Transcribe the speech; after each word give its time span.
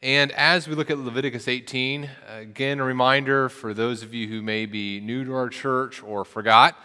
And 0.00 0.30
as 0.30 0.68
we 0.68 0.76
look 0.76 0.90
at 0.90 0.98
Leviticus 0.98 1.48
18, 1.48 2.08
again, 2.28 2.78
a 2.78 2.84
reminder 2.84 3.48
for 3.48 3.74
those 3.74 4.04
of 4.04 4.14
you 4.14 4.28
who 4.28 4.42
may 4.42 4.64
be 4.64 5.00
new 5.00 5.24
to 5.24 5.34
our 5.34 5.48
church 5.48 6.04
or 6.04 6.24
forgot, 6.24 6.76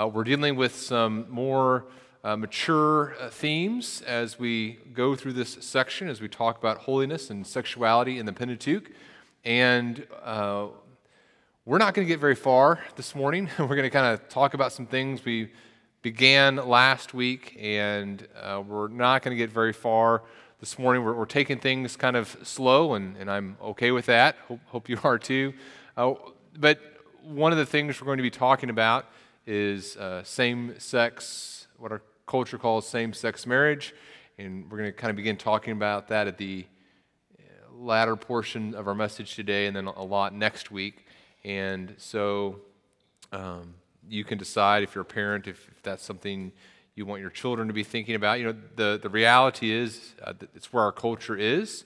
uh, 0.00 0.08
we're 0.08 0.24
dealing 0.24 0.56
with 0.56 0.74
some 0.74 1.26
more 1.28 1.84
uh, 2.24 2.34
mature 2.34 3.14
uh, 3.20 3.28
themes 3.28 4.00
as 4.06 4.38
we 4.38 4.78
go 4.94 5.14
through 5.14 5.34
this 5.34 5.58
section, 5.60 6.08
as 6.08 6.22
we 6.22 6.28
talk 6.28 6.56
about 6.56 6.78
holiness 6.78 7.28
and 7.28 7.46
sexuality 7.46 8.18
in 8.18 8.24
the 8.24 8.32
Pentateuch. 8.32 8.90
And 9.44 10.06
uh, 10.24 10.68
we're 11.66 11.76
not 11.76 11.92
going 11.92 12.06
to 12.06 12.10
get 12.10 12.20
very 12.20 12.34
far 12.34 12.82
this 12.96 13.14
morning. 13.14 13.50
we're 13.58 13.66
going 13.66 13.82
to 13.82 13.90
kind 13.90 14.14
of 14.14 14.30
talk 14.30 14.54
about 14.54 14.72
some 14.72 14.86
things 14.86 15.26
we 15.26 15.52
began 16.00 16.56
last 16.56 17.12
week, 17.12 17.54
and 17.60 18.26
uh, 18.42 18.62
we're 18.66 18.88
not 18.88 19.20
going 19.20 19.36
to 19.36 19.38
get 19.38 19.50
very 19.50 19.74
far 19.74 20.22
this 20.62 20.78
morning. 20.78 21.02
We're, 21.02 21.14
we're, 21.14 21.24
taking 21.24 21.58
things 21.58 21.96
kind 21.96 22.14
of 22.14 22.36
slow, 22.44 22.94
and, 22.94 23.16
and 23.16 23.28
I'm 23.28 23.56
okay 23.60 23.90
with 23.90 24.06
that. 24.06 24.36
Hope, 24.46 24.60
hope 24.66 24.88
you 24.88 24.96
are 25.04 25.18
too. 25.18 25.54
Uh, 25.96 26.14
but 26.56 26.78
one 27.20 27.50
of 27.50 27.58
the 27.58 27.66
things 27.66 28.00
we're 28.00 28.04
going 28.04 28.18
to 28.18 28.22
be 28.22 28.30
talking 28.30 28.70
about 28.70 29.06
is 29.44 29.96
uh, 29.96 30.22
same 30.22 30.78
sex, 30.78 31.66
what 31.78 31.90
our 31.90 32.00
culture 32.26 32.58
calls 32.58 32.86
same 32.86 33.12
sex 33.12 33.44
marriage. 33.44 33.92
And 34.38 34.70
we're 34.70 34.78
going 34.78 34.88
to 34.88 34.96
kind 34.96 35.10
of 35.10 35.16
begin 35.16 35.36
talking 35.36 35.72
about 35.72 36.06
that 36.08 36.28
at 36.28 36.38
the 36.38 36.64
uh, 37.40 37.74
latter 37.74 38.14
portion 38.14 38.72
of 38.76 38.86
our 38.86 38.94
message 38.94 39.34
today 39.34 39.66
and 39.66 39.74
then 39.74 39.88
a 39.88 40.04
lot 40.04 40.32
next 40.32 40.70
week. 40.70 41.06
And 41.42 41.92
so 41.96 42.60
um, 43.32 43.74
you 44.08 44.22
can 44.22 44.38
decide 44.38 44.84
if 44.84 44.94
you're 44.94 45.02
a 45.02 45.04
parent, 45.04 45.48
if, 45.48 45.66
if, 45.72 45.82
that's 45.82 46.04
something 46.04 46.52
you 46.94 47.06
want 47.06 47.20
your 47.20 47.30
children 47.30 47.68
to 47.68 47.74
be 47.74 47.84
thinking 47.84 48.14
about. 48.14 48.38
You 48.38 48.46
know, 48.46 48.56
the, 48.76 49.00
the 49.02 49.08
reality 49.08 49.72
is 49.72 50.14
uh, 50.22 50.34
it's 50.54 50.72
where 50.72 50.82
our 50.84 50.92
culture 50.92 51.36
is, 51.36 51.84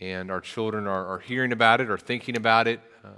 and 0.00 0.30
our 0.30 0.40
children 0.40 0.86
are, 0.86 1.06
are 1.06 1.18
hearing 1.18 1.52
about 1.52 1.80
it 1.80 1.90
or 1.90 1.98
thinking 1.98 2.36
about 2.36 2.68
it. 2.68 2.80
Uh, 3.04 3.08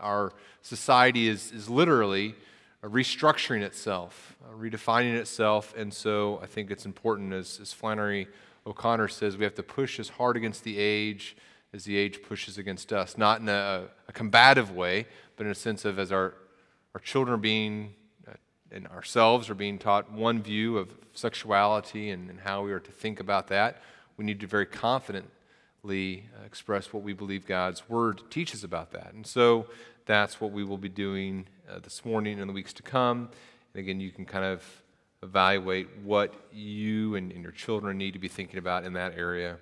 our 0.00 0.32
society 0.62 1.28
is, 1.28 1.52
is 1.52 1.68
literally 1.68 2.34
restructuring 2.82 3.62
itself, 3.62 4.36
uh, 4.44 4.56
redefining 4.56 5.14
itself. 5.14 5.74
And 5.76 5.92
so 5.92 6.38
I 6.42 6.46
think 6.46 6.70
it's 6.70 6.86
important, 6.86 7.32
as, 7.32 7.58
as 7.60 7.72
Flannery 7.72 8.28
O'Connor 8.66 9.08
says, 9.08 9.36
we 9.36 9.44
have 9.44 9.54
to 9.54 9.62
push 9.62 9.98
as 9.98 10.08
hard 10.10 10.36
against 10.36 10.64
the 10.64 10.78
age 10.78 11.36
as 11.72 11.84
the 11.84 11.96
age 11.96 12.22
pushes 12.22 12.56
against 12.56 12.92
us, 12.92 13.18
not 13.18 13.40
in 13.40 13.48
a, 13.48 13.88
a 14.06 14.12
combative 14.12 14.70
way, 14.70 15.06
but 15.36 15.44
in 15.44 15.50
a 15.50 15.54
sense 15.56 15.84
of 15.84 15.98
as 15.98 16.12
our, 16.12 16.34
our 16.94 17.00
children 17.00 17.34
are 17.34 17.38
being 17.38 17.94
uh, 17.98 18.03
and 18.74 18.88
ourselves 18.88 19.48
are 19.48 19.54
being 19.54 19.78
taught 19.78 20.10
one 20.10 20.42
view 20.42 20.76
of 20.76 20.92
sexuality 21.14 22.10
and, 22.10 22.28
and, 22.28 22.40
how 22.40 22.62
we 22.62 22.72
are 22.72 22.80
to 22.80 22.90
think 22.90 23.20
about 23.20 23.46
that, 23.46 23.80
we 24.16 24.24
need 24.24 24.40
to 24.40 24.48
very 24.48 24.66
confidently 24.66 26.24
uh, 26.36 26.44
express 26.44 26.92
what 26.92 27.04
we 27.04 27.12
believe 27.12 27.46
God's 27.46 27.88
Word 27.88 28.22
teaches 28.30 28.64
about 28.64 28.90
that. 28.90 29.14
And 29.14 29.24
so 29.24 29.66
that's 30.06 30.40
what 30.40 30.50
we 30.50 30.64
will 30.64 30.76
be 30.76 30.88
doing 30.88 31.46
uh, 31.70 31.78
this 31.78 32.04
morning 32.04 32.40
and 32.40 32.48
the 32.48 32.52
weeks 32.52 32.72
to 32.74 32.82
come. 32.82 33.28
And 33.72 33.80
again, 33.80 34.00
you 34.00 34.10
can 34.10 34.26
kind 34.26 34.44
of 34.44 34.64
evaluate 35.22 35.88
what 36.02 36.34
you 36.52 37.14
and, 37.14 37.30
and 37.30 37.42
your 37.42 37.52
children 37.52 37.96
need 37.96 38.12
to 38.12 38.18
be 38.18 38.28
thinking 38.28 38.58
about 38.58 38.84
in 38.84 38.92
that 38.94 39.16
area 39.16 39.56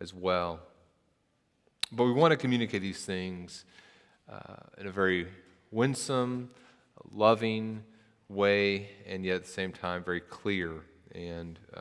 as 0.00 0.14
well. 0.14 0.58
But 1.92 2.04
we 2.04 2.12
want 2.12 2.32
to 2.32 2.36
communicate 2.36 2.80
these 2.80 3.04
things 3.04 3.66
uh, 4.28 4.56
in 4.78 4.86
a 4.86 4.90
very 4.90 5.28
winsome, 5.70 6.50
loving 7.12 7.84
way, 8.28 8.88
and 9.06 9.24
yet 9.24 9.36
at 9.36 9.44
the 9.44 9.50
same 9.50 9.72
time 9.72 10.02
very 10.02 10.20
clear 10.20 10.82
and 11.14 11.58
uh, 11.74 11.80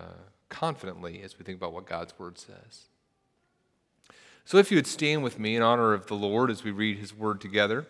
confidently 0.50 1.22
as 1.22 1.38
we 1.38 1.46
think 1.46 1.58
about 1.58 1.74
what 1.74 1.86
God's 1.86 2.18
Word 2.20 2.38
says. 2.38 2.86
So, 4.46 4.58
if 4.58 4.72
you 4.72 4.78
would 4.78 4.88
stand 4.88 5.24
with 5.24 5.40
me 5.40 5.56
in 5.56 5.62
honor 5.62 5.94
of 5.94 6.08
the 6.08 6.16
Lord 6.16 6.52
as 6.52 6.64
we 6.64 6.72
read 6.72 6.98
His 6.98 7.16
Word 7.16 7.40
together. 7.40 7.88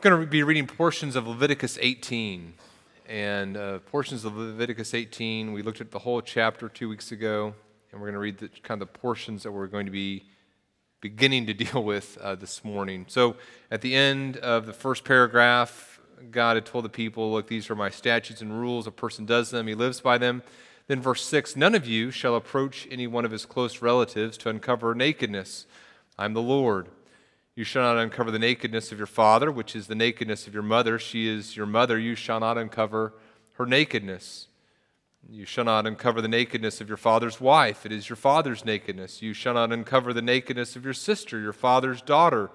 I'm 0.00 0.10
going 0.10 0.20
to 0.20 0.26
be 0.28 0.44
reading 0.44 0.68
portions 0.68 1.16
of 1.16 1.26
Leviticus 1.26 1.76
18. 1.80 2.54
And 3.08 3.56
uh, 3.56 3.78
portions 3.80 4.26
of 4.26 4.36
Leviticus 4.36 4.92
18, 4.92 5.52
we 5.54 5.62
looked 5.62 5.80
at 5.80 5.90
the 5.90 5.98
whole 5.98 6.20
chapter 6.20 6.68
two 6.68 6.90
weeks 6.90 7.10
ago, 7.10 7.54
and 7.90 8.00
we're 8.00 8.08
going 8.08 8.14
to 8.14 8.20
read 8.20 8.38
the, 8.38 8.48
kind 8.62 8.82
of 8.82 8.92
the 8.92 8.98
portions 8.98 9.42
that 9.44 9.50
we're 9.50 9.66
going 9.66 9.86
to 9.86 9.92
be 9.92 10.26
beginning 11.00 11.46
to 11.46 11.54
deal 11.64 11.82
with 11.82 12.18
uh, 12.18 12.34
this 12.34 12.62
morning. 12.62 13.06
So 13.08 13.36
at 13.70 13.80
the 13.80 13.94
end 13.94 14.36
of 14.36 14.66
the 14.66 14.74
first 14.74 15.04
paragraph, 15.04 15.87
God 16.30 16.56
had 16.56 16.66
told 16.66 16.84
the 16.84 16.90
people, 16.90 17.32
Look, 17.32 17.48
these 17.48 17.70
are 17.70 17.74
my 17.74 17.90
statutes 17.90 18.40
and 18.40 18.60
rules. 18.60 18.86
A 18.86 18.90
person 18.90 19.26
does 19.26 19.50
them, 19.50 19.66
he 19.66 19.74
lives 19.74 20.00
by 20.00 20.18
them. 20.18 20.42
Then, 20.86 21.00
verse 21.00 21.22
6 21.24 21.56
None 21.56 21.74
of 21.74 21.86
you 21.86 22.10
shall 22.10 22.34
approach 22.34 22.88
any 22.90 23.06
one 23.06 23.24
of 23.24 23.30
his 23.30 23.46
close 23.46 23.82
relatives 23.82 24.36
to 24.38 24.48
uncover 24.48 24.94
nakedness. 24.94 25.66
I'm 26.18 26.34
the 26.34 26.42
Lord. 26.42 26.88
You 27.54 27.64
shall 27.64 27.82
not 27.82 28.00
uncover 28.00 28.30
the 28.30 28.38
nakedness 28.38 28.92
of 28.92 28.98
your 28.98 29.06
father, 29.06 29.50
which 29.50 29.74
is 29.74 29.88
the 29.88 29.94
nakedness 29.94 30.46
of 30.46 30.54
your 30.54 30.62
mother. 30.62 30.98
She 30.98 31.28
is 31.28 31.56
your 31.56 31.66
mother. 31.66 31.98
You 31.98 32.14
shall 32.14 32.40
not 32.40 32.56
uncover 32.56 33.14
her 33.54 33.66
nakedness. 33.66 34.46
You 35.28 35.44
shall 35.44 35.64
not 35.64 35.86
uncover 35.86 36.22
the 36.22 36.28
nakedness 36.28 36.80
of 36.80 36.88
your 36.88 36.96
father's 36.96 37.40
wife. 37.40 37.84
It 37.84 37.92
is 37.92 38.08
your 38.08 38.16
father's 38.16 38.64
nakedness. 38.64 39.20
You 39.20 39.34
shall 39.34 39.54
not 39.54 39.72
uncover 39.72 40.12
the 40.12 40.22
nakedness 40.22 40.76
of 40.76 40.84
your 40.84 40.94
sister, 40.94 41.40
your 41.40 41.52
father's 41.52 42.00
daughter, 42.00 42.50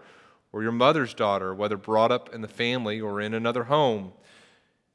or 0.53 0.61
your 0.61 0.71
mother's 0.71 1.13
daughter, 1.13 1.53
whether 1.53 1.75
brought 1.75 2.11
up 2.11 2.33
in 2.33 2.41
the 2.41 2.47
family 2.47 3.01
or 3.01 3.19
in 3.19 3.33
another 3.33 3.65
home. 3.65 4.13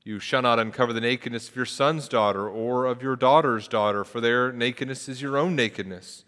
You 0.05 0.21
shall 0.21 0.41
not 0.41 0.61
uncover 0.61 0.93
the 0.93 1.01
nakedness 1.01 1.49
of 1.49 1.57
your 1.57 1.67
son's 1.67 2.09
daughter 2.09 2.49
or 2.49 2.87
of 2.87 3.03
your 3.03 3.17
daughter's 3.17 3.69
daughter, 3.69 4.05
for 4.05 4.21
their 4.23 4.53
nakedness 4.53 5.09
is 5.09 5.21
your 5.21 5.37
own 5.37 5.55
nakedness. 5.57 6.25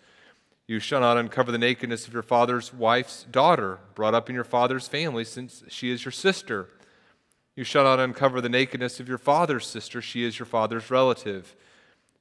You 0.66 0.80
shall 0.80 1.00
not 1.00 1.16
uncover 1.16 1.50
the 1.50 1.58
nakedness 1.58 2.06
of 2.06 2.12
your 2.12 2.22
father's 2.22 2.74
wife's 2.74 3.22
daughter, 3.22 3.78
brought 3.94 4.14
up 4.14 4.28
in 4.28 4.34
your 4.34 4.44
father's 4.44 4.86
family, 4.86 5.24
since 5.24 5.62
she 5.68 5.90
is 5.90 6.04
your 6.04 6.12
sister. 6.12 6.68
You 7.56 7.64
shall 7.64 7.84
not 7.84 8.00
uncover 8.00 8.40
the 8.40 8.48
nakedness 8.48 9.00
of 9.00 9.08
your 9.08 9.18
father's 9.18 9.66
sister, 9.66 10.02
she 10.02 10.24
is 10.24 10.38
your 10.38 10.46
father's 10.46 10.90
relative. 10.90 11.54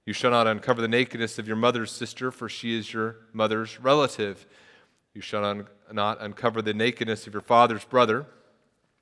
You 0.06 0.14
shall 0.14 0.32
not 0.32 0.48
uncover 0.48 0.82
the 0.82 0.88
nakedness 0.88 1.38
of 1.38 1.48
your 1.48 1.58
mother's 1.58 1.92
sister, 1.92 2.32
for 2.32 2.50
she 2.50 2.78
is 2.78 2.94
your 2.94 3.18
mother's 3.34 3.80
relative. 3.80 4.48
You 5.14 5.22
shall 5.22 5.66
not 5.92 6.22
uncover 6.22 6.62
the 6.62 6.74
nakedness 6.74 7.28
of 7.28 7.34
your 7.34 7.42
father's 7.42 7.84
brother, 7.86 8.26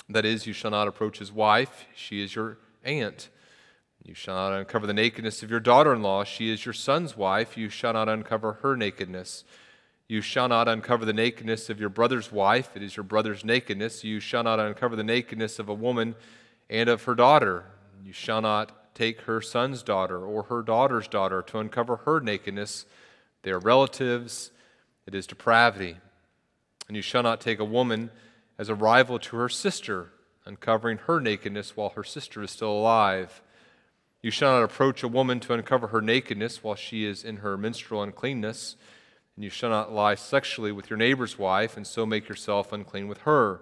that 0.09 0.25
is, 0.25 0.47
you 0.47 0.53
shall 0.53 0.71
not 0.71 0.87
approach 0.87 1.19
his 1.19 1.31
wife, 1.31 1.85
she 1.95 2.23
is 2.23 2.33
your 2.33 2.57
aunt. 2.83 3.29
You 4.05 4.13
shall 4.13 4.35
not 4.35 4.53
uncover 4.53 4.87
the 4.87 4.93
nakedness 4.93 5.43
of 5.43 5.51
your 5.51 5.59
daughter 5.59 5.93
in 5.93 6.01
law. 6.01 6.23
She 6.23 6.49
is 6.49 6.65
your 6.65 6.73
son's 6.73 7.17
wife. 7.17 7.57
You 7.57 7.67
shall 7.67 7.91
not 7.91 8.07
uncover 8.07 8.53
her 8.61 8.77
nakedness. 8.77 9.43
You 10.07 10.21
shall 10.21 10.47
not 10.47 10.69
uncover 10.69 11.03
the 11.03 11.11
nakedness 11.11 11.69
of 11.69 11.77
your 11.77 11.89
brother's 11.89 12.31
wife. 12.31 12.77
It 12.77 12.83
is 12.83 12.95
your 12.95 13.03
brother's 13.03 13.43
nakedness. 13.43 14.05
You 14.05 14.21
shall 14.21 14.43
not 14.43 14.61
uncover 14.61 14.95
the 14.95 15.03
nakedness 15.03 15.59
of 15.59 15.67
a 15.67 15.73
woman 15.73 16.15
and 16.69 16.87
of 16.87 17.03
her 17.03 17.15
daughter. 17.15 17.65
You 18.01 18.13
shall 18.13 18.41
not 18.41 18.95
take 18.95 19.21
her 19.21 19.41
son's 19.41 19.83
daughter 19.83 20.25
or 20.25 20.43
her 20.43 20.61
daughter's 20.61 21.09
daughter 21.09 21.41
to 21.41 21.59
uncover 21.59 21.97
her 21.97 22.21
nakedness. 22.21 22.85
They 23.41 23.51
are 23.51 23.59
relatives. 23.59 24.51
It 25.07 25.15
is 25.15 25.25
depravity. 25.25 25.97
And 26.87 26.95
you 26.95 27.01
shall 27.01 27.23
not 27.23 27.41
take 27.41 27.59
a 27.59 27.65
woman 27.65 28.11
as 28.59 28.69
a 28.69 28.75
rival 28.75 29.17
to 29.19 29.37
her 29.37 29.49
sister, 29.49 30.09
uncovering 30.45 30.97
her 30.99 31.19
nakedness 31.19 31.75
while 31.75 31.89
her 31.89 32.03
sister 32.03 32.43
is 32.43 32.51
still 32.51 32.71
alive. 32.71 33.41
You 34.21 34.31
shall 34.31 34.51
not 34.51 34.63
approach 34.63 35.03
a 35.03 35.07
woman 35.07 35.39
to 35.41 35.53
uncover 35.53 35.87
her 35.87 36.01
nakedness 36.01 36.63
while 36.63 36.75
she 36.75 37.05
is 37.05 37.23
in 37.23 37.37
her 37.37 37.57
menstrual 37.57 38.03
uncleanness. 38.03 38.75
And 39.35 39.43
you 39.43 39.49
shall 39.49 39.69
not 39.69 39.93
lie 39.93 40.15
sexually 40.15 40.71
with 40.71 40.89
your 40.89 40.97
neighbor's 40.97 41.39
wife, 41.39 41.77
and 41.77 41.87
so 41.87 42.05
make 42.05 42.27
yourself 42.27 42.73
unclean 42.73 43.07
with 43.07 43.19
her. 43.19 43.61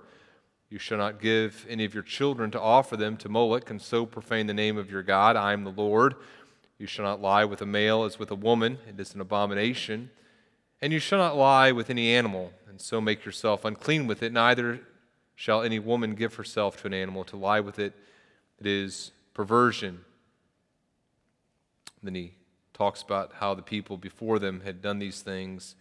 You 0.69 0.79
shall 0.79 0.97
not 0.97 1.22
give 1.22 1.66
any 1.69 1.85
of 1.85 1.94
your 1.94 2.03
children 2.03 2.50
to 2.51 2.59
offer 2.59 2.97
them 2.97 3.17
to 3.17 3.29
Moloch, 3.29 3.69
and 3.69 3.81
so 3.81 4.06
profane 4.06 4.47
the 4.47 4.53
name 4.53 4.77
of 4.77 4.89
your 4.89 5.03
God. 5.03 5.35
I 5.35 5.53
am 5.53 5.63
the 5.63 5.69
Lord. 5.69 6.16
You 6.79 6.88
shall 6.88 7.06
not 7.06 7.22
lie 7.22 7.45
with 7.45 7.62
a 7.62 7.66
male 7.66 8.03
as 8.03 8.17
with 8.17 8.31
a 8.31 8.35
woman, 8.35 8.79
it 8.88 9.00
is 9.00 9.13
an 9.13 9.22
abomination. 9.22 10.09
And 10.81 10.91
you 10.91 11.00
shall 11.00 11.19
not 11.19 11.38
lie 11.38 11.72
with 11.72 11.89
any 11.89 12.13
animal, 12.13 12.51
and 12.69 12.80
so 12.80 13.00
make 13.00 13.25
yourself 13.25 13.66
unclean 13.66 14.07
with 14.07 14.22
it. 14.22 14.33
Neither 14.33 14.81
shall 15.36 15.62
any 15.62 15.80
woman 15.80 16.16
give 16.16 16.36
herself 16.36 16.81
to 16.81 16.88
an 16.88 16.94
animal 16.94 17.24
to 17.25 17.38
lie 17.38 17.60
with 17.60 17.80
it, 17.80 17.94
it 18.60 18.68
is 18.68 19.12
perversion. 19.33 20.01
Then 22.01 22.16
he 22.16 22.33
talks 22.74 23.01
about 23.01 23.33
how 23.39 23.54
the 23.54 23.62
people 23.62 23.98
before 23.98 24.39
them 24.39 24.62
had 24.62 24.81
done 24.81 25.00
these 25.00 25.22
things. 25.22 25.75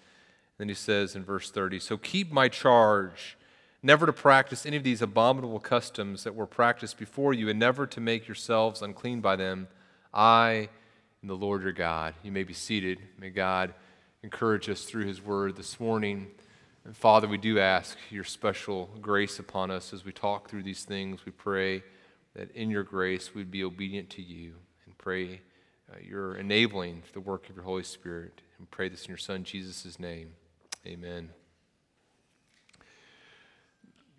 Then 0.58 0.68
he 0.68 0.74
says 0.74 1.14
in 1.14 1.24
verse 1.24 1.50
30 1.50 1.80
So 1.80 1.96
keep 1.96 2.32
my 2.32 2.48
charge, 2.48 3.36
never 3.82 4.06
to 4.06 4.12
practice 4.12 4.64
any 4.64 4.76
of 4.76 4.84
these 4.84 5.02
abominable 5.02 5.60
customs 5.60 6.24
that 6.24 6.34
were 6.34 6.46
practiced 6.46 6.98
before 6.98 7.32
you, 7.32 7.48
and 7.48 7.58
never 7.58 7.86
to 7.86 8.00
make 8.00 8.26
yourselves 8.26 8.82
unclean 8.82 9.20
by 9.20 9.36
them. 9.36 9.68
I 10.12 10.68
am 11.22 11.28
the 11.28 11.36
Lord 11.36 11.62
your 11.62 11.72
God. 11.72 12.14
You 12.22 12.32
may 12.32 12.44
be 12.44 12.54
seated. 12.54 13.00
May 13.18 13.30
God 13.30 13.74
encourage 14.24 14.70
us 14.70 14.84
through 14.84 15.04
his 15.04 15.20
word 15.20 15.54
this 15.54 15.78
morning. 15.78 16.28
And 16.86 16.96
Father, 16.96 17.28
we 17.28 17.36
do 17.36 17.58
ask 17.58 17.98
your 18.08 18.24
special 18.24 18.88
grace 19.02 19.38
upon 19.38 19.70
us 19.70 19.92
as 19.92 20.02
we 20.02 20.12
talk 20.12 20.48
through 20.48 20.62
these 20.62 20.82
things. 20.84 21.26
We 21.26 21.32
pray 21.32 21.82
that 22.34 22.50
in 22.56 22.70
your 22.70 22.84
grace 22.84 23.34
we'd 23.34 23.50
be 23.50 23.62
obedient 23.62 24.08
to 24.10 24.22
you 24.22 24.54
and 24.86 24.96
pray 24.96 25.42
uh, 25.92 25.96
you're 26.02 26.36
enabling 26.36 27.02
the 27.12 27.20
work 27.20 27.50
of 27.50 27.56
your 27.56 27.66
Holy 27.66 27.82
Spirit. 27.82 28.40
And 28.58 28.70
pray 28.70 28.88
this 28.88 29.04
in 29.04 29.08
your 29.08 29.18
Son, 29.18 29.44
Jesus' 29.44 30.00
name. 30.00 30.32
Amen. 30.86 31.28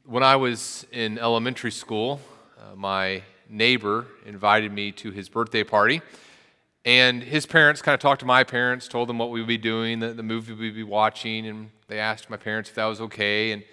When 0.06 0.22
I 0.22 0.36
was 0.36 0.86
in 0.92 1.18
elementary 1.18 1.72
school, 1.72 2.22
uh, 2.60 2.76
my 2.76 3.24
neighbor 3.50 4.06
invited 4.24 4.72
me 4.72 4.92
to 4.92 5.10
his 5.10 5.30
birthday 5.30 5.64
party. 5.64 6.04
And 6.86 7.24
his 7.24 7.48
parents 7.48 7.82
kind 7.82 7.96
of 7.96 8.00
talked 8.00 8.20
to 8.20 8.28
my 8.28 8.44
parents, 8.44 8.88
told 8.88 9.10
them 9.10 9.18
what 9.18 9.32
we 9.32 9.42
would 9.42 9.48
be 9.48 9.58
doing, 9.58 10.00
the, 10.00 10.14
the 10.14 10.24
movie 10.24 10.54
we'd 10.54 10.76
be 10.76 10.84
watching, 10.84 11.48
and 11.48 11.72
they 11.88 12.00
asked 12.00 12.30
my 12.30 12.38
parents 12.38 12.70
if 12.70 12.76
that 12.76 12.86
was 12.86 13.02
okay. 13.02 13.52
And 13.52 13.64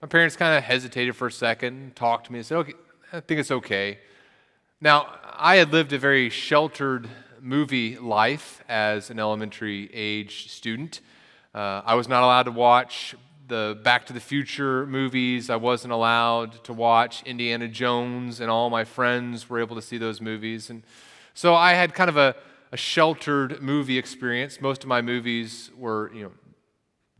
my 0.00 0.06
parents 0.06 0.36
kind 0.36 0.56
of 0.56 0.62
hesitated 0.62 1.16
for 1.16 1.26
a 1.26 1.32
second, 1.32 1.96
talked 1.96 2.26
to 2.26 2.32
me, 2.32 2.38
and 2.38 2.46
said, 2.46 2.58
Okay, 2.58 2.74
I 3.12 3.20
think 3.20 3.40
it's 3.40 3.50
okay. 3.50 3.98
Now, 4.80 5.18
I 5.36 5.56
had 5.56 5.72
lived 5.72 5.92
a 5.92 5.98
very 5.98 6.30
sheltered 6.30 7.08
movie 7.40 7.98
life 7.98 8.62
as 8.68 9.10
an 9.10 9.18
elementary 9.18 9.90
age 9.92 10.50
student. 10.50 11.00
Uh, 11.52 11.82
I 11.84 11.96
was 11.96 12.08
not 12.08 12.22
allowed 12.22 12.44
to 12.44 12.52
watch 12.52 13.16
the 13.48 13.78
Back 13.82 14.06
to 14.06 14.12
the 14.12 14.20
Future 14.20 14.86
movies. 14.86 15.50
I 15.50 15.56
wasn't 15.56 15.92
allowed 15.92 16.62
to 16.64 16.72
watch 16.72 17.24
Indiana 17.24 17.66
Jones, 17.66 18.40
and 18.40 18.48
all 18.48 18.70
my 18.70 18.84
friends 18.84 19.50
were 19.50 19.58
able 19.58 19.74
to 19.74 19.82
see 19.82 19.98
those 19.98 20.20
movies. 20.20 20.70
And 20.70 20.84
so 21.34 21.54
I 21.54 21.72
had 21.72 21.92
kind 21.94 22.08
of 22.08 22.16
a, 22.16 22.36
a 22.72 22.76
sheltered 22.76 23.60
movie 23.60 23.98
experience. 23.98 24.60
Most 24.60 24.82
of 24.82 24.88
my 24.88 25.02
movies 25.02 25.70
were, 25.76 26.10
you 26.14 26.22
know, 26.22 26.32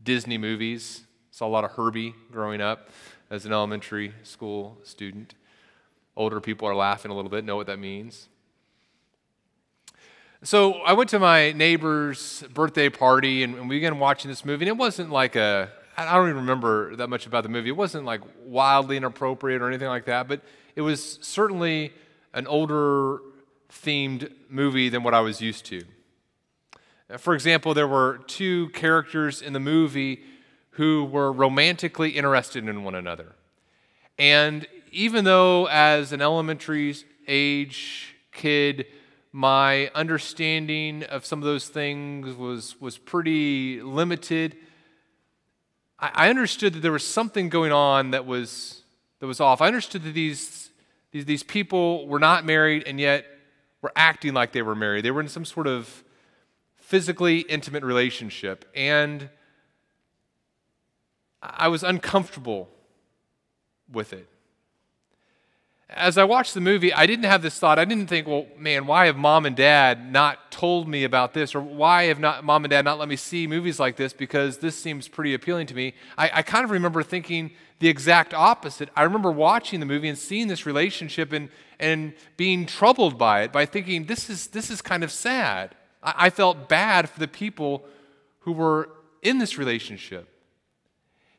Disney 0.03 0.37
movies. 0.37 1.05
Saw 1.31 1.45
a 1.45 1.49
lot 1.49 1.63
of 1.63 1.71
Herbie 1.71 2.15
growing 2.31 2.61
up 2.61 2.89
as 3.29 3.45
an 3.45 3.53
elementary 3.53 4.13
school 4.23 4.77
student. 4.83 5.35
Older 6.15 6.41
people 6.41 6.67
are 6.67 6.75
laughing 6.75 7.11
a 7.11 7.15
little 7.15 7.31
bit, 7.31 7.45
know 7.45 7.55
what 7.55 7.67
that 7.67 7.79
means. 7.79 8.27
So 10.43 10.73
I 10.73 10.93
went 10.93 11.09
to 11.11 11.19
my 11.19 11.51
neighbor's 11.51 12.43
birthday 12.53 12.89
party 12.89 13.43
and, 13.43 13.69
we 13.69 13.77
began 13.77 13.99
watching 13.99 14.29
this 14.29 14.43
movie. 14.43 14.65
And 14.65 14.69
it 14.69 14.77
wasn't 14.77 15.11
like 15.11 15.35
a, 15.35 15.69
I 15.95 16.15
don't 16.15 16.29
even 16.29 16.41
remember 16.41 16.95
that 16.95 17.09
much 17.09 17.27
about 17.27 17.43
the 17.43 17.49
movie. 17.49 17.69
It 17.69 17.77
wasn't 17.77 18.05
like 18.05 18.21
wildly 18.43 18.97
inappropriate 18.97 19.61
or 19.61 19.67
anything 19.67 19.87
like 19.87 20.05
that, 20.05 20.27
but 20.27 20.41
it 20.75 20.81
was 20.81 21.19
certainly 21.21 21.93
an 22.33 22.47
older 22.47 23.19
themed 23.71 24.31
movie 24.49 24.89
than 24.89 25.03
what 25.03 25.13
I 25.13 25.21
was 25.21 25.41
used 25.41 25.65
to. 25.67 25.83
Uh, 27.09 27.17
for 27.17 27.33
example, 27.33 27.73
there 27.73 27.87
were 27.87 28.19
two 28.27 28.69
characters 28.69 29.41
in 29.41 29.53
the 29.53 29.59
movie 29.59 30.23
who 30.71 31.05
were 31.05 31.31
romantically 31.31 32.11
interested 32.11 32.67
in 32.67 32.83
one 32.83 32.95
another. 32.95 33.35
And 34.17 34.67
even 34.91 35.25
though, 35.25 35.67
as 35.67 36.11
an 36.11 36.21
elementary 36.21 36.95
age 37.27 38.15
kid, 38.31 38.85
my 39.31 39.89
understanding 39.95 41.03
of 41.03 41.25
some 41.25 41.39
of 41.39 41.45
those 41.45 41.67
things 41.67 42.35
was, 42.35 42.79
was 42.81 42.97
pretty 42.97 43.81
limited, 43.81 44.57
I, 45.99 46.11
I 46.13 46.29
understood 46.29 46.73
that 46.73 46.81
there 46.81 46.91
was 46.91 47.07
something 47.07 47.49
going 47.49 47.71
on 47.71 48.11
that 48.11 48.25
was, 48.25 48.81
that 49.19 49.27
was 49.27 49.39
off. 49.39 49.61
I 49.61 49.67
understood 49.67 50.03
that 50.03 50.13
these, 50.13 50.69
these, 51.11 51.25
these 51.25 51.43
people 51.43 52.07
were 52.07 52.19
not 52.19 52.45
married 52.45 52.83
and 52.85 52.99
yet 52.99 53.25
were 53.81 53.91
acting 53.95 54.33
like 54.33 54.51
they 54.51 54.61
were 54.61 54.75
married. 54.75 55.05
They 55.05 55.11
were 55.11 55.21
in 55.21 55.27
some 55.27 55.45
sort 55.45 55.67
of 55.67 56.03
physically 56.77 57.39
intimate 57.41 57.83
relationship. 57.83 58.65
And 58.75 59.29
I 61.41 61.67
was 61.67 61.83
uncomfortable 61.83 62.69
with 63.91 64.13
it 64.13 64.27
as 65.93 66.17
I 66.17 66.23
watched 66.23 66.53
the 66.53 66.61
movie, 66.61 66.93
I 66.93 67.05
didn't 67.05 67.25
have 67.25 67.41
this 67.41 67.59
thought. 67.59 67.77
I 67.77 67.85
didn't 67.85 68.07
think, 68.07 68.25
well, 68.25 68.47
man, 68.57 68.85
why 68.85 69.07
have 69.07 69.17
mom 69.17 69.45
and 69.45 69.55
dad 69.55 70.11
not 70.11 70.49
told 70.49 70.87
me 70.87 71.03
about 71.03 71.33
this? 71.33 71.53
Or 71.53 71.59
why 71.59 72.03
have 72.03 72.19
not 72.19 72.45
mom 72.45 72.63
and 72.63 72.71
dad 72.71 72.85
not 72.85 72.97
let 72.97 73.09
me 73.09 73.17
see 73.17 73.45
movies 73.45 73.79
like 73.79 73.97
this 73.97 74.13
because 74.13 74.59
this 74.59 74.77
seems 74.77 75.09
pretty 75.09 75.33
appealing 75.33 75.67
to 75.67 75.75
me? 75.75 75.93
I, 76.17 76.31
I 76.35 76.41
kind 76.43 76.63
of 76.63 76.71
remember 76.71 77.03
thinking 77.03 77.51
the 77.79 77.89
exact 77.89 78.33
opposite. 78.33 78.89
I 78.95 79.03
remember 79.03 79.31
watching 79.31 79.81
the 79.81 79.85
movie 79.85 80.07
and 80.07 80.17
seeing 80.17 80.47
this 80.47 80.65
relationship 80.65 81.33
and, 81.33 81.49
and 81.81 82.13
being 82.37 82.65
troubled 82.65 83.17
by 83.17 83.41
it, 83.41 83.51
by 83.51 83.65
thinking, 83.65 84.05
this 84.05 84.29
is, 84.29 84.47
this 84.47 84.69
is 84.69 84.81
kind 84.81 85.03
of 85.03 85.11
sad. 85.11 85.75
I, 86.01 86.13
I 86.17 86.29
felt 86.29 86.69
bad 86.69 87.09
for 87.09 87.19
the 87.19 87.27
people 87.27 87.83
who 88.41 88.53
were 88.53 88.89
in 89.21 89.39
this 89.39 89.57
relationship. 89.57 90.29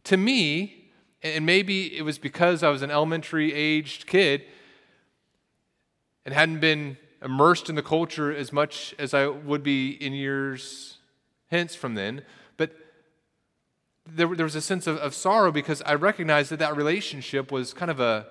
To 0.05 0.17
me, 0.17 0.91
and 1.23 1.47
maybe 1.47 1.97
it 1.97 2.03
was 2.03 2.19
because 2.19 2.63
I 2.63 2.69
was 2.69 2.83
an 2.83 2.91
elementary 2.91 3.55
aged 3.55 4.07
kid 4.07 4.43
and 6.25 6.35
hadn't 6.35 6.61
been 6.61 6.97
immersed 7.23 7.69
in 7.69 7.77
the 7.77 7.83
culture 7.83 8.35
as 8.35 8.53
much 8.53 8.95
as 8.99 9.15
I 9.15 9.29
would 9.29 9.63
be 9.63 9.91
in 9.91 10.13
years 10.13 10.99
hence 11.51 11.75
from 11.75 11.95
then. 11.95 12.23
But 12.57 12.73
there, 14.07 14.35
there 14.35 14.45
was 14.45 14.57
a 14.57 14.61
sense 14.61 14.89
of, 14.89 14.97
of 14.97 15.15
sorrow 15.15 15.53
because 15.53 15.83
I 15.83 15.95
recognized 15.95 16.51
that 16.51 16.59
that 16.59 16.77
relationship 16.77 17.53
was 17.53 17.73
kind 17.73 17.91
of 17.91 18.01
a, 18.01 18.27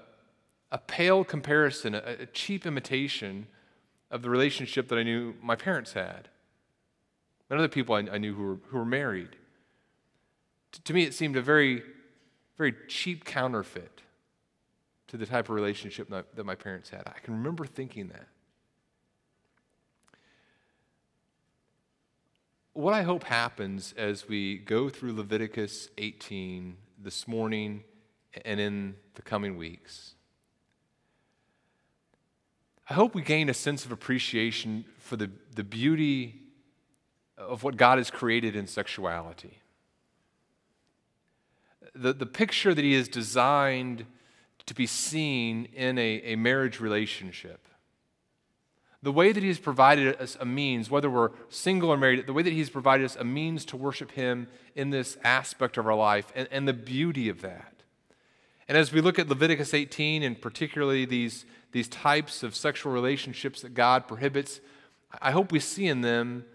a 0.71 0.77
pale 0.77 1.23
comparison, 1.23 1.95
a, 1.95 2.17
a 2.21 2.25
cheap 2.27 2.65
imitation 2.65 3.47
of 4.09 4.21
the 4.21 4.29
relationship 4.29 4.87
that 4.89 4.97
I 4.97 5.03
knew 5.03 5.35
my 5.41 5.55
parents 5.55 5.93
had 5.93 6.29
and 7.49 7.59
other 7.59 7.67
people 7.67 7.95
I, 7.95 7.99
I 8.11 8.17
knew 8.17 8.33
who 8.33 8.43
were, 8.43 8.57
who 8.69 8.77
were 8.77 8.85
married. 8.85 9.35
T- 10.71 10.81
to 10.83 10.93
me, 10.93 11.03
it 11.03 11.13
seemed 11.13 11.35
a 11.35 11.41
very 11.41 11.83
very 12.61 12.75
cheap 12.87 13.25
counterfeit 13.25 14.03
to 15.07 15.17
the 15.17 15.25
type 15.25 15.49
of 15.49 15.55
relationship 15.55 16.09
that 16.09 16.43
my 16.43 16.53
parents 16.53 16.91
had. 16.91 17.01
I 17.07 17.17
can 17.23 17.33
remember 17.33 17.65
thinking 17.65 18.09
that. 18.09 18.27
What 22.73 22.93
I 22.93 23.01
hope 23.01 23.23
happens 23.23 23.95
as 23.97 24.27
we 24.29 24.59
go 24.59 24.89
through 24.89 25.13
Leviticus 25.13 25.89
18 25.97 26.77
this 27.01 27.27
morning 27.27 27.83
and 28.45 28.59
in 28.59 28.93
the 29.15 29.23
coming 29.23 29.57
weeks, 29.57 30.13
I 32.91 32.93
hope 32.93 33.15
we 33.15 33.21
gain 33.21 33.47
a 33.47 33.53
sense 33.53 33.85
of 33.85 33.93
appreciation 33.93 34.83
for 34.99 35.15
the, 35.15 35.31
the 35.55 35.63
beauty 35.63 36.41
of 37.37 37.63
what 37.63 37.77
God 37.77 37.99
has 37.99 38.11
created 38.11 38.53
in 38.53 38.67
sexuality 38.67 39.61
the, 41.95 42.11
the 42.11 42.25
picture 42.25 42.73
that 42.73 42.83
he 42.83 42.93
has 42.95 43.07
designed 43.07 44.05
to 44.65 44.73
be 44.73 44.85
seen 44.85 45.69
in 45.73 45.97
a, 45.97 46.21
a 46.23 46.35
marriage 46.35 46.81
relationship. 46.81 47.65
The 49.01 49.13
way 49.13 49.31
that 49.31 49.41
he 49.41 49.47
has 49.47 49.59
provided 49.59 50.17
us 50.17 50.37
a 50.41 50.45
means, 50.45 50.89
whether 50.91 51.09
we're 51.09 51.31
single 51.47 51.91
or 51.91 51.97
married, 51.97 52.27
the 52.27 52.33
way 52.33 52.43
that 52.43 52.51
he's 52.51 52.69
provided 52.69 53.05
us 53.05 53.15
a 53.15 53.23
means 53.23 53.63
to 53.65 53.77
worship 53.77 54.11
him 54.11 54.49
in 54.75 54.89
this 54.89 55.17
aspect 55.23 55.77
of 55.77 55.87
our 55.87 55.95
life 55.95 56.33
and, 56.35 56.49
and 56.51 56.67
the 56.67 56.73
beauty 56.73 57.29
of 57.29 57.41
that. 57.41 57.71
And 58.67 58.77
as 58.77 58.93
we 58.93 59.01
look 59.01 59.19
at 59.19 59.27
Leviticus 59.27 59.73
18 59.73 60.23
and 60.23 60.41
particularly 60.41 61.05
these, 61.05 61.45
these 61.71 61.87
types 61.87 62.43
of 62.43 62.55
sexual 62.55 62.91
relationships 62.91 63.61
that 63.61 63.73
God 63.73 64.07
prohibits, 64.07 64.59
I 65.21 65.31
hope 65.31 65.51
we 65.51 65.59
see 65.59 65.87
in 65.87 66.01
them 66.01 66.45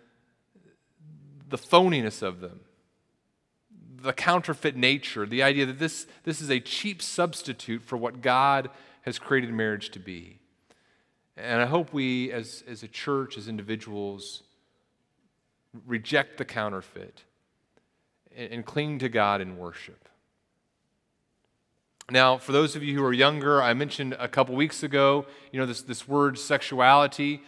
the 1.48 1.58
phoniness 1.58 2.22
of 2.22 2.40
them 2.40 2.60
the 4.06 4.12
counterfeit 4.12 4.76
nature, 4.76 5.26
the 5.26 5.42
idea 5.42 5.66
that 5.66 5.78
this, 5.78 6.06
this 6.22 6.40
is 6.40 6.50
a 6.50 6.60
cheap 6.60 7.02
substitute 7.02 7.82
for 7.82 7.96
what 7.96 8.20
God 8.20 8.70
has 9.02 9.18
created 9.18 9.52
marriage 9.52 9.90
to 9.90 9.98
be. 9.98 10.38
And 11.36 11.60
I 11.60 11.66
hope 11.66 11.92
we, 11.92 12.32
as, 12.32 12.62
as 12.68 12.82
a 12.82 12.88
church, 12.88 13.36
as 13.36 13.48
individuals, 13.48 14.42
reject 15.86 16.38
the 16.38 16.44
counterfeit 16.44 17.24
and, 18.34 18.52
and 18.52 18.64
cling 18.64 18.98
to 19.00 19.08
God 19.08 19.40
in 19.40 19.58
worship. 19.58 20.08
Now, 22.08 22.38
for 22.38 22.52
those 22.52 22.76
of 22.76 22.84
you 22.84 22.94
who 22.94 23.04
are 23.04 23.12
younger, 23.12 23.60
I 23.60 23.74
mentioned 23.74 24.16
a 24.20 24.28
couple 24.28 24.54
weeks 24.54 24.84
ago, 24.84 25.26
you 25.50 25.58
know, 25.58 25.66
this, 25.66 25.82
this 25.82 26.06
word 26.06 26.38
sexuality. 26.38 27.42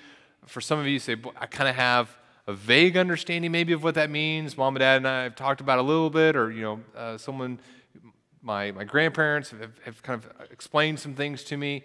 For 0.46 0.60
some 0.60 0.80
of 0.80 0.86
you, 0.86 0.94
you 0.94 0.98
say, 0.98 1.14
I 1.36 1.46
kind 1.46 1.70
of 1.70 1.76
have 1.76 2.16
a 2.48 2.54
vague 2.54 2.96
understanding 2.96 3.52
maybe 3.52 3.72
of 3.72 3.84
what 3.84 3.94
that 3.94 4.10
means. 4.10 4.56
Mom 4.56 4.74
and 4.74 4.80
dad 4.80 4.96
and 4.96 5.06
I 5.06 5.22
have 5.22 5.36
talked 5.36 5.60
about 5.60 5.78
a 5.78 5.82
little 5.82 6.10
bit, 6.10 6.34
or, 6.34 6.50
you 6.50 6.62
know, 6.62 6.80
uh, 6.96 7.16
someone, 7.16 7.60
my, 8.42 8.72
my 8.72 8.82
grandparents 8.82 9.50
have, 9.50 9.78
have 9.84 10.02
kind 10.02 10.24
of 10.24 10.50
explained 10.50 10.98
some 10.98 11.14
things 11.14 11.44
to 11.44 11.56
me. 11.56 11.84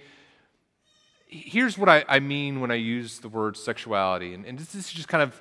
Here's 1.27 1.77
what 1.77 1.89
I, 1.89 2.03
I 2.08 2.20
mean 2.22 2.60
when 2.60 2.72
I 2.72 2.75
use 2.75 3.20
the 3.20 3.30
word 3.30 3.56
sexuality. 3.56 4.34
And, 4.34 4.48
and 4.48 4.58
this 4.58 4.74
is 4.74 4.92
just 4.92 5.08
kind 5.08 5.22
of 5.22 5.39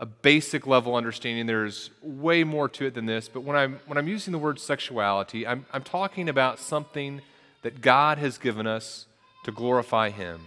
a 0.00 0.06
basic 0.06 0.66
level 0.66 0.96
understanding. 0.96 1.46
There's 1.46 1.90
way 2.02 2.42
more 2.42 2.68
to 2.70 2.86
it 2.86 2.94
than 2.94 3.04
this. 3.04 3.28
But 3.28 3.42
when 3.42 3.54
I'm, 3.54 3.78
when 3.86 3.98
I'm 3.98 4.08
using 4.08 4.32
the 4.32 4.38
word 4.38 4.58
sexuality, 4.58 5.46
I'm, 5.46 5.66
I'm 5.72 5.84
talking 5.84 6.28
about 6.28 6.58
something 6.58 7.20
that 7.62 7.82
God 7.82 8.16
has 8.16 8.38
given 8.38 8.66
us 8.66 9.06
to 9.44 9.52
glorify 9.52 10.08
Him. 10.08 10.40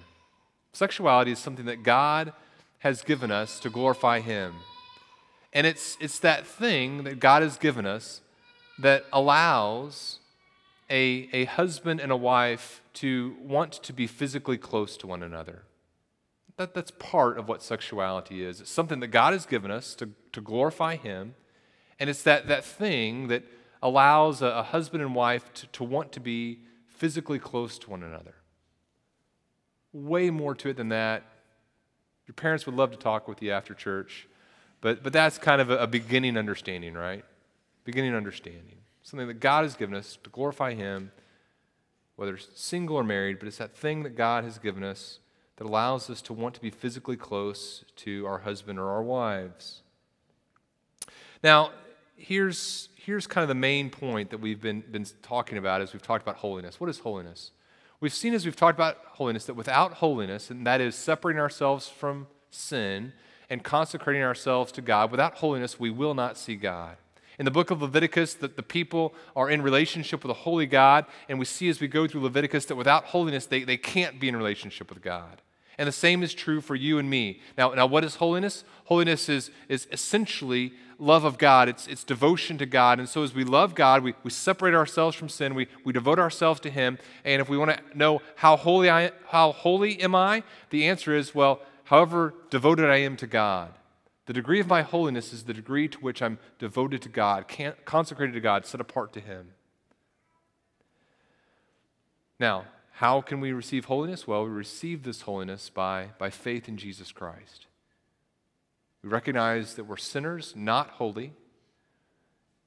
Sexuality 0.73 1.31
is 1.31 1.39
something 1.39 1.65
that 1.65 1.83
God 1.83 2.33
has 2.79 3.03
given 3.03 3.29
us 3.29 3.59
to 3.59 3.69
glorify 3.69 4.19
Him. 4.19 4.55
And 5.53 5.67
it's, 5.67 5.97
it's 6.01 6.17
that 6.19 6.47
thing 6.47 7.03
that 7.03 7.19
God 7.19 7.43
has 7.43 7.57
given 7.57 7.85
us 7.85 8.21
that 8.79 9.05
allows 9.13 10.17
a, 10.89 11.29
a 11.31 11.45
husband 11.45 11.99
and 11.99 12.11
a 12.11 12.17
wife 12.17 12.81
to 12.95 13.35
want 13.39 13.71
to 13.73 13.93
be 13.93 14.07
physically 14.07 14.57
close 14.57 14.97
to 14.97 15.05
one 15.05 15.21
another. 15.21 15.61
That, 16.57 16.73
that's 16.73 16.91
part 16.91 17.37
of 17.37 17.47
what 17.47 17.63
sexuality 17.63 18.43
is. 18.43 18.61
It's 18.61 18.69
something 18.69 18.99
that 18.99 19.07
God 19.07 19.33
has 19.33 19.45
given 19.45 19.71
us 19.71 19.95
to, 19.95 20.09
to 20.31 20.41
glorify 20.41 20.95
Him. 20.95 21.35
And 21.99 22.09
it's 22.09 22.23
that, 22.23 22.47
that 22.47 22.63
thing 22.63 23.27
that 23.27 23.43
allows 23.81 24.41
a, 24.41 24.47
a 24.47 24.63
husband 24.63 25.01
and 25.01 25.15
wife 25.15 25.53
to, 25.55 25.67
to 25.67 25.83
want 25.83 26.11
to 26.13 26.19
be 26.19 26.59
physically 26.87 27.39
close 27.39 27.77
to 27.79 27.89
one 27.89 28.03
another. 28.03 28.35
Way 29.91 30.29
more 30.29 30.55
to 30.55 30.69
it 30.69 30.77
than 30.77 30.89
that. 30.89 31.23
Your 32.27 32.33
parents 32.33 32.65
would 32.65 32.75
love 32.75 32.91
to 32.91 32.97
talk 32.97 33.27
with 33.27 33.41
you 33.41 33.51
after 33.51 33.73
church, 33.73 34.27
but, 34.79 35.03
but 35.03 35.11
that's 35.11 35.37
kind 35.37 35.59
of 35.59 35.69
a, 35.69 35.79
a 35.79 35.87
beginning 35.87 36.37
understanding, 36.37 36.93
right? 36.93 37.25
Beginning 37.83 38.15
understanding. 38.15 38.77
Something 39.01 39.27
that 39.27 39.41
God 39.41 39.63
has 39.63 39.75
given 39.75 39.95
us 39.95 40.17
to 40.23 40.29
glorify 40.29 40.73
Him, 40.73 41.11
whether 42.15 42.37
single 42.37 42.95
or 42.95 43.03
married, 43.03 43.39
but 43.39 43.47
it's 43.47 43.57
that 43.57 43.75
thing 43.75 44.03
that 44.03 44.15
God 44.15 44.45
has 44.45 44.57
given 44.57 44.83
us 44.83 45.19
that 45.57 45.65
allows 45.65 46.09
us 46.09 46.21
to 46.23 46.33
want 46.33 46.55
to 46.55 46.61
be 46.61 46.69
physically 46.69 47.15
close 47.15 47.83
to 47.97 48.25
our 48.25 48.39
husband 48.39 48.79
or 48.79 48.89
our 48.89 49.03
wives. 49.03 49.81
Now, 51.43 51.71
here's, 52.15 52.89
here's 52.95 53.27
kind 53.27 53.43
of 53.43 53.49
the 53.49 53.55
main 53.55 53.89
point 53.89 54.29
that 54.31 54.39
we've 54.39 54.61
been, 54.61 54.81
been 54.91 55.05
talking 55.21 55.57
about 55.57 55.81
as 55.81 55.93
we've 55.93 56.01
talked 56.01 56.23
about 56.23 56.37
holiness. 56.37 56.79
What 56.79 56.89
is 56.89 56.99
holiness? 56.99 57.51
We've 57.99 58.13
seen 58.13 58.33
as 58.33 58.45
we've 58.45 58.55
talked 58.55 58.77
about 58.77 58.97
holiness 59.05 59.45
that 59.45 59.53
without 59.53 59.93
holiness, 59.93 60.49
and 60.49 60.65
that 60.67 60.81
is 60.81 60.95
separating 60.95 61.39
ourselves 61.39 61.87
from 61.87 62.27
sin 62.49 63.13
and 63.49 63.63
consecrating 63.63 64.23
ourselves 64.23 64.71
to 64.73 64.81
God, 64.81 65.11
without 65.11 65.35
holiness, 65.35 65.79
we 65.79 65.89
will 65.89 66.13
not 66.13 66.37
see 66.37 66.55
God. 66.55 66.97
In 67.39 67.45
the 67.45 67.51
book 67.51 67.71
of 67.71 67.81
Leviticus, 67.81 68.33
that 68.35 68.55
the 68.55 68.63
people 68.63 69.13
are 69.35 69.49
in 69.49 69.61
relationship 69.61 70.23
with 70.23 70.31
a 70.31 70.41
holy 70.41 70.65
God, 70.65 71.05
and 71.29 71.39
we 71.39 71.45
see 71.45 71.69
as 71.69 71.79
we 71.79 71.87
go 71.87 72.07
through 72.07 72.21
Leviticus 72.21 72.65
that 72.65 72.75
without 72.75 73.05
holiness, 73.05 73.45
they, 73.45 73.63
they 73.63 73.77
can't 73.77 74.19
be 74.19 74.27
in 74.27 74.35
relationship 74.35 74.89
with 74.89 75.01
God. 75.01 75.41
And 75.77 75.87
the 75.87 75.93
same 75.93 76.23
is 76.23 76.33
true 76.33 76.61
for 76.61 76.75
you 76.75 76.99
and 76.99 77.09
me. 77.09 77.41
Now, 77.57 77.71
now 77.71 77.85
what 77.85 78.03
is 78.03 78.15
holiness? 78.15 78.63
Holiness 78.85 79.29
is, 79.29 79.49
is 79.69 79.87
essentially 79.91 80.73
love 80.99 81.25
of 81.25 81.37
God, 81.37 81.67
it's, 81.67 81.87
it's 81.87 82.03
devotion 82.03 82.57
to 82.57 82.65
God. 82.65 82.99
And 82.99 83.09
so, 83.09 83.23
as 83.23 83.33
we 83.33 83.43
love 83.43 83.75
God, 83.75 84.03
we, 84.03 84.13
we 84.23 84.29
separate 84.29 84.73
ourselves 84.73 85.15
from 85.15 85.29
sin, 85.29 85.55
we, 85.55 85.67
we 85.83 85.93
devote 85.93 86.19
ourselves 86.19 86.59
to 86.61 86.69
Him. 86.69 86.97
And 87.25 87.41
if 87.41 87.49
we 87.49 87.57
want 87.57 87.71
to 87.71 87.97
know 87.97 88.21
how 88.35 88.55
holy, 88.55 88.89
I, 88.89 89.11
how 89.27 89.51
holy 89.51 89.99
am 90.01 90.15
I, 90.15 90.43
the 90.69 90.87
answer 90.87 91.15
is 91.15 91.35
well, 91.35 91.61
however 91.85 92.33
devoted 92.49 92.89
I 92.89 92.97
am 92.97 93.17
to 93.17 93.27
God. 93.27 93.73
The 94.25 94.33
degree 94.33 94.61
of 94.61 94.67
my 94.67 94.83
holiness 94.83 95.33
is 95.33 95.43
the 95.43 95.53
degree 95.53 95.89
to 95.89 95.97
which 95.99 96.21
I'm 96.21 96.39
devoted 96.57 97.01
to 97.01 97.09
God, 97.09 97.45
consecrated 97.83 98.33
to 98.33 98.39
God, 98.39 98.65
set 98.65 98.79
apart 98.79 99.11
to 99.13 99.19
Him. 99.19 99.49
Now, 102.39 102.65
how 102.97 103.21
can 103.21 103.39
we 103.39 103.51
receive 103.51 103.85
holiness? 103.85 104.27
Well, 104.27 104.43
we 104.43 104.51
receive 104.51 105.03
this 105.03 105.21
holiness 105.21 105.69
by, 105.69 106.09
by 106.19 106.29
faith 106.29 106.69
in 106.69 106.77
Jesus 106.77 107.11
Christ. 107.11 107.65
We 109.01 109.09
recognize 109.09 109.73
that 109.75 109.85
we're 109.85 109.97
sinners, 109.97 110.53
not 110.55 110.91
holy, 110.91 111.33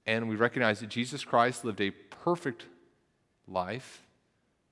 and 0.04 0.28
we 0.28 0.35
recognize 0.35 0.80
that 0.80 0.88
Jesus 0.88 1.25
Christ 1.25 1.64
lived 1.64 1.80
a 1.80 1.90
perfect 1.90 2.66
life, 3.47 4.02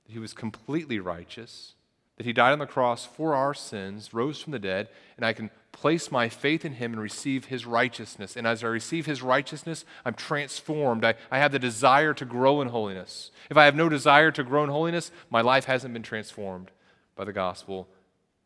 that 0.05 0.11
he 0.11 0.19
was 0.19 0.33
completely 0.33 0.99
righteous, 0.99 1.73
that 2.17 2.25
he 2.25 2.33
died 2.33 2.51
on 2.51 2.59
the 2.59 2.65
cross 2.65 3.05
for 3.05 3.33
our 3.33 3.53
sins, 3.53 4.13
rose 4.13 4.41
from 4.41 4.51
the 4.51 4.59
dead, 4.59 4.89
and 5.15 5.25
I 5.25 5.31
can 5.31 5.49
place 5.75 6.09
my 6.09 6.29
faith 6.29 6.63
in 6.63 6.75
him 6.75 6.93
and 6.93 7.01
receive 7.01 7.45
his 7.45 7.65
righteousness. 7.65 8.37
And 8.37 8.47
as 8.47 8.63
I 8.63 8.67
receive 8.67 9.05
his 9.05 9.21
righteousness, 9.21 9.83
I'm 10.05 10.13
transformed. 10.13 11.03
I, 11.03 11.15
I 11.29 11.39
have 11.39 11.51
the 11.51 11.59
desire 11.59 12.13
to 12.13 12.23
grow 12.23 12.61
in 12.61 12.69
holiness. 12.69 13.29
If 13.49 13.57
I 13.57 13.65
have 13.65 13.75
no 13.75 13.89
desire 13.89 14.31
to 14.31 14.43
grow 14.43 14.63
in 14.63 14.69
holiness, 14.69 15.11
my 15.29 15.41
life 15.41 15.65
hasn't 15.65 15.93
been 15.93 16.01
transformed 16.01 16.71
by 17.17 17.25
the 17.25 17.33
gospel, 17.33 17.89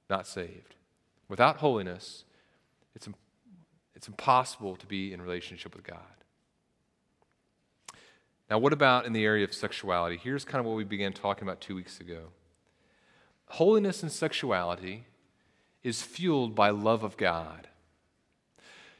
not 0.09 0.25
saved. 0.25 0.73
Without 1.27 1.57
holiness, 1.57 2.25
it's, 2.95 3.07
it's 3.95 4.07
impossible 4.07 4.75
to 4.77 4.87
be 4.87 5.13
in 5.13 5.21
relationship 5.21 5.75
with 5.75 5.85
God. 5.85 5.99
Now, 8.49 8.57
what 8.57 8.73
about 8.73 9.05
in 9.05 9.13
the 9.13 9.23
area 9.23 9.43
of 9.43 9.53
sexuality? 9.53 10.17
Here's 10.17 10.43
kind 10.43 10.59
of 10.59 10.65
what 10.65 10.75
we 10.75 10.83
began 10.83 11.13
talking 11.13 11.43
about 11.43 11.61
two 11.61 11.75
weeks 11.75 11.99
ago. 11.99 12.29
Holiness 13.49 14.01
and 14.01 14.11
sexuality 14.11 15.05
is 15.83 16.01
fueled 16.01 16.55
by 16.55 16.69
love 16.69 17.03
of 17.03 17.17
God. 17.17 17.67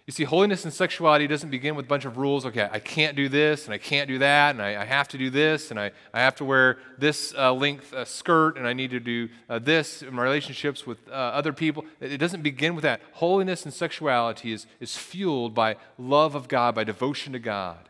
You 0.10 0.12
see, 0.12 0.24
holiness 0.24 0.64
and 0.66 0.74
sexuality 0.74 1.28
doesn't 1.28 1.52
begin 1.52 1.76
with 1.76 1.86
a 1.86 1.88
bunch 1.88 2.04
of 2.04 2.18
rules. 2.18 2.44
Okay, 2.44 2.68
I 2.72 2.80
can't 2.80 3.16
do 3.16 3.30
this, 3.30 3.66
and 3.66 3.74
I 3.76 3.78
can't 3.78 4.08
do 4.08 4.18
that, 4.18 4.56
and 4.56 4.60
I, 4.60 4.82
I 4.82 4.86
have 4.86 5.08
to 5.10 5.20
do 5.20 5.30
this, 5.30 5.70
and 5.70 5.80
I, 5.80 5.92
I 6.12 6.22
have 6.22 6.34
to 6.38 6.46
wear 6.46 6.80
this 6.98 7.32
uh, 7.38 7.54
length 7.54 7.94
uh, 7.94 8.06
skirt, 8.06 8.58
and 8.58 8.68
I 8.68 8.74
need 8.74 8.90
to 8.90 9.00
do 9.00 9.30
uh, 9.48 9.60
this 9.60 10.02
in 10.02 10.16
my 10.16 10.24
relationships 10.24 10.88
with 10.88 10.98
uh, 11.10 11.12
other 11.12 11.54
people. 11.54 11.86
It 12.02 12.18
doesn't 12.18 12.42
begin 12.42 12.74
with 12.74 12.82
that. 12.82 13.02
Holiness 13.14 13.66
and 13.66 13.74
sexuality 13.74 14.52
is, 14.52 14.66
is 14.80 14.98
fueled 14.98 15.54
by 15.54 15.76
love 16.00 16.34
of 16.34 16.48
God, 16.48 16.74
by 16.74 16.86
devotion 16.86 17.34
to 17.34 17.40
God. 17.40 17.88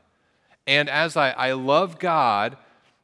And 0.68 0.90
as 0.90 1.16
I, 1.16 1.30
I 1.30 1.54
love 1.54 2.00
God, 2.00 2.58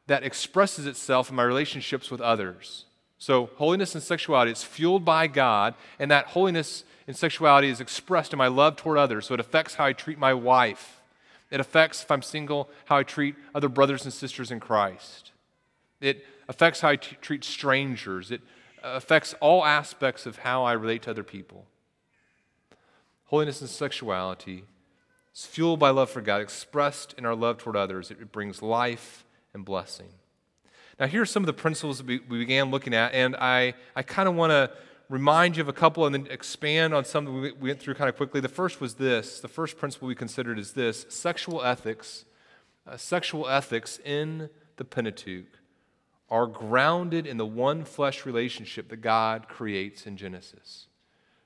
that 0.08 0.24
expresses 0.24 0.84
itself 0.84 1.30
in 1.30 1.36
my 1.36 1.42
relationships 1.42 2.10
with 2.10 2.20
others. 2.20 2.84
So, 3.18 3.50
holiness 3.56 3.94
and 3.94 4.02
sexuality 4.02 4.52
is 4.52 4.62
fueled 4.62 5.04
by 5.04 5.26
God, 5.26 5.74
and 5.98 6.10
that 6.10 6.26
holiness 6.26 6.84
and 7.06 7.16
sexuality 7.16 7.70
is 7.70 7.80
expressed 7.80 8.32
in 8.32 8.38
my 8.38 8.48
love 8.48 8.76
toward 8.76 8.98
others. 8.98 9.26
So, 9.26 9.34
it 9.34 9.40
affects 9.40 9.74
how 9.74 9.86
I 9.86 9.92
treat 9.94 10.18
my 10.18 10.34
wife. 10.34 11.00
It 11.50 11.60
affects, 11.60 12.02
if 12.02 12.10
I'm 12.10 12.22
single, 12.22 12.68
how 12.86 12.98
I 12.98 13.02
treat 13.04 13.36
other 13.54 13.68
brothers 13.68 14.04
and 14.04 14.12
sisters 14.12 14.50
in 14.50 14.60
Christ. 14.60 15.32
It 16.00 16.26
affects 16.48 16.80
how 16.80 16.90
I 16.90 16.96
t- 16.96 17.16
treat 17.20 17.44
strangers. 17.44 18.30
It 18.30 18.42
uh, 18.84 18.88
affects 18.88 19.34
all 19.40 19.64
aspects 19.64 20.26
of 20.26 20.38
how 20.38 20.64
I 20.64 20.72
relate 20.72 21.02
to 21.02 21.10
other 21.10 21.24
people. 21.24 21.64
Holiness 23.26 23.60
and 23.60 23.70
sexuality 23.70 24.64
is 25.34 25.46
fueled 25.46 25.78
by 25.78 25.90
love 25.90 26.10
for 26.10 26.20
God, 26.20 26.40
expressed 26.40 27.14
in 27.16 27.24
our 27.24 27.34
love 27.34 27.58
toward 27.58 27.76
others. 27.76 28.10
It 28.10 28.30
brings 28.30 28.60
life 28.60 29.24
and 29.54 29.64
blessing. 29.64 30.08
Now, 30.98 31.06
here 31.06 31.22
are 31.22 31.26
some 31.26 31.42
of 31.42 31.46
the 31.46 31.52
principles 31.52 32.02
we, 32.02 32.18
began 32.18 32.70
looking 32.70 32.94
at, 32.94 33.12
and 33.12 33.36
I, 33.36 33.74
I 33.94 34.02
kind 34.02 34.28
of 34.28 34.34
want 34.34 34.50
to 34.50 34.70
remind 35.08 35.56
you 35.56 35.62
of 35.62 35.68
a 35.68 35.72
couple 35.72 36.06
and 36.06 36.14
then 36.14 36.26
expand 36.30 36.94
on 36.94 37.04
some 37.04 37.24
that 37.26 37.32
we 37.32 37.52
went 37.52 37.80
through 37.80 37.94
kind 37.94 38.08
of 38.08 38.16
quickly. 38.16 38.40
The 38.40 38.48
first 38.48 38.80
was 38.80 38.94
this 38.94 39.40
the 39.40 39.48
first 39.48 39.78
principle 39.78 40.08
we 40.08 40.14
considered 40.14 40.58
is 40.58 40.72
this 40.72 41.06
sexual 41.08 41.62
ethics. 41.62 42.24
Uh, 42.86 42.96
sexual 42.96 43.48
ethics 43.48 43.98
in 44.04 44.48
the 44.76 44.84
Pentateuch 44.84 45.58
are 46.30 46.46
grounded 46.46 47.26
in 47.26 47.36
the 47.36 47.46
one 47.46 47.84
flesh 47.84 48.24
relationship 48.24 48.88
that 48.88 48.98
God 48.98 49.48
creates 49.48 50.06
in 50.06 50.16
Genesis. 50.16 50.86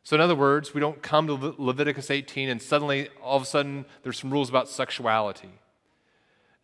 So, 0.03 0.17
in 0.17 0.21
other 0.21 0.35
words, 0.35 0.73
we 0.73 0.81
don't 0.81 1.03
come 1.03 1.27
to 1.27 1.35
Le- 1.35 1.55
Leviticus 1.59 2.11
18 2.11 2.49
and 2.49 2.63
suddenly, 2.63 3.09
all 3.23 3.37
of 3.37 3.43
a 3.43 3.47
sudden, 3.47 3.85
there's 4.03 4.19
some 4.19 4.31
rules 4.31 4.49
about 4.49 4.69
sexuality. 4.69 5.51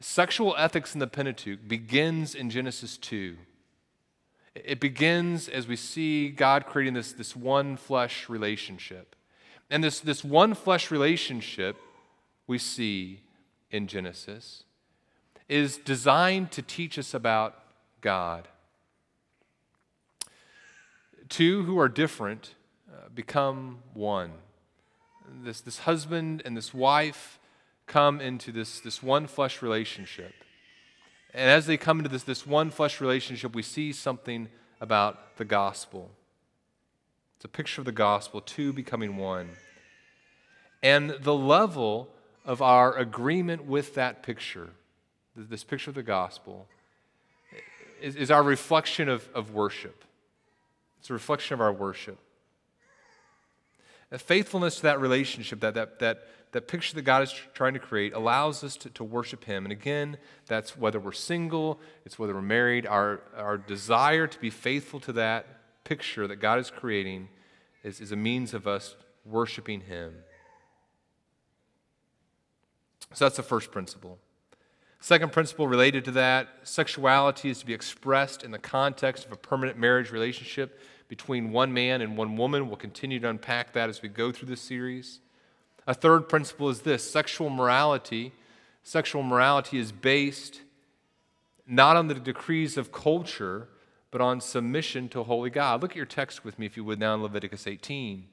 Sexual 0.01 0.55
ethics 0.59 0.95
in 0.95 1.01
the 1.01 1.07
Pentateuch 1.07 1.67
begins 1.67 2.35
in 2.35 2.51
Genesis 2.51 2.99
2. 2.99 3.37
It 4.55 4.81
begins 4.81 5.49
as 5.49 5.67
we 5.67 5.77
see 5.77 6.29
God 6.29 6.67
creating 6.67 6.95
this, 6.95 7.13
this 7.13 7.35
one 7.35 7.77
flesh 7.77 8.29
relationship. 8.29 9.17
And 9.71 9.83
this, 9.83 10.01
this 10.01 10.23
one 10.23 10.55
flesh 10.55 10.91
relationship 10.91 11.77
we 12.47 12.59
see 12.59 13.21
in 13.71 13.87
Genesis 13.87 14.65
is 15.49 15.79
designed 15.79 16.51
to 16.53 16.63
teach 16.63 16.99
us 16.99 17.15
about 17.15 17.55
God. 18.01 18.49
Two 21.29 21.65
who 21.65 21.79
are 21.79 21.89
different 21.89 22.55
uh, 22.91 23.09
become 23.15 23.79
one. 23.95 24.33
This, 25.43 25.61
this 25.61 25.81
husband 25.81 26.43
and 26.45 26.57
this 26.57 26.73
wife 26.73 27.39
come 27.87 28.21
into 28.21 28.53
this, 28.53 28.81
this 28.81 29.03
one 29.03 29.27
flesh 29.27 29.63
relationship. 29.63 30.33
And 31.33 31.51
as 31.51 31.67
they 31.67 31.77
come 31.77 31.99
into 31.99 32.09
this, 32.09 32.23
this 32.23 32.47
one 32.47 32.71
flesh 32.71 33.01
relationship, 33.01 33.55
we 33.55 33.63
see 33.63 33.93
something 33.93 34.49
about 34.81 35.37
the 35.37 35.45
gospel. 35.45 36.11
It's 37.37 37.45
a 37.45 37.49
picture 37.49 37.81
of 37.81 37.85
the 37.85 37.93
gospel, 37.93 38.41
two 38.41 38.73
becoming 38.73 39.17
one. 39.17 39.51
And 40.83 41.11
the 41.11 41.35
level 41.35 42.09
of 42.45 42.63
our 42.63 42.97
agreement 42.97 43.65
with 43.65 43.95
that 43.95 44.23
picture, 44.23 44.71
this 45.35 45.65
picture 45.65 45.91
of 45.91 45.95
the 45.95 46.03
gospel, 46.03 46.67
is, 48.01 48.17
is 48.17 48.31
our 48.31 48.43
reflection 48.43 49.09
of, 49.09 49.29
of 49.35 49.53
worship. 49.53 50.05
It's 51.01 51.11
a 51.11 51.13
reflection 51.13 51.55
of 51.55 51.61
our 51.61 51.73
worship. 51.73 52.19
A 54.11 54.19
faithfulness 54.19 54.77
to 54.77 54.83
that 54.83 55.01
relationship, 55.01 55.61
that, 55.61 55.75
that, 55.75 55.99
that 55.99 56.27
that 56.57 56.69
picture 56.69 56.95
that 56.95 57.03
God 57.03 57.23
is 57.23 57.35
trying 57.53 57.75
to 57.75 57.79
create 57.79 58.15
allows 58.15 58.65
us 58.65 58.79
to, 58.79 58.89
to 58.89 59.05
worship 59.05 59.45
Him. 59.45 59.67
And 59.67 59.73
again, 59.73 60.17
that's 60.47 60.75
whether 60.75 60.99
we're 60.99 61.13
single, 61.13 61.79
it's 62.07 62.19
whether 62.19 62.33
we're 62.33 62.41
married, 62.41 62.87
our, 62.87 63.21
our 63.37 63.59
desire 63.59 64.27
to 64.27 64.41
be 64.41 64.49
faithful 64.49 64.99
to 65.01 65.13
that 65.13 65.85
picture 65.85 66.27
that 66.27 66.37
God 66.37 66.59
is 66.59 66.71
creating 66.71 67.29
is, 67.85 68.01
is 68.01 68.11
a 68.11 68.17
means 68.17 68.55
of 68.55 68.67
us 68.67 68.97
worshiping 69.27 69.83
Him. 69.83 70.15
So 73.13 73.27
that's 73.27 73.37
the 73.37 73.43
first 73.43 73.71
principle. 73.71 74.19
Second 74.99 75.33
principle 75.33 75.69
related 75.69 76.07
to 76.07 76.11
that 76.13 76.49
sexuality 76.63 77.51
is 77.51 77.59
to 77.59 77.67
be 77.67 77.75
expressed 77.75 78.43
in 78.43 78.51
the 78.51 78.59
context 78.59 79.27
of 79.27 79.33
a 79.33 79.37
permanent 79.37 79.79
marriage 79.79 80.11
relationship 80.11 80.81
between 81.09 81.53
one 81.53 81.75
man 81.75 82.01
and 82.01 82.17
one 82.17 82.35
woman. 82.35 82.69
We'll 82.69 82.79
continue 82.79 83.21
to 83.21 83.29
unpack 83.29 83.75
that 83.75 83.91
as 83.91 84.01
we 84.01 84.09
go 84.09 84.33
through 84.33 84.49
this 84.49 84.63
series. 84.63 85.21
A 85.87 85.95
third 85.95 86.29
principle 86.29 86.69
is 86.69 86.81
this 86.81 87.09
sexual 87.09 87.49
morality. 87.49 88.33
Sexual 88.83 89.23
morality 89.23 89.79
is 89.79 89.93
based 89.93 90.63
not 91.67 91.97
on 91.97 92.09
the 92.09 92.15
decrees 92.15 92.77
of 92.77 92.93
culture, 92.93 93.69
but 94.11 94.21
on 94.21 94.41
submission 94.41 95.09
to 95.11 95.23
holy 95.25 95.51
God. 95.51 95.83
Look 95.83 95.93
at 95.93 95.97
your 95.97 96.07
text 96.07 96.45
with 96.45 96.59
me, 96.59 96.67
if 96.67 96.77
you 96.77 96.85
would, 96.85 96.99
now 96.99 97.15
in 97.15 97.23
Leviticus 97.23 97.67
18. 97.67 98.25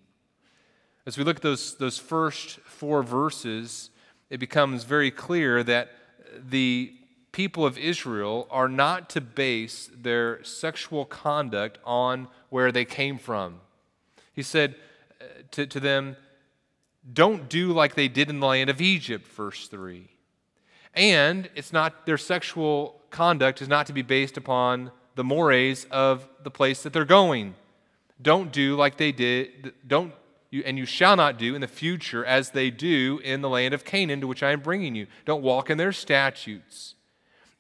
As 1.05 1.17
we 1.17 1.23
look 1.23 1.37
at 1.37 1.41
those, 1.41 1.75
those 1.75 1.97
first 1.97 2.59
four 2.61 3.03
verses, 3.03 3.89
it 4.29 4.37
becomes 4.37 4.83
very 4.83 5.11
clear 5.11 5.63
that 5.63 5.91
the 6.37 6.93
people 7.31 7.65
of 7.65 7.77
Israel 7.77 8.47
are 8.49 8.69
not 8.69 9.09
to 9.09 9.21
base 9.21 9.89
their 9.93 10.43
sexual 10.43 11.05
conduct 11.05 11.79
on 11.83 12.27
where 12.49 12.71
they 12.71 12.85
came 12.85 13.17
from. 13.17 13.59
He 14.31 14.43
said 14.43 14.75
uh, 15.19 15.25
to, 15.51 15.65
to 15.67 15.79
them, 15.79 16.15
Don't 17.11 17.49
do 17.49 17.73
like 17.73 17.95
they 17.95 18.07
did 18.07 18.29
in 18.29 18.39
the 18.39 18.47
land 18.47 18.69
of 18.69 18.79
Egypt, 18.79 19.27
verse 19.27 19.67
3. 19.67 20.09
And 20.93 21.49
it's 21.55 21.73
not 21.73 22.05
their 22.05 22.17
sexual 22.17 23.01
conduct 23.09 23.61
is 23.61 23.67
not 23.67 23.87
to 23.87 23.93
be 23.93 24.01
based 24.01 24.37
upon 24.37 24.91
the 25.15 25.23
mores 25.23 25.85
of 25.91 26.27
the 26.43 26.51
place 26.51 26.83
that 26.83 26.93
they're 26.93 27.05
going. 27.05 27.55
Don't 28.21 28.51
do 28.51 28.75
like 28.75 28.97
they 28.97 29.11
did, 29.11 29.73
don't 29.85 30.13
you, 30.49 30.63
and 30.65 30.77
you 30.77 30.85
shall 30.85 31.15
not 31.15 31.37
do 31.37 31.55
in 31.55 31.61
the 31.61 31.67
future 31.67 32.23
as 32.23 32.51
they 32.51 32.69
do 32.69 33.19
in 33.23 33.41
the 33.41 33.49
land 33.49 33.73
of 33.73 33.83
Canaan 33.83 34.21
to 34.21 34.27
which 34.27 34.43
I 34.43 34.51
am 34.51 34.61
bringing 34.61 34.95
you. 34.95 35.07
Don't 35.25 35.41
walk 35.41 35.69
in 35.69 35.77
their 35.77 35.91
statutes. 35.91 36.95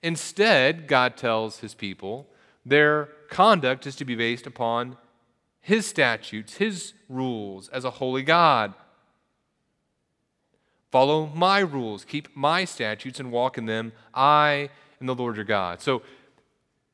Instead, 0.01 0.87
God 0.87 1.17
tells 1.17 1.59
his 1.59 1.73
people, 1.73 2.27
their 2.65 3.05
conduct 3.29 3.87
is 3.87 3.95
to 3.95 4.05
be 4.05 4.15
based 4.15 4.45
upon 4.45 4.97
his 5.59 5.85
statutes, 5.85 6.57
his 6.57 6.93
rules 7.09 7.67
as 7.69 7.83
a 7.83 7.89
holy 7.89 8.21
God. 8.21 8.73
Follow 10.93 11.31
my 11.33 11.57
rules, 11.57 12.05
keep 12.05 12.27
my 12.35 12.65
statutes, 12.65 13.19
and 13.19 13.31
walk 13.31 13.57
in 13.57 13.65
them. 13.65 13.93
I 14.13 14.69
am 15.01 15.07
the 15.07 15.15
Lord 15.15 15.37
your 15.37 15.43
God. 15.43 15.81
So, 15.81 16.03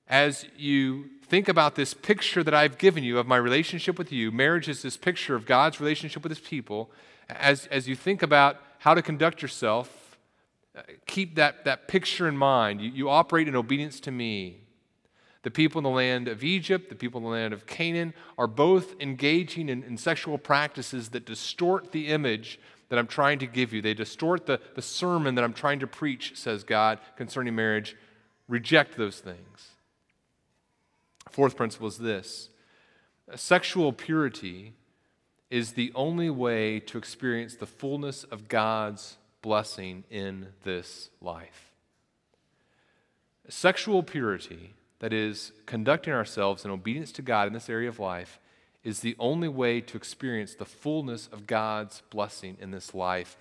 as 0.08 0.46
you 0.56 1.10
think 1.28 1.50
about 1.50 1.76
this 1.76 1.94
picture 1.94 2.42
that 2.42 2.54
I've 2.54 2.78
given 2.78 3.04
you 3.04 3.20
of 3.20 3.28
my 3.28 3.36
relationship 3.36 3.98
with 3.98 4.10
you, 4.10 4.32
marriage 4.32 4.70
is 4.70 4.82
this 4.82 4.96
picture 4.96 5.36
of 5.36 5.46
God's 5.46 5.82
relationship 5.82 6.24
with 6.24 6.30
his 6.30 6.40
people. 6.40 6.90
As, 7.28 7.66
as 7.66 7.90
you 7.90 7.96
think 7.98 8.24
about 8.24 8.62
how 8.78 8.94
to 8.94 9.02
conduct 9.02 9.42
yourself, 9.42 10.18
uh, 10.78 10.84
keep 11.06 11.36
that, 11.36 11.66
that 11.66 11.90
picture 11.90 12.30
in 12.30 12.38
mind. 12.38 12.80
You, 12.80 12.92
you 12.92 13.10
operate 13.10 13.50
in 13.50 13.56
obedience 13.58 14.00
to 14.00 14.12
me. 14.12 14.62
The 15.44 15.52
people 15.52 15.80
in 15.80 15.84
the 15.84 15.90
land 15.90 16.30
of 16.30 16.42
Egypt, 16.42 16.88
the 16.88 16.96
people 16.96 17.20
in 17.20 17.26
the 17.26 17.32
land 17.32 17.54
of 17.54 17.66
Canaan, 17.66 18.14
are 18.38 18.48
both 18.48 18.96
engaging 19.02 19.68
in, 19.68 19.84
in 19.84 19.98
sexual 19.98 20.38
practices 20.38 21.10
that 21.10 21.26
distort 21.26 21.92
the 21.92 22.08
image 22.08 22.62
that 22.90 23.00
I'm 23.00 23.08
trying 23.08 23.40
to 23.40 23.48
give 23.48 23.72
you. 23.72 23.82
They 23.82 23.94
distort 23.94 24.46
the, 24.46 24.60
the 24.76 24.82
sermon 24.82 25.36
that 25.36 25.44
I'm 25.44 25.54
trying 25.54 25.80
to 25.80 25.88
preach, 25.88 26.34
says 26.36 26.64
God, 26.64 27.00
concerning 27.16 27.56
marriage. 27.56 27.96
Reject 28.48 28.98
those 28.98 29.20
things. 29.20 29.70
Fourth 31.30 31.56
principle 31.56 31.88
is 31.88 31.98
this 31.98 32.50
sexual 33.36 33.94
purity 33.94 34.74
is 35.50 35.74
the 35.74 35.92
only 35.96 36.30
way 36.30 36.80
to 36.80 36.98
experience 36.98 37.56
the 37.56 37.66
fullness 37.66 38.24
of 38.26 38.48
God's 38.48 39.18
blessing 39.42 40.04
in 40.10 40.48
this 40.64 41.10
life. 41.22 41.72
Sexual 43.48 44.04
purity, 44.04 44.74
that 45.00 45.14
is, 45.14 45.52
conducting 45.66 46.14
ourselves 46.14 46.66
in 46.66 46.72
obedience 46.72 47.12
to 47.14 47.22
God 47.22 47.48
in 47.48 47.54
this 47.54 47.70
area 47.70 47.90
of 47.90 48.00
life, 48.00 48.40
is 48.84 49.02
the 49.02 49.16
only 49.20 49.48
way 49.48 49.82
to 49.82 49.98
experience 49.98 50.56
the 50.56 50.66
fullness 50.66 51.28
of 51.32 51.48
God's 51.48 52.02
blessing 52.10 52.58
in 52.60 52.72
this 52.72 52.94
life. 52.94 53.38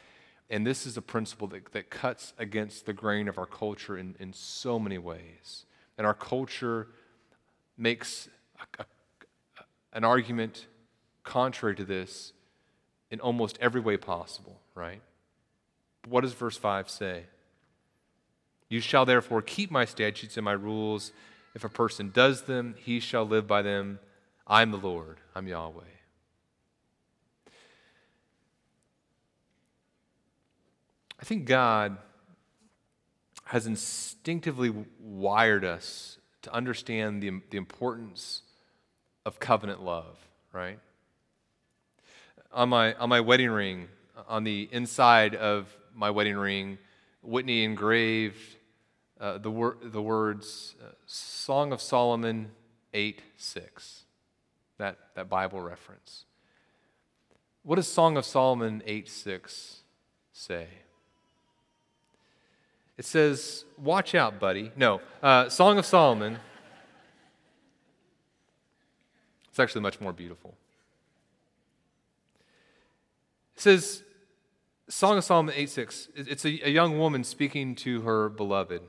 And 0.51 0.67
this 0.67 0.87
is 0.87 0.97
a 0.97 1.03
principle 1.03 1.47
that, 1.49 1.73
that 1.73 1.91
cuts 1.91 2.33
against 2.39 2.87
the 2.87 2.93
grain 2.93 3.29
of 3.29 3.39
our 3.39 3.47
culture 3.47 3.97
in, 3.97 4.17
in 4.19 4.33
so 4.33 4.79
many 4.79 4.99
ways. 4.99 5.67
And 5.97 6.07
our 6.07 6.15
culture 6.15 6.89
makes 7.77 8.29
a, 8.79 8.83
a, 8.83 8.87
an 9.93 10.05
argument 10.05 10.67
contrary 11.23 11.77
to 11.77 11.85
this 11.85 12.33
in 13.11 13.21
almost 13.21 13.59
every 13.61 13.81
way 13.81 13.97
possible, 13.97 14.61
right? 14.75 15.03
But 16.03 16.11
what 16.11 16.21
does 16.23 16.33
verse 16.33 16.57
5 16.57 16.91
say? 16.91 17.25
You 18.69 18.81
shall 18.81 19.07
therefore 19.07 19.43
keep 19.43 19.71
my 19.71 19.85
statutes 19.85 20.37
and 20.37 20.45
my 20.45 20.53
rules. 20.53 21.13
If 21.55 21.65
a 21.65 21.69
person 21.69 22.11
does 22.13 22.43
them, 22.43 22.75
he 22.79 23.01
shall 23.01 23.25
live 23.25 23.47
by 23.47 23.63
them. 23.63 23.99
I'm 24.51 24.71
the 24.71 24.79
Lord, 24.79 25.19
I'm 25.35 25.47
Yahweh. 25.47 25.83
I 31.21 31.25
think 31.25 31.45
God 31.45 31.99
has 33.45 33.67
instinctively 33.67 34.73
wired 34.99 35.67
us 35.67 36.17
to 36.43 36.53
understand 36.55 37.23
the, 37.23 37.43
the 37.51 37.59
importance 37.59 38.41
of 39.27 39.39
covenant 39.39 39.83
love, 39.83 40.17
right? 40.55 40.79
On 42.51 42.71
my, 42.71 42.95
on 42.95 43.11
my 43.11 43.21
wedding 43.21 43.51
ring, 43.51 43.89
on 44.27 44.45
the 44.45 44.67
inside 44.73 45.35
of 45.35 45.69
my 45.95 46.09
wedding 46.09 46.37
ring, 46.37 46.79
Whitney 47.23 47.65
engraved 47.65 48.57
uh, 49.21 49.37
the, 49.37 49.51
wor- 49.51 49.77
the 49.83 50.01
words 50.01 50.75
uh, 50.83 50.93
Song 51.05 51.71
of 51.71 51.83
Solomon 51.83 52.53
8 52.95 53.21
6 53.37 54.05
that, 54.79 54.97
that 55.15 55.29
Bible 55.29 55.61
reference. 55.61 56.25
What 57.63 57.77
does 57.77 57.89
Song 57.89 58.17
of 58.17 58.25
Solomon 58.25 58.83
8 58.87 59.09
6 59.09 59.81
say? 60.33 60.67
It 62.97 63.05
says, 63.05 63.65
Watch 63.77 64.15
out, 64.15 64.41
buddy. 64.41 64.73
No, 64.77 65.01
uh, 65.23 65.49
Song 65.49 65.79
of 65.79 65.87
Solomon. 65.87 66.39
It's 69.51 69.59
actually 69.59 69.83
much 69.83 70.01
more 70.01 70.13
beautiful. 70.13 70.55
It 73.57 73.61
says, 73.61 74.05
Song 74.89 75.19
of 75.19 75.25
Solomon 75.25 75.55
8 75.57 75.69
6. 75.69 76.09
It's 76.15 76.45
a, 76.45 76.69
a 76.69 76.71
young 76.71 76.99
woman 76.99 77.25
speaking 77.25 77.75
to 77.77 78.03
her 78.03 78.29
beloved. 78.29 78.83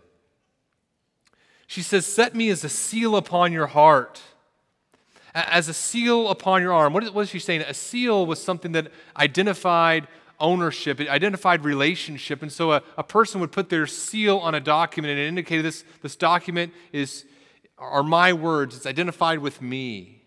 She 1.68 1.82
says, 1.82 2.06
Set 2.06 2.36
me 2.36 2.50
as 2.50 2.64
a 2.64 2.70
seal 2.70 3.16
upon 3.16 3.52
your 3.52 3.68
heart 3.68 4.22
as 5.34 5.68
a 5.70 5.74
seal 5.74 6.30
upon 6.30 6.62
your 6.62 6.74
arm. 6.74 6.94
What 6.94 7.04
is, 7.04 7.12
what 7.12 7.22
is 7.22 7.30
she 7.30 7.40
saying? 7.40 7.62
A 7.62 7.74
seal 7.74 8.26
was 8.26 8.42
something 8.42 8.72
that 8.74 8.92
identified 9.18 10.08
ownership, 10.40 11.00
it 11.00 11.10
identified 11.10 11.66
relationship. 11.66 12.42
And 12.42 12.52
so 12.52 12.72
a, 12.72 12.82
a 12.98 13.04
person 13.04 13.42
would 13.42 13.52
put 13.52 13.70
their 13.70 13.86
seal 13.86 14.38
on 14.38 14.56
a 14.56 14.60
document 14.60 15.12
and 15.12 15.20
it 15.20 15.28
indicated 15.28 15.66
this, 15.66 15.84
this 16.02 16.16
document 16.16 16.74
is, 16.94 17.26
are 17.78 18.04
my 18.04 18.34
words, 18.34 18.76
it's 18.76 18.86
identified 18.86 19.40
with 19.40 19.62
me. 19.62 20.20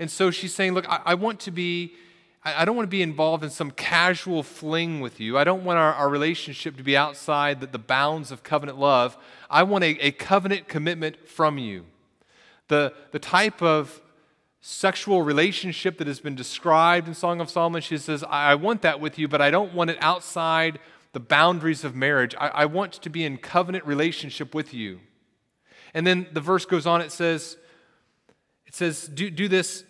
And 0.00 0.10
so 0.10 0.30
she's 0.30 0.54
saying, 0.54 0.72
Look, 0.72 0.88
I, 0.88 1.00
I 1.04 1.14
want 1.14 1.40
to 1.40 1.50
be. 1.50 1.94
I 2.42 2.64
don't 2.64 2.74
want 2.74 2.86
to 2.86 2.90
be 2.90 3.02
involved 3.02 3.44
in 3.44 3.50
some 3.50 3.70
casual 3.70 4.42
fling 4.42 5.00
with 5.00 5.20
you. 5.20 5.36
I 5.36 5.44
don't 5.44 5.62
want 5.62 5.78
our, 5.78 5.92
our 5.92 6.08
relationship 6.08 6.78
to 6.78 6.82
be 6.82 6.96
outside 6.96 7.60
the, 7.60 7.66
the 7.66 7.78
bounds 7.78 8.32
of 8.32 8.42
covenant 8.42 8.78
love. 8.78 9.18
I 9.50 9.62
want 9.62 9.84
a, 9.84 9.90
a 10.06 10.10
covenant 10.12 10.66
commitment 10.66 11.28
from 11.28 11.58
you. 11.58 11.84
The, 12.68 12.94
the 13.12 13.18
type 13.18 13.60
of 13.60 14.00
sexual 14.60 15.22
relationship 15.22 15.98
that 15.98 16.06
has 16.06 16.20
been 16.20 16.34
described 16.34 17.08
in 17.08 17.14
Song 17.14 17.40
of 17.40 17.48
Solomon. 17.48 17.80
She 17.80 17.96
says, 17.96 18.22
I 18.28 18.54
want 18.54 18.82
that 18.82 19.00
with 19.00 19.18
you, 19.18 19.26
but 19.26 19.40
I 19.40 19.50
don't 19.50 19.74
want 19.74 19.90
it 19.90 19.98
outside 20.00 20.78
the 21.12 21.20
boundaries 21.20 21.82
of 21.82 21.96
marriage. 21.96 22.34
I, 22.38 22.48
I 22.48 22.64
want 22.66 22.92
to 22.92 23.10
be 23.10 23.24
in 23.24 23.38
covenant 23.38 23.86
relationship 23.86 24.54
with 24.54 24.74
you. 24.74 25.00
And 25.94 26.06
then 26.06 26.26
the 26.32 26.40
verse 26.40 26.66
goes 26.66 26.86
on, 26.86 27.00
it 27.00 27.10
says, 27.10 27.56
it 28.66 28.74
says, 28.74 29.08
do, 29.08 29.30
do 29.30 29.48
this, 29.48 29.84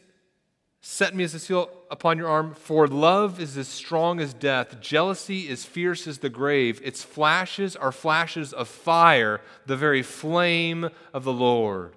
set 0.81 1.15
me 1.15 1.25
as 1.25 1.35
a 1.35 1.39
seal 1.39 1.69
upon 1.91 2.17
your 2.17 2.29
arm, 2.29 2.55
for 2.55 2.87
love 2.87 3.39
is 3.39 3.59
as 3.59 3.69
strong 3.69 4.19
as 4.19 4.33
death, 4.33 4.81
jealousy 4.81 5.49
is 5.49 5.67
fierce 5.67 6.07
as 6.07 6.19
the 6.19 6.31
grave, 6.31 6.81
its 6.83 7.03
flashes 7.03 7.77
are 7.77 7.93
flashes 7.93 8.55
of 8.55 8.69
fire, 8.69 9.43
the 9.67 9.77
very 9.77 10.03
flame 10.03 10.89
of 11.13 11.25
the 11.25 11.33
Lord. 11.33 11.95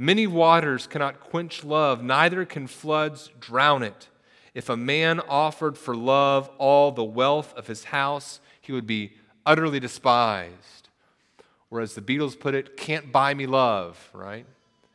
Many 0.00 0.28
waters 0.28 0.86
cannot 0.86 1.18
quench 1.18 1.64
love, 1.64 2.04
neither 2.04 2.44
can 2.44 2.68
floods 2.68 3.30
drown 3.40 3.82
it. 3.82 4.06
If 4.54 4.68
a 4.68 4.76
man 4.76 5.18
offered 5.18 5.76
for 5.76 5.96
love 5.96 6.48
all 6.56 6.92
the 6.92 7.02
wealth 7.02 7.52
of 7.56 7.66
his 7.66 7.82
house, 7.84 8.38
he 8.60 8.70
would 8.70 8.86
be 8.86 9.14
utterly 9.44 9.80
despised. 9.80 10.88
Or, 11.68 11.80
as 11.80 11.94
the 11.94 12.00
Beatles 12.00 12.38
put 12.38 12.54
it, 12.54 12.76
can't 12.76 13.10
buy 13.10 13.34
me 13.34 13.46
love, 13.46 14.08
right? 14.12 14.46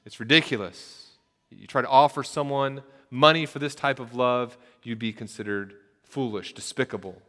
It's 0.05 0.21
ridiculous. 0.21 1.09
You 1.49 1.67
try 1.67 1.81
to 1.81 1.89
offer 1.89 2.23
someone 2.23 2.81
money 3.11 3.45
for 3.45 3.59
this 3.59 3.75
type 3.75 3.99
of 3.99 4.15
love, 4.15 4.57
you'd 4.83 4.99
be 4.99 5.11
considered 5.11 5.75
foolish, 6.05 6.53
despicable. 6.53 7.21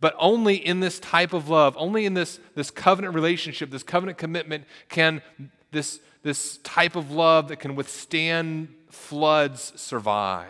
But 0.00 0.16
only 0.18 0.56
in 0.56 0.80
this 0.80 0.98
type 0.98 1.32
of 1.32 1.48
love, 1.48 1.76
only 1.78 2.04
in 2.04 2.14
this, 2.14 2.40
this 2.56 2.72
covenant 2.72 3.14
relationship, 3.14 3.70
this 3.70 3.84
covenant 3.84 4.18
commitment, 4.18 4.64
can 4.88 5.22
this 5.70 6.00
this 6.22 6.58
type 6.58 6.96
of 6.96 7.10
love 7.10 7.48
that 7.48 7.56
can 7.56 7.74
withstand 7.76 8.68
floods 8.90 9.72
survive. 9.76 10.48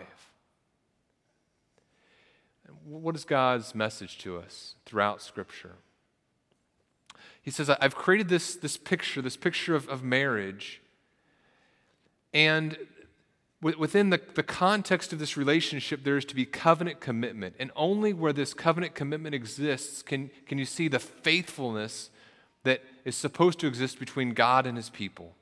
What 2.85 3.15
is 3.15 3.23
God's 3.23 3.73
message 3.73 4.17
to 4.19 4.37
us 4.37 4.75
throughout 4.85 5.21
Scripture? 5.21 5.75
He 7.41 7.51
says, 7.51 7.69
I've 7.69 7.95
created 7.95 8.29
this, 8.29 8.55
this 8.55 8.77
picture, 8.77 9.21
this 9.21 9.37
picture 9.37 9.75
of, 9.75 9.87
of 9.87 10.03
marriage. 10.03 10.81
And 12.33 12.77
within 13.61 14.09
the, 14.09 14.19
the 14.35 14.43
context 14.43 15.13
of 15.13 15.19
this 15.19 15.37
relationship, 15.37 16.03
there 16.03 16.17
is 16.17 16.25
to 16.25 16.35
be 16.35 16.45
covenant 16.45 16.99
commitment. 16.99 17.55
And 17.59 17.71
only 17.75 18.13
where 18.13 18.33
this 18.33 18.53
covenant 18.53 18.93
commitment 18.93 19.33
exists 19.33 20.01
can, 20.01 20.29
can 20.45 20.57
you 20.57 20.65
see 20.65 20.87
the 20.87 20.99
faithfulness 20.99 22.09
that 22.63 22.83
is 23.05 23.15
supposed 23.15 23.59
to 23.59 23.67
exist 23.67 23.99
between 23.99 24.33
God 24.33 24.65
and 24.67 24.77
his 24.77 24.89
people. 24.89 25.33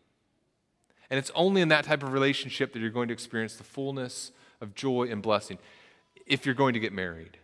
And 1.10 1.18
it's 1.18 1.32
only 1.34 1.62
in 1.62 1.70
that 1.70 1.86
type 1.86 2.04
of 2.04 2.14
relationship 2.14 2.74
that 2.74 2.80
you're 2.80 2.90
going 2.90 3.08
to 3.08 3.14
experience 3.14 3.56
the 3.56 3.64
fullness 3.64 4.32
of 4.62 4.76
joy 4.76 5.08
and 5.10 5.22
blessing 5.22 5.58
if 6.26 6.46
you're 6.46 6.56
going 6.56 6.74
to 6.74 6.80
get 6.80 6.94
married. 6.94 7.38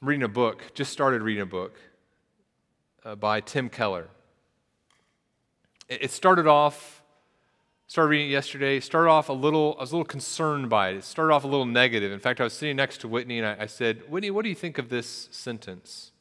I'm 0.00 0.08
reading 0.08 0.22
a 0.22 0.28
book, 0.28 0.72
just 0.74 0.92
started 0.92 1.22
reading 1.22 1.42
a 1.42 1.46
book 1.46 1.78
uh, 3.04 3.16
by 3.16 3.40
Tim 3.40 3.68
Keller. 3.68 4.08
It, 5.88 6.04
it 6.04 6.10
started 6.12 6.46
off, 6.46 7.02
started 7.88 8.10
reading 8.10 8.28
it 8.28 8.32
yesterday, 8.32 8.78
started 8.80 9.10
off 9.10 9.28
a 9.28 9.32
little, 9.32 9.74
I 9.78 9.82
was 9.82 9.92
a 9.92 9.96
little 9.96 10.04
concerned 10.04 10.70
by 10.70 10.90
it. 10.90 10.96
It 10.96 11.04
started 11.04 11.32
off 11.32 11.42
a 11.42 11.48
little 11.48 11.66
negative. 11.66 12.12
In 12.12 12.20
fact, 12.20 12.40
I 12.40 12.44
was 12.44 12.52
sitting 12.52 12.76
next 12.76 13.00
to 13.02 13.08
Whitney 13.08 13.38
and 13.38 13.46
I, 13.46 13.64
I 13.64 13.66
said, 13.66 14.08
Whitney, 14.08 14.30
what 14.30 14.44
do 14.44 14.48
you 14.48 14.54
think 14.54 14.78
of 14.78 14.88
this 14.88 15.28
sentence? 15.32 16.11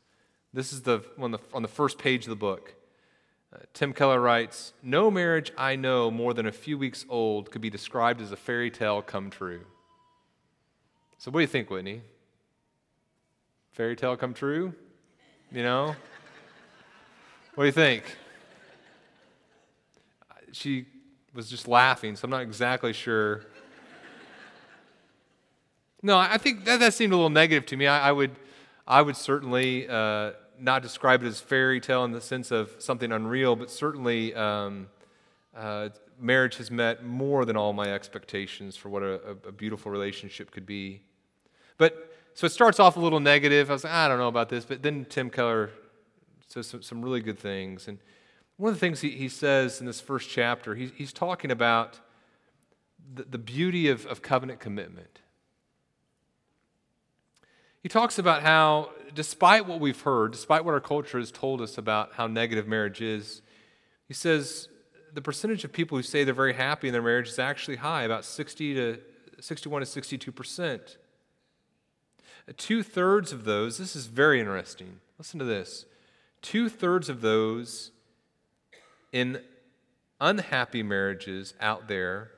This 0.53 0.73
is 0.73 0.81
the, 0.81 1.01
on, 1.17 1.31
the, 1.31 1.39
on 1.53 1.61
the 1.61 1.67
first 1.67 1.97
page 1.97 2.25
of 2.25 2.29
the 2.29 2.35
book. 2.35 2.75
Uh, 3.53 3.59
Tim 3.73 3.93
Keller 3.93 4.19
writes 4.19 4.73
No 4.83 5.09
marriage 5.09 5.51
I 5.57 5.75
know 5.75 6.11
more 6.11 6.33
than 6.33 6.45
a 6.45 6.51
few 6.51 6.77
weeks 6.77 7.05
old 7.09 7.51
could 7.51 7.61
be 7.61 7.69
described 7.69 8.21
as 8.21 8.31
a 8.31 8.37
fairy 8.37 8.71
tale 8.71 9.01
come 9.01 9.29
true. 9.29 9.61
So, 11.17 11.31
what 11.31 11.39
do 11.39 11.41
you 11.41 11.47
think, 11.47 11.69
Whitney? 11.69 12.01
Fairy 13.71 13.95
tale 13.95 14.17
come 14.17 14.33
true? 14.33 14.73
You 15.51 15.63
know? 15.63 15.95
what 17.55 17.63
do 17.63 17.65
you 17.65 17.71
think? 17.71 18.03
She 20.51 20.87
was 21.33 21.49
just 21.49 21.67
laughing, 21.67 22.15
so 22.15 22.25
I'm 22.25 22.31
not 22.31 22.41
exactly 22.41 22.93
sure. 22.93 23.45
No, 26.03 26.17
I 26.17 26.37
think 26.37 26.65
that, 26.65 26.79
that 26.79 26.93
seemed 26.93 27.13
a 27.13 27.15
little 27.15 27.29
negative 27.29 27.65
to 27.67 27.77
me. 27.77 27.85
I, 27.85 28.09
I 28.09 28.11
would, 28.11 28.31
I 28.87 29.01
would 29.01 29.15
certainly 29.15 29.87
uh, 29.87 30.31
not 30.61 30.81
describe 30.81 31.23
it 31.23 31.27
as 31.27 31.39
fairy 31.39 31.79
tale 31.79 32.03
in 32.05 32.11
the 32.11 32.21
sense 32.21 32.51
of 32.51 32.75
something 32.79 33.11
unreal, 33.11 33.55
but 33.55 33.71
certainly 33.71 34.33
um, 34.35 34.87
uh, 35.55 35.89
marriage 36.19 36.57
has 36.57 36.69
met 36.69 37.03
more 37.03 37.45
than 37.45 37.57
all 37.57 37.73
my 37.73 37.91
expectations 37.91 38.77
for 38.77 38.89
what 38.89 39.03
a, 39.03 39.37
a 39.47 39.51
beautiful 39.51 39.91
relationship 39.91 40.51
could 40.51 40.65
be. 40.65 41.01
But 41.77 42.11
so 42.33 42.45
it 42.45 42.51
starts 42.51 42.79
off 42.79 42.95
a 42.95 42.99
little 42.99 43.19
negative. 43.19 43.69
I 43.69 43.73
was 43.73 43.83
like, 43.83 43.93
I 43.93 44.07
don't 44.07 44.19
know 44.19 44.27
about 44.27 44.49
this, 44.49 44.65
but 44.65 44.81
then 44.83 45.05
Tim 45.05 45.29
Keller 45.29 45.71
says 46.47 46.67
some, 46.67 46.81
some 46.81 47.01
really 47.01 47.21
good 47.21 47.39
things. 47.39 47.87
And 47.87 47.97
one 48.57 48.69
of 48.69 48.75
the 48.75 48.79
things 48.79 49.01
he, 49.01 49.09
he 49.09 49.29
says 49.29 49.79
in 49.79 49.87
this 49.87 49.99
first 49.99 50.29
chapter, 50.29 50.75
he, 50.75 50.91
he's 50.95 51.11
talking 51.11 51.49
about 51.51 51.99
the, 53.13 53.23
the 53.23 53.37
beauty 53.37 53.89
of, 53.89 54.05
of 54.05 54.21
covenant 54.21 54.59
commitment. 54.59 55.19
He 57.81 57.89
talks 57.89 58.19
about 58.19 58.43
how, 58.43 58.91
despite 59.13 59.67
what 59.67 59.79
we've 59.79 60.01
heard, 60.01 60.31
despite 60.31 60.65
what 60.65 60.73
our 60.73 60.79
culture 60.79 61.19
has 61.19 61.31
told 61.31 61.61
us 61.61 61.77
about 61.77 62.13
how 62.13 62.27
negative 62.27 62.67
marriage 62.67 63.01
is, 63.01 63.41
he 64.07 64.13
says 64.13 64.67
the 65.13 65.21
percentage 65.21 65.63
of 65.63 65.73
people 65.73 65.97
who 65.97 66.03
say 66.03 66.23
they're 66.23 66.33
very 66.33 66.53
happy 66.53 66.87
in 66.87 66.93
their 66.93 67.01
marriage 67.01 67.29
is 67.29 67.39
actually 67.39 67.77
high, 67.77 68.03
about 68.03 68.25
60 68.25 68.73
to 68.75 68.99
61 69.39 69.81
to 69.81 69.85
62 69.85 70.31
percent. 70.31 70.97
Two 72.57 72.83
thirds 72.83 73.31
of 73.31 73.45
those, 73.45 73.77
this 73.77 73.95
is 73.95 74.07
very 74.07 74.39
interesting. 74.39 74.99
Listen 75.17 75.39
to 75.39 75.45
this. 75.45 75.85
Two 76.41 76.69
thirds 76.69 77.07
of 77.07 77.21
those 77.21 77.91
in 79.11 79.41
unhappy 80.19 80.83
marriages 80.83 81.53
out 81.59 81.87
there 81.87 82.31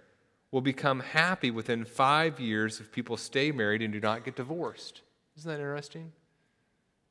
will 0.51 0.61
become 0.61 0.99
happy 0.99 1.49
within 1.49 1.85
five 1.85 2.39
years 2.39 2.79
if 2.79 2.91
people 2.91 3.17
stay 3.17 3.51
married 3.51 3.81
and 3.81 3.91
do 3.91 3.99
not 3.99 4.23
get 4.23 4.35
divorced. 4.35 5.01
Isn't 5.37 5.49
that 5.49 5.59
interesting? 5.59 6.11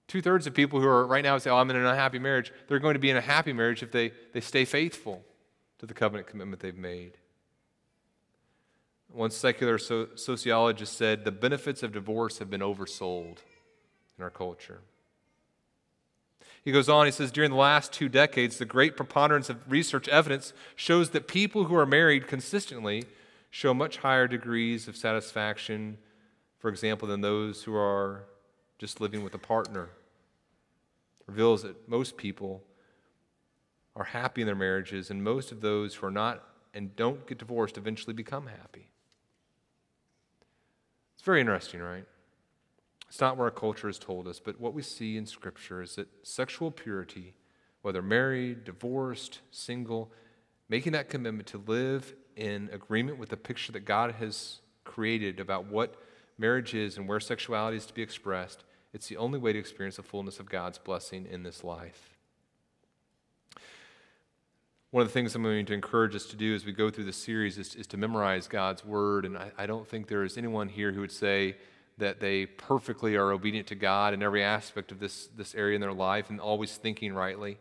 Two 0.09 0.21
thirds 0.21 0.47
of 0.47 0.55
people 0.55 0.81
who 0.81 0.87
are 0.87 1.07
right 1.07 1.23
now 1.23 1.39
say, 1.39 1.51
Oh, 1.51 1.57
I'm 1.57 1.71
in 1.71 1.77
an 1.77 1.87
unhappy 1.87 2.19
marriage, 2.19 2.53
they're 2.69 2.79
going 2.79 2.95
to 2.95 3.01
be 3.01 3.11
in 3.11 3.17
a 3.17 3.21
happy 3.21 3.53
marriage 3.53 3.83
if 3.83 3.93
they, 3.93 4.13
they 4.33 4.41
stay 4.41 4.65
faithful 4.65 5.25
to 5.79 5.87
the 5.87 5.95
covenant 5.95 6.29
commitment 6.29 6.61
they've 6.61 6.77
made. 6.77 7.13
One 9.09 9.31
secular 9.31 9.79
so- 9.79 10.09
sociologist 10.15 10.97
said 10.97 11.25
the 11.25 11.33
benefits 11.33 11.83
of 11.83 11.93
divorce 11.93 12.39
have 12.39 12.51
been 12.51 12.61
oversold 12.61 13.39
in 14.17 14.25
our 14.25 14.31
culture. 14.31 14.81
He 16.65 16.71
goes 16.71 16.89
on, 16.89 17.07
he 17.07 17.13
says, 17.13 17.33
during 17.33 17.51
the 17.51 17.57
last 17.57 17.93
two 17.93 18.09
decades, 18.09 18.59
the 18.59 18.65
great 18.65 18.97
preponderance 18.97 19.51
of 19.51 19.71
research 19.71 20.09
evidence 20.09 20.53
shows 20.77 21.11
that 21.11 21.27
people 21.27 21.65
who 21.65 21.75
are 21.75 21.87
married 21.87 22.29
consistently 22.29 23.05
show 23.51 23.75
much 23.75 23.99
higher 23.99 24.29
degrees 24.29 24.87
of 24.87 24.97
satisfaction, 24.97 25.99
for 26.59 26.71
example, 26.71 27.09
than 27.09 27.21
those 27.21 27.65
who 27.65 27.75
are 27.75 28.25
just 28.83 29.01
living 29.01 29.23
with 29.23 29.33
a 29.33 29.39
partner. 29.39 29.91
Reveals 31.29 31.63
that 31.63 31.89
most 31.89 32.17
people 32.17 32.65
are 33.95 34.03
happy 34.03 34.41
in 34.41 34.47
their 34.47 34.57
marriages, 34.57 35.09
and 35.09 35.23
most 35.23 35.53
of 35.53 35.61
those 35.61 35.95
who 35.95 36.07
are 36.09 36.11
not 36.11 36.43
and 36.75 36.97
don't 36.97 37.25
get 37.29 37.39
divorced 37.39 37.79
eventually 37.79 38.13
become 38.13 38.49
happy. 38.49 38.89
It's 41.15 41.23
very 41.23 41.39
interesting, 41.39 41.81
right? 41.81 42.05
It's 43.07 43.21
not 43.21 43.37
what 43.37 43.45
our 43.45 43.51
culture 43.53 43.87
has 43.87 44.01
told 44.01 44.27
us, 44.27 44.41
but 44.41 44.61
what 44.61 44.75
we 44.75 44.83
see 44.83 45.17
in 45.17 45.27
Scripture 45.27 45.81
is 45.81 45.95
that 45.95 46.09
sexual 46.25 46.73
purity, 46.73 47.35
whether 47.83 48.03
married, 48.03 48.65
divorced, 48.65 49.43
single, 49.53 50.11
making 50.69 50.91
that 50.95 51.09
commitment 51.09 51.47
to 51.51 51.63
live 51.69 52.17
in 52.35 52.69
agreement 52.73 53.19
with 53.19 53.29
the 53.29 53.37
picture 53.37 53.71
that 53.71 53.85
God 53.85 54.17
has 54.17 54.59
created 54.83 55.39
about 55.39 55.67
what 55.67 55.95
marriage 56.37 56.75
is 56.75 56.97
and 56.97 57.07
where 57.07 57.21
sexuality 57.21 57.77
is 57.77 57.87
to 57.87 57.95
be 57.95 58.03
expressed, 58.03 58.65
it's 58.93 59.09
the 59.09 59.17
only 59.17 59.39
way 59.39 59.53
to 59.53 59.59
experience 59.59 59.97
the 59.97 60.03
fullness 60.03 60.39
of 60.39 60.49
God's 60.49 60.79
blessing 60.79 61.27
in 61.31 61.43
this 61.43 61.65
life. 61.65 62.17
One 64.91 65.01
of 65.01 65.09
the 65.09 65.15
things 65.15 65.35
I'm 65.35 65.43
going 65.43 65.65
to 65.65 65.73
encourage 65.73 66.15
us 66.15 66.27
to 66.27 66.37
do 66.37 66.55
as 66.55 66.67
we 66.67 66.73
go 66.73 66.91
through 66.91 67.05
this 67.05 67.17
series 67.17 67.57
is, 67.57 67.75
is 67.75 67.87
to 67.89 67.97
memorize 67.97 68.47
God's 68.47 68.85
word. 68.85 69.25
And 69.25 69.39
I, 69.39 69.51
I 69.57 69.65
don't 69.65 69.89
think 69.89 70.07
there 70.07 70.23
is 70.23 70.37
anyone 70.37 70.69
here 70.69 70.93
who 70.93 71.01
would 71.01 71.13
say 71.13 71.57
that 71.97 72.21
they 72.21 72.45
perfectly 72.45 73.17
are 73.17 73.33
obedient 73.33 73.69
to 73.69 73.75
God 73.75 74.13
in 74.13 74.23
every 74.23 74.43
aspect 74.43 74.93
of 74.93 74.99
this, 74.99 75.29
this 75.29 75.55
area 75.55 75.75
in 75.77 75.81
their 75.81 75.95
life 75.95 76.29
and 76.29 76.39
always 76.39 76.77
thinking 76.77 77.15
rightly. 77.15 77.59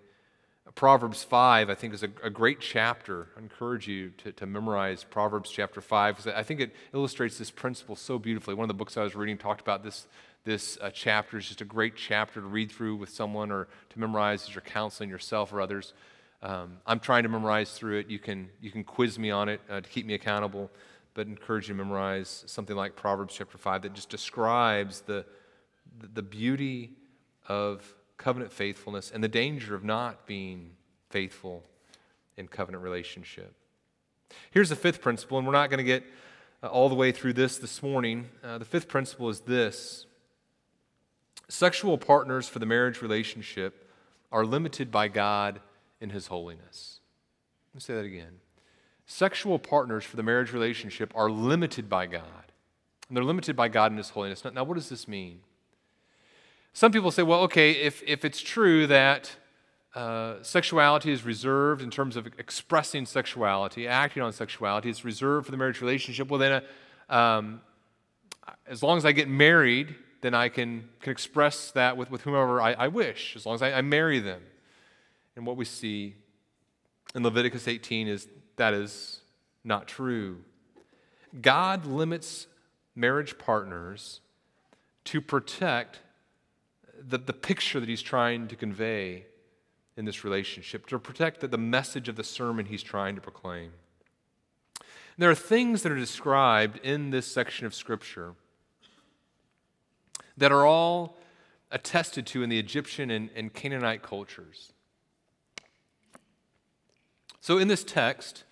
Proverbs 0.76 1.24
5, 1.24 1.70
I 1.70 1.76
think, 1.76 1.94
is 1.94 2.04
a, 2.04 2.10
a 2.24 2.30
great 2.30 2.60
chapter. 2.60 3.30
I 3.36 3.40
encourage 3.40 3.88
you 3.88 4.10
to, 4.20 4.32
to 4.34 4.46
memorize 4.46 5.04
Proverbs 5.04 5.50
chapter 5.50 5.82
5 5.82 6.18
because 6.18 6.34
I 6.34 6.44
think 6.44 6.60
it 6.60 6.76
illustrates 6.94 7.38
this 7.38 7.52
principle 7.52 7.96
so 7.96 8.20
beautifully. 8.20 8.56
One 8.56 8.66
of 8.66 8.68
the 8.70 8.74
books 8.74 8.96
I 8.96 9.04
was 9.04 9.16
reading 9.16 9.38
talked 9.38 9.62
about 9.62 9.84
this, 9.84 10.08
this 10.44 10.78
uh, 10.82 10.90
chapter. 10.92 11.38
is 11.38 11.48
just 11.48 11.62
a 11.62 11.66
great 11.66 11.96
chapter 11.96 12.42
to 12.42 12.48
read 12.48 12.72
through 12.72 12.96
with 12.96 13.10
someone 13.10 13.52
or 13.52 13.68
to 13.90 14.00
memorize 14.00 14.44
as 14.44 14.56
you're 14.56 14.62
counseling 14.62 15.10
yourself 15.10 15.54
or 15.54 15.62
others. 15.62 15.94
Um, 16.42 16.78
I'm 16.88 17.00
trying 17.00 17.24
to 17.24 17.30
memorize 17.30 17.72
through 17.74 18.00
it. 18.00 18.08
You 18.08 18.20
can, 18.20 18.50
you 18.60 18.72
can 18.72 18.84
quiz 18.84 19.20
me 19.20 19.30
on 19.30 19.50
it 19.50 19.62
uh, 19.70 19.82
to 19.82 19.90
keep 19.90 20.06
me 20.06 20.16
accountable, 20.16 20.72
but 21.14 21.28
encourage 21.28 21.68
you 21.68 21.76
to 21.76 21.78
memorize 21.78 22.44
something 22.48 22.76
like 22.76 22.96
Proverbs 22.96 23.36
chapter 23.38 23.58
5 23.58 23.84
that 23.84 23.94
just 23.94 24.10
describes 24.10 25.02
the, 25.02 25.26
the 26.14 26.24
beauty 26.24 26.92
of 27.48 27.94
covenant 28.18 28.52
faithfulness 28.52 29.12
and 29.14 29.24
the 29.24 29.28
danger 29.28 29.76
of 29.76 29.84
not 29.84 30.26
being 30.26 30.72
faithful 31.10 31.64
in 32.38 32.48
covenant 32.48 32.84
relationship. 32.84 33.54
Here's 34.50 34.70
the 34.70 34.76
fifth 34.76 35.02
principle, 35.02 35.38
and 35.38 35.46
we're 35.46 35.54
not 35.54 35.70
going 35.70 35.80
to 35.80 35.84
get 35.84 36.04
uh, 36.64 36.68
all 36.68 36.90
the 36.90 36.96
way 36.96 37.12
through 37.12 37.34
this 37.34 37.58
this 37.58 37.84
morning. 37.84 38.30
Uh, 38.44 38.58
the 38.58 38.66
fifth 38.66 38.88
principle 38.88 39.30
is 39.30 39.42
this 39.42 40.06
sexual 41.52 41.98
partners 41.98 42.48
for 42.48 42.60
the 42.60 42.66
marriage 42.66 43.02
relationship 43.02 43.90
are 44.32 44.46
limited 44.46 44.90
by 44.90 45.08
God 45.08 45.60
in 46.00 46.10
his 46.12 46.28
holiness. 46.28 47.02
Let 47.70 47.76
me 47.76 47.82
say 47.82 47.94
that 47.96 48.06
again. 48.06 48.40
Sexual 49.06 49.60
partners 49.60 50.06
for 50.06 50.16
the 50.16 50.24
marriage 50.24 50.54
relationship 50.54 51.12
are 51.16 51.30
limited 51.30 51.90
by 51.90 52.06
God. 52.06 52.24
And 53.08 53.18
they're 53.18 53.26
limited 53.26 53.58
by 53.58 53.68
God 53.68 53.92
in 53.92 53.98
his 53.98 54.12
holiness. 54.12 54.46
Now, 54.46 54.52
now 54.52 54.64
what 54.64 54.76
does 54.76 54.88
this 54.88 55.08
mean? 55.08 55.42
Some 56.72 56.94
people 56.94 57.12
say, 57.12 57.24
well, 57.24 57.42
okay, 57.42 57.72
if, 57.72 58.02
if 58.08 58.24
it's 58.24 58.40
true 58.40 58.88
that 58.88 59.36
uh, 59.94 60.36
sexuality 60.42 61.12
is 61.12 61.26
reserved 61.26 61.82
in 61.82 61.92
terms 61.92 62.16
of 62.16 62.28
expressing 62.40 63.06
sexuality, 63.06 63.90
acting 63.90 64.24
on 64.24 64.32
sexuality, 64.32 64.90
it's 64.90 65.04
reserved 65.04 65.48
for 65.48 65.52
the 65.52 65.58
marriage 65.58 65.82
relationship, 65.82 66.30
well, 66.30 66.40
then 66.40 66.64
uh, 67.10 67.14
um, 67.14 67.62
as 68.66 68.82
long 68.82 68.98
as 68.98 69.06
I 69.06 69.12
get 69.12 69.28
married, 69.28 69.96
then 70.22 70.34
I 70.34 70.50
can, 70.50 70.88
can 71.02 71.12
express 71.12 71.72
that 71.72 71.98
with, 71.98 72.12
with 72.12 72.22
whomever 72.22 72.62
I, 72.62 72.74
I 72.74 72.88
wish, 72.88 73.36
as 73.36 73.46
long 73.46 73.56
as 73.56 73.62
I, 73.62 73.74
I 73.74 73.82
marry 73.82 74.20
them. 74.20 74.42
And 75.36 75.46
what 75.46 75.58
we 75.58 75.66
see 75.66 76.16
in 77.16 77.24
Leviticus 77.24 77.68
18 77.68 78.08
is 78.08 78.28
that 78.56 78.74
is 78.74 79.22
not 79.64 79.88
true. 79.88 80.44
God 81.42 81.86
limits 81.86 82.48
marriage 82.96 83.38
partners 83.38 84.22
to 85.06 85.22
protect 85.22 86.00
the, 87.00 87.18
the 87.18 87.34
picture 87.34 87.80
that 87.80 87.90
he's 87.90 88.02
trying 88.02 88.48
to 88.48 88.56
convey 88.56 89.26
in 89.98 90.06
this 90.06 90.24
relationship, 90.24 90.86
to 90.88 91.00
protect 91.00 91.42
the, 91.42 91.48
the 91.48 91.58
message 91.58 92.08
of 92.08 92.16
the 92.16 92.24
sermon 92.24 92.66
he's 92.66 92.84
trying 92.84 93.16
to 93.16 93.22
proclaim. 93.22 93.72
And 94.80 95.18
there 95.18 95.30
are 95.30 95.36
things 95.36 95.84
that 95.84 95.92
are 95.92 95.98
described 95.98 96.80
in 96.84 97.10
this 97.10 97.28
section 97.28 97.66
of 97.66 97.74
Scripture 97.74 98.36
that 100.42 100.52
are 100.52 100.66
all 100.66 101.18
attested 101.70 102.26
to 102.26 102.42
in 102.42 102.50
the 102.50 102.58
Egyptian 102.58 103.12
and, 103.12 103.30
and 103.36 103.54
Canaanite 103.54 104.02
cultures. 104.02 104.74
So, 107.40 107.60
in 107.60 107.68
this 107.68 107.84
text, 107.84 108.44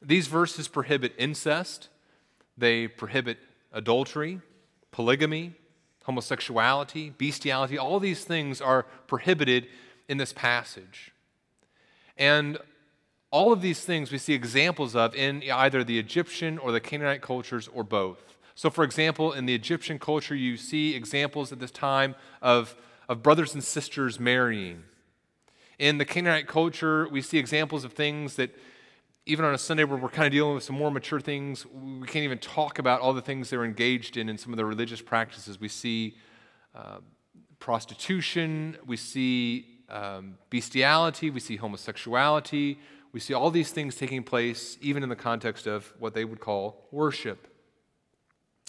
these 0.00 0.26
verses 0.26 0.68
prohibit 0.68 1.12
incest, 1.18 1.90
they 2.56 2.88
prohibit 2.88 3.36
adultery, 3.72 4.40
polygamy, 4.90 5.52
homosexuality, 6.04 7.10
bestiality. 7.18 7.76
All 7.76 8.00
these 8.00 8.24
things 8.24 8.62
are 8.62 8.84
prohibited 9.06 9.66
in 10.08 10.16
this 10.16 10.32
passage. 10.32 11.12
And 12.16 12.56
all 13.30 13.52
of 13.52 13.60
these 13.60 13.84
things 13.84 14.10
we 14.10 14.16
see 14.16 14.32
examples 14.32 14.96
of 14.96 15.14
in 15.14 15.42
either 15.52 15.84
the 15.84 15.98
Egyptian 15.98 16.56
or 16.56 16.72
the 16.72 16.80
Canaanite 16.80 17.20
cultures 17.20 17.68
or 17.68 17.84
both. 17.84 18.37
So, 18.58 18.70
for 18.70 18.82
example, 18.82 19.34
in 19.34 19.46
the 19.46 19.54
Egyptian 19.54 20.00
culture, 20.00 20.34
you 20.34 20.56
see 20.56 20.96
examples 20.96 21.52
at 21.52 21.60
this 21.60 21.70
time 21.70 22.16
of, 22.42 22.74
of 23.08 23.22
brothers 23.22 23.54
and 23.54 23.62
sisters 23.62 24.18
marrying. 24.18 24.82
In 25.78 25.98
the 25.98 26.04
Canaanite 26.04 26.48
culture, 26.48 27.08
we 27.08 27.22
see 27.22 27.38
examples 27.38 27.84
of 27.84 27.92
things 27.92 28.34
that, 28.34 28.50
even 29.26 29.44
on 29.44 29.54
a 29.54 29.58
Sunday 29.58 29.84
where 29.84 29.96
we're 29.96 30.08
kind 30.08 30.26
of 30.26 30.32
dealing 30.32 30.56
with 30.56 30.64
some 30.64 30.74
more 30.74 30.90
mature 30.90 31.20
things, 31.20 31.66
we 31.66 32.08
can't 32.08 32.24
even 32.24 32.38
talk 32.38 32.80
about 32.80 33.00
all 33.00 33.12
the 33.12 33.22
things 33.22 33.48
they're 33.48 33.64
engaged 33.64 34.16
in 34.16 34.28
in 34.28 34.36
some 34.36 34.52
of 34.52 34.56
the 34.56 34.64
religious 34.64 35.00
practices. 35.00 35.60
We 35.60 35.68
see 35.68 36.16
uh, 36.74 36.98
prostitution, 37.60 38.76
we 38.84 38.96
see 38.96 39.66
um, 39.88 40.36
bestiality, 40.50 41.30
we 41.30 41.38
see 41.38 41.54
homosexuality, 41.54 42.80
we 43.12 43.20
see 43.20 43.34
all 43.34 43.52
these 43.52 43.70
things 43.70 43.94
taking 43.94 44.24
place 44.24 44.76
even 44.80 45.04
in 45.04 45.08
the 45.10 45.14
context 45.14 45.68
of 45.68 45.94
what 46.00 46.12
they 46.12 46.24
would 46.24 46.40
call 46.40 46.88
worship. 46.90 47.47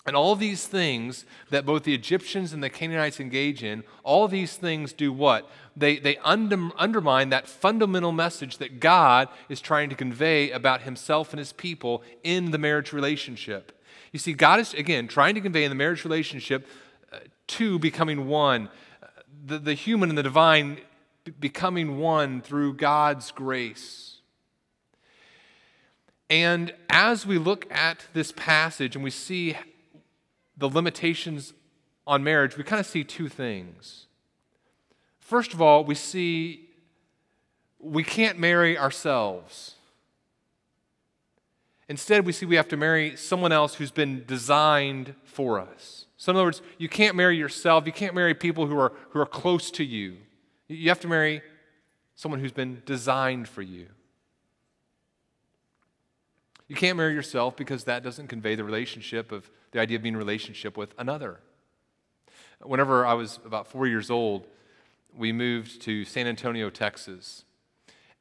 And 0.05 0.15
all 0.15 0.35
these 0.35 0.65
things 0.65 1.25
that 1.49 1.65
both 1.65 1.83
the 1.83 1.93
Egyptians 1.93 2.53
and 2.53 2.63
the 2.63 2.69
Canaanites 2.69 3.19
engage 3.19 3.63
in, 3.63 3.83
all 4.03 4.27
these 4.27 4.55
things 4.55 4.93
do 4.93 5.11
what? 5.11 5.49
They, 5.75 5.99
they 5.99 6.17
under, 6.17 6.69
undermine 6.77 7.29
that 7.29 7.47
fundamental 7.47 8.11
message 8.11 8.57
that 8.57 8.79
God 8.79 9.27
is 9.49 9.61
trying 9.61 9.89
to 9.89 9.95
convey 9.95 10.51
about 10.51 10.81
himself 10.81 11.31
and 11.31 11.39
his 11.39 11.53
people 11.53 12.01
in 12.23 12.51
the 12.51 12.57
marriage 12.57 12.93
relationship. 12.93 13.83
You 14.11 14.19
see, 14.19 14.33
God 14.33 14.59
is, 14.59 14.73
again, 14.73 15.07
trying 15.07 15.35
to 15.35 15.41
convey 15.41 15.63
in 15.63 15.69
the 15.69 15.75
marriage 15.75 16.03
relationship 16.03 16.65
uh, 17.11 17.19
two 17.47 17.77
becoming 17.77 18.27
one, 18.27 18.69
the, 19.45 19.59
the 19.59 19.73
human 19.73 20.09
and 20.09 20.17
the 20.17 20.23
divine 20.23 20.79
becoming 21.39 21.99
one 21.99 22.41
through 22.41 22.73
God's 22.73 23.31
grace. 23.31 24.17
And 26.29 26.73
as 26.89 27.25
we 27.25 27.37
look 27.37 27.71
at 27.71 28.05
this 28.13 28.31
passage 28.31 28.95
and 28.95 29.03
we 29.03 29.11
see 29.11 29.57
the 30.59 30.69
limitations 30.69 31.53
on 32.05 32.23
marriage, 32.23 32.57
we 32.57 32.63
kind 32.63 32.79
of 32.79 32.85
see 32.85 33.03
two 33.03 33.29
things. 33.29 34.07
First 35.19 35.53
of 35.53 35.61
all, 35.61 35.83
we 35.83 35.95
see 35.95 36.69
we 37.79 38.03
can't 38.03 38.37
marry 38.37 38.77
ourselves. 38.77 39.75
Instead, 41.87 42.25
we 42.25 42.33
see 42.33 42.45
we 42.45 42.57
have 42.57 42.67
to 42.67 42.77
marry 42.77 43.15
someone 43.15 43.51
else 43.51 43.75
who's 43.75 43.91
been 43.91 44.23
designed 44.27 45.15
for 45.23 45.59
us. 45.59 46.05
So, 46.17 46.31
in 46.31 46.35
other 46.35 46.45
words, 46.45 46.61
you 46.77 46.89
can't 46.89 47.15
marry 47.15 47.37
yourself. 47.37 47.85
You 47.85 47.93
can't 47.93 48.13
marry 48.13 48.33
people 48.33 48.67
who 48.67 48.77
are, 48.77 48.91
who 49.11 49.19
are 49.19 49.25
close 49.25 49.71
to 49.71 49.83
you. 49.83 50.17
You 50.67 50.89
have 50.89 50.99
to 50.99 51.07
marry 51.07 51.41
someone 52.15 52.41
who's 52.41 52.51
been 52.51 52.83
designed 52.85 53.47
for 53.47 53.61
you. 53.61 53.87
You 56.67 56.75
can't 56.75 56.97
marry 56.97 57.13
yourself 57.13 57.55
because 57.55 57.85
that 57.85 58.03
doesn't 58.03 58.27
convey 58.27 58.55
the 58.55 58.63
relationship 58.63 59.31
of 59.31 59.49
the 59.71 59.79
idea 59.79 59.97
of 59.97 60.03
being 60.03 60.15
in 60.15 60.17
relationship 60.17 60.77
with 60.77 60.93
another. 60.97 61.39
Whenever 62.61 63.05
I 63.05 63.13
was 63.13 63.39
about 63.45 63.67
four 63.67 63.87
years 63.87 64.09
old, 64.09 64.45
we 65.15 65.31
moved 65.31 65.81
to 65.83 66.05
San 66.05 66.27
Antonio, 66.27 66.69
Texas. 66.69 67.43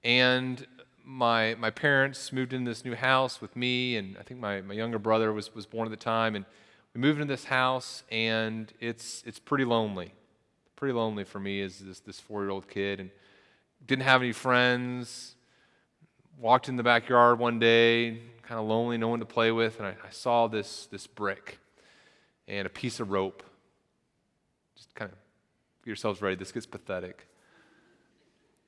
And 0.04 0.66
my, 1.04 1.54
my 1.58 1.70
parents 1.70 2.32
moved 2.32 2.52
in 2.52 2.64
this 2.64 2.84
new 2.84 2.94
house 2.94 3.40
with 3.40 3.56
me, 3.56 3.96
and 3.96 4.16
I 4.18 4.22
think 4.22 4.40
my, 4.40 4.60
my 4.60 4.74
younger 4.74 4.98
brother 4.98 5.32
was, 5.32 5.54
was 5.54 5.66
born 5.66 5.86
at 5.86 5.90
the 5.90 5.96
time. 5.96 6.34
And 6.34 6.44
we 6.94 7.00
moved 7.00 7.20
into 7.20 7.32
this 7.32 7.44
house, 7.44 8.04
and 8.10 8.72
it's, 8.80 9.22
it's 9.26 9.38
pretty 9.38 9.64
lonely. 9.64 10.12
Pretty 10.76 10.92
lonely 10.92 11.24
for 11.24 11.40
me 11.40 11.62
as 11.62 11.78
this, 11.78 12.00
this 12.00 12.20
four 12.20 12.42
year 12.42 12.50
old 12.50 12.68
kid. 12.68 13.00
And 13.00 13.10
didn't 13.86 14.04
have 14.04 14.22
any 14.22 14.32
friends. 14.32 15.34
Walked 16.38 16.68
in 16.68 16.76
the 16.76 16.82
backyard 16.82 17.38
one 17.38 17.58
day, 17.58 18.20
kind 18.48 18.58
of 18.58 18.66
lonely, 18.66 18.96
no 18.96 19.08
one 19.08 19.18
to 19.18 19.26
play 19.26 19.52
with, 19.52 19.78
and 19.78 19.86
I, 19.86 19.90
I 19.90 20.10
saw 20.10 20.46
this, 20.46 20.86
this 20.86 21.06
brick 21.06 21.58
and 22.46 22.66
a 22.66 22.70
piece 22.70 22.98
of 22.98 23.10
rope. 23.10 23.42
Just 24.74 24.94
kind 24.94 25.12
of 25.12 25.18
get 25.84 25.88
yourselves 25.88 26.22
ready. 26.22 26.34
This 26.34 26.50
gets 26.50 26.64
pathetic. 26.64 27.28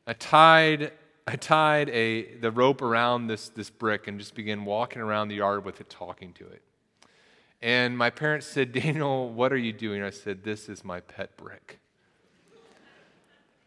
I 0.07 0.13
tied, 0.13 0.93
I 1.27 1.37
tied 1.37 1.89
a, 1.89 2.35
the 2.37 2.51
rope 2.51 2.83
around 2.83 3.29
this, 3.29 3.49
this 3.49 3.71
brick 3.71 4.07
and 4.07 4.19
just 4.19 4.35
began 4.35 4.67
walking 4.67 5.01
around 5.01 5.29
the 5.29 5.37
yard 5.37 5.65
with 5.65 5.81
it, 5.81 5.89
talking 5.89 6.35
to 6.35 6.47
it. 6.47 6.61
And 7.63 7.97
my 7.97 8.11
parents 8.11 8.47
said, 8.47 8.73
Daniel, 8.75 9.31
what 9.31 9.51
are 9.51 9.59
you 9.59 9.73
doing? 9.73 10.03
I 10.03 10.11
said, 10.11 10.45
This 10.45 10.69
is 10.69 10.85
my 10.85 11.01
pet 11.01 11.39
brick. 11.39 11.79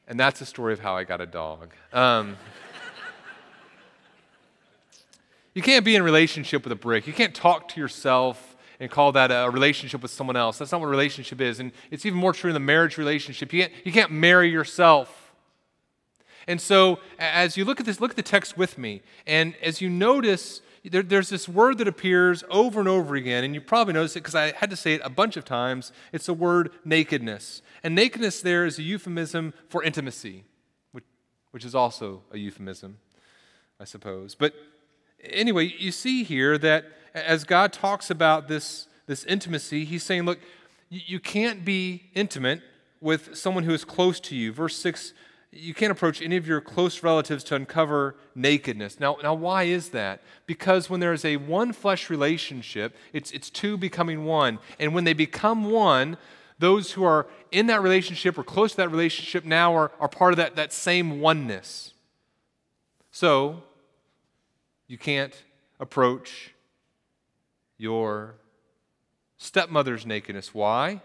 And 0.08 0.20
that's 0.20 0.40
the 0.40 0.46
story 0.46 0.74
of 0.74 0.80
how 0.80 0.96
I 0.96 1.06
got 1.06 1.22
a 1.22 1.26
dog. 1.26 1.74
Um, 1.92 2.38
you 5.54 5.62
can't 5.62 5.86
be 5.86 5.96
in 5.96 6.04
relationship 6.04 6.64
with 6.64 6.72
a 6.72 6.76
brick. 6.76 7.08
You 7.08 7.14
can't 7.14 7.34
talk 7.34 7.68
to 7.70 7.80
yourself 7.80 8.56
and 8.80 8.90
call 8.90 9.12
that 9.14 9.32
a 9.32 9.50
relationship 9.50 10.02
with 10.02 10.12
someone 10.12 10.36
else. 10.36 10.58
That's 10.58 10.72
not 10.72 10.82
what 10.82 10.88
a 10.88 10.92
relationship 10.92 11.40
is. 11.40 11.60
And 11.60 11.72
it's 11.92 12.06
even 12.06 12.20
more 12.20 12.34
true 12.34 12.50
in 12.50 12.54
the 12.54 12.60
marriage 12.60 12.98
relationship. 12.98 13.54
You 13.54 13.62
can't, 13.62 13.74
you 13.86 13.92
can't 13.92 14.12
marry 14.12 14.50
yourself. 14.50 15.32
And 16.48 16.60
so, 16.60 17.00
as 17.20 17.56
you 17.56 17.66
look 17.66 17.80
at 17.80 17.86
this, 17.86 18.02
look 18.02 18.12
at 18.12 18.18
the 18.18 18.24
text 18.24 18.58
with 18.58 18.78
me. 18.78 19.02
And 19.26 19.56
as 19.62 19.80
you 19.80 19.90
notice, 19.90 20.62
there, 20.84 21.02
there's 21.02 21.30
this 21.30 21.48
word 21.48 21.78
that 21.78 21.88
appears 21.88 22.44
over 22.50 22.80
and 22.80 22.90
over 22.90 23.16
again. 23.16 23.44
And 23.44 23.56
you 23.56 23.62
probably 23.62 23.94
noticed 23.94 24.18
it 24.18 24.22
because 24.22 24.36
I 24.36 24.52
had 24.54 24.70
to 24.70 24.76
say 24.76 24.96
it 24.96 25.02
a 25.04 25.10
bunch 25.10 25.38
of 25.38 25.46
times. 25.46 25.94
It's 26.12 26.26
the 26.26 26.34
word 26.34 26.72
nakedness. 26.84 27.62
And 27.84 27.96
nakedness 27.96 28.42
there 28.42 28.66
is 28.66 28.78
a 28.80 28.84
euphemism 28.84 29.54
for 29.70 29.84
intimacy, 29.84 30.44
which, 30.92 31.06
which 31.52 31.64
is 31.64 31.76
also 31.76 32.24
a 32.32 32.38
euphemism, 32.38 32.98
I 33.80 33.86
suppose. 33.86 34.36
But 34.36 34.54
anyway, 35.24 35.74
you 35.78 35.92
see 35.92 36.24
here 36.24 36.58
that 36.58 36.86
as 37.14 37.44
God 37.44 37.74
talks 37.74 38.10
about 38.10 38.48
this, 38.48 38.88
this 39.08 39.24
intimacy, 39.26 39.86
he's 39.86 40.04
saying, 40.04 40.24
look, 40.24 40.40
you 40.90 41.20
can't 41.20 41.66
be 41.66 42.04
intimate 42.14 42.62
with 43.02 43.36
someone 43.36 43.64
who 43.64 43.74
is 43.74 43.84
close 43.84 44.20
to 44.22 44.36
you. 44.36 44.52
Verse 44.52 44.76
6 44.78 45.14
you 45.56 45.74
can't 45.74 45.92
approach 45.92 46.22
any 46.22 46.36
of 46.36 46.48
your 46.48 46.62
close 46.62 47.04
relatives 47.04 47.44
to 47.46 47.56
uncover 47.56 48.16
nakedness. 48.34 49.00
Now, 49.00 49.18
now 49.22 49.34
why 49.34 49.64
is 49.64 49.90
that? 49.90 50.22
Because 50.48 50.90
when 50.90 51.00
there 51.00 51.14
is 51.14 51.24
a 51.24 51.38
one 51.38 51.74
flesh 51.74 52.10
relationship, 52.10 52.96
it's, 53.14 53.32
it's 53.32 53.50
two 53.50 53.78
becoming 53.78 54.26
one. 54.26 54.60
And 54.80 54.94
when 54.94 55.04
they 55.04 55.14
become 55.14 55.70
one, 55.70 56.18
those 56.58 56.94
who 56.94 57.04
are 57.04 57.28
in 57.52 57.68
that 57.68 57.84
relationship 57.84 58.38
or 58.38 58.44
close 58.44 58.72
to 58.72 58.78
that 58.78 58.90
relationship 58.90 59.46
now 59.46 59.76
are, 59.76 59.92
are 60.00 60.08
part 60.08 60.34
of 60.34 60.38
that, 60.38 60.56
that 60.56 60.74
same 60.74 61.20
oneness. 61.20 61.94
So, 63.12 63.64
you 64.94 65.00
can't 65.00 65.34
approach 65.80 66.54
your 67.80 68.36
stepmother's 69.38 70.06
nakedness. 70.06 70.54
Why? 70.54 71.02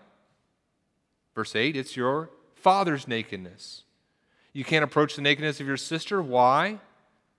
Verse 1.35 1.57
8 1.57 1.75
it's 1.75 1.97
your 1.97 2.29
father's 2.55 3.09
nakedness. 3.09 3.85
You 4.53 4.63
can't 4.63 4.85
approach 4.85 5.17
the 5.17 5.23
nakedness 5.23 5.59
of 5.61 5.67
your 5.67 5.79
sister. 5.79 6.21
Why? 6.21 6.81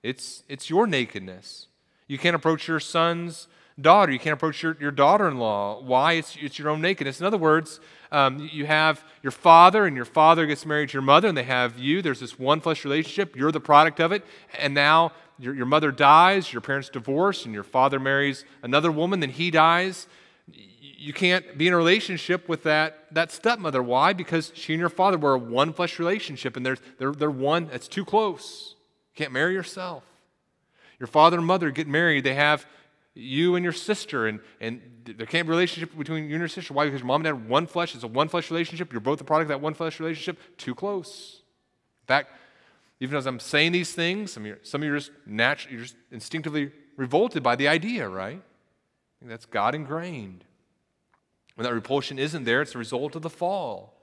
It's, 0.01 0.41
it's 0.49 0.71
your 0.71 0.87
nakedness. 0.87 1.67
You 2.07 2.17
can't 2.17 2.35
approach 2.35 2.67
your 2.67 2.79
son's 2.79 3.47
daughter. 3.79 4.11
You 4.11 4.17
can't 4.17 4.33
approach 4.33 4.63
your, 4.63 4.75
your 4.79 4.89
daughter 4.89 5.27
in 5.27 5.37
law. 5.37 5.79
Why? 5.79 6.13
It's, 6.13 6.35
it's 6.41 6.57
your 6.57 6.69
own 6.69 6.81
nakedness. 6.81 7.19
In 7.19 7.27
other 7.27 7.37
words, 7.37 7.79
um, 8.11 8.49
you 8.51 8.65
have 8.65 9.03
your 9.21 9.31
father, 9.31 9.85
and 9.85 9.95
your 9.95 10.03
father 10.03 10.47
gets 10.47 10.65
married 10.65 10.89
to 10.89 10.93
your 10.93 11.03
mother, 11.03 11.27
and 11.27 11.37
they 11.37 11.43
have 11.43 11.77
you. 11.77 12.01
There's 12.01 12.21
this 12.21 12.39
one 12.39 12.59
flesh 12.59 12.83
relationship. 12.83 13.35
You're 13.35 13.51
the 13.51 13.59
product 13.59 13.99
of 13.99 14.11
it. 14.11 14.25
And 14.57 14.73
now 14.73 15.11
your, 15.39 15.55
your 15.55 15.65
mother 15.65 15.91
dies, 15.91 16.51
your 16.51 16.61
parents 16.61 16.89
divorce, 16.89 17.45
and 17.45 17.53
your 17.53 17.63
father 17.63 17.99
marries 17.99 18.45
another 18.61 18.91
woman, 18.91 19.21
then 19.21 19.29
he 19.29 19.51
dies. 19.51 20.07
You 20.47 21.13
can't 21.13 21.57
be 21.57 21.67
in 21.67 21.73
a 21.73 21.77
relationship 21.77 22.49
with 22.49 22.63
that, 22.63 23.07
that 23.11 23.31
stepmother. 23.31 23.81
Why? 23.81 24.13
Because 24.13 24.51
she 24.53 24.73
and 24.73 24.79
your 24.79 24.89
father 24.89 25.17
were 25.17 25.35
a 25.35 25.39
one 25.39 25.71
flesh 25.71 25.97
relationship, 25.97 26.57
and 26.57 26.65
they're, 26.65 26.77
they're, 26.97 27.13
they're 27.13 27.31
one, 27.31 27.69
it's 27.71 27.87
too 27.87 28.03
close. 28.03 28.75
You 29.13 29.23
can't 29.23 29.31
marry 29.31 29.53
yourself. 29.53 30.03
Your 30.99 31.07
father 31.07 31.37
and 31.37 31.45
mother 31.45 31.71
get 31.71 31.87
married, 31.87 32.25
they 32.25 32.35
have 32.35 32.65
you 33.15 33.55
and 33.55 33.63
your 33.63 33.73
sister, 33.73 34.27
and, 34.27 34.39
and 34.59 34.81
there 35.05 35.25
can't 35.25 35.47
be 35.47 35.51
a 35.51 35.55
relationship 35.55 35.97
between 35.97 36.25
you 36.25 36.35
and 36.35 36.41
your 36.41 36.47
sister. 36.47 36.73
Why? 36.73 36.85
Because 36.85 36.99
your 36.99 37.07
mom 37.07 37.25
and 37.25 37.39
dad 37.39 37.49
one 37.49 37.65
flesh. 37.65 37.95
It's 37.95 38.03
a 38.03 38.07
one 38.07 38.27
flesh 38.27 38.51
relationship. 38.51 38.91
You're 38.91 39.01
both 39.01 39.19
a 39.21 39.23
product 39.23 39.45
of 39.45 39.49
that 39.49 39.61
one 39.61 39.73
flesh 39.73 39.99
relationship. 39.99 40.37
Too 40.57 40.75
close. 40.75 41.41
Fact, 42.07 42.31
even 42.99 43.17
as 43.17 43.25
I'm 43.25 43.39
saying 43.39 43.71
these 43.71 43.93
things, 43.93 44.33
some 44.33 44.43
of 44.43 44.47
you, 44.47 44.57
some 44.61 44.81
of 44.81 44.85
you 44.85 44.93
are 44.93 44.97
just 44.97 45.11
naturally, 45.25 45.75
you're 45.75 45.85
just 45.85 45.95
instinctively 46.11 46.71
revolted 46.97 47.41
by 47.41 47.55
the 47.55 47.67
idea, 47.67 48.07
right? 48.07 48.41
that's 49.21 49.45
God 49.45 49.75
ingrained. 49.75 50.45
When 51.55 51.65
that 51.65 51.73
repulsion 51.73 52.17
isn't 52.17 52.45
there, 52.45 52.61
it's 52.61 52.73
a 52.73 52.77
result 52.77 53.15
of 53.15 53.21
the 53.21 53.29
fall. 53.29 53.93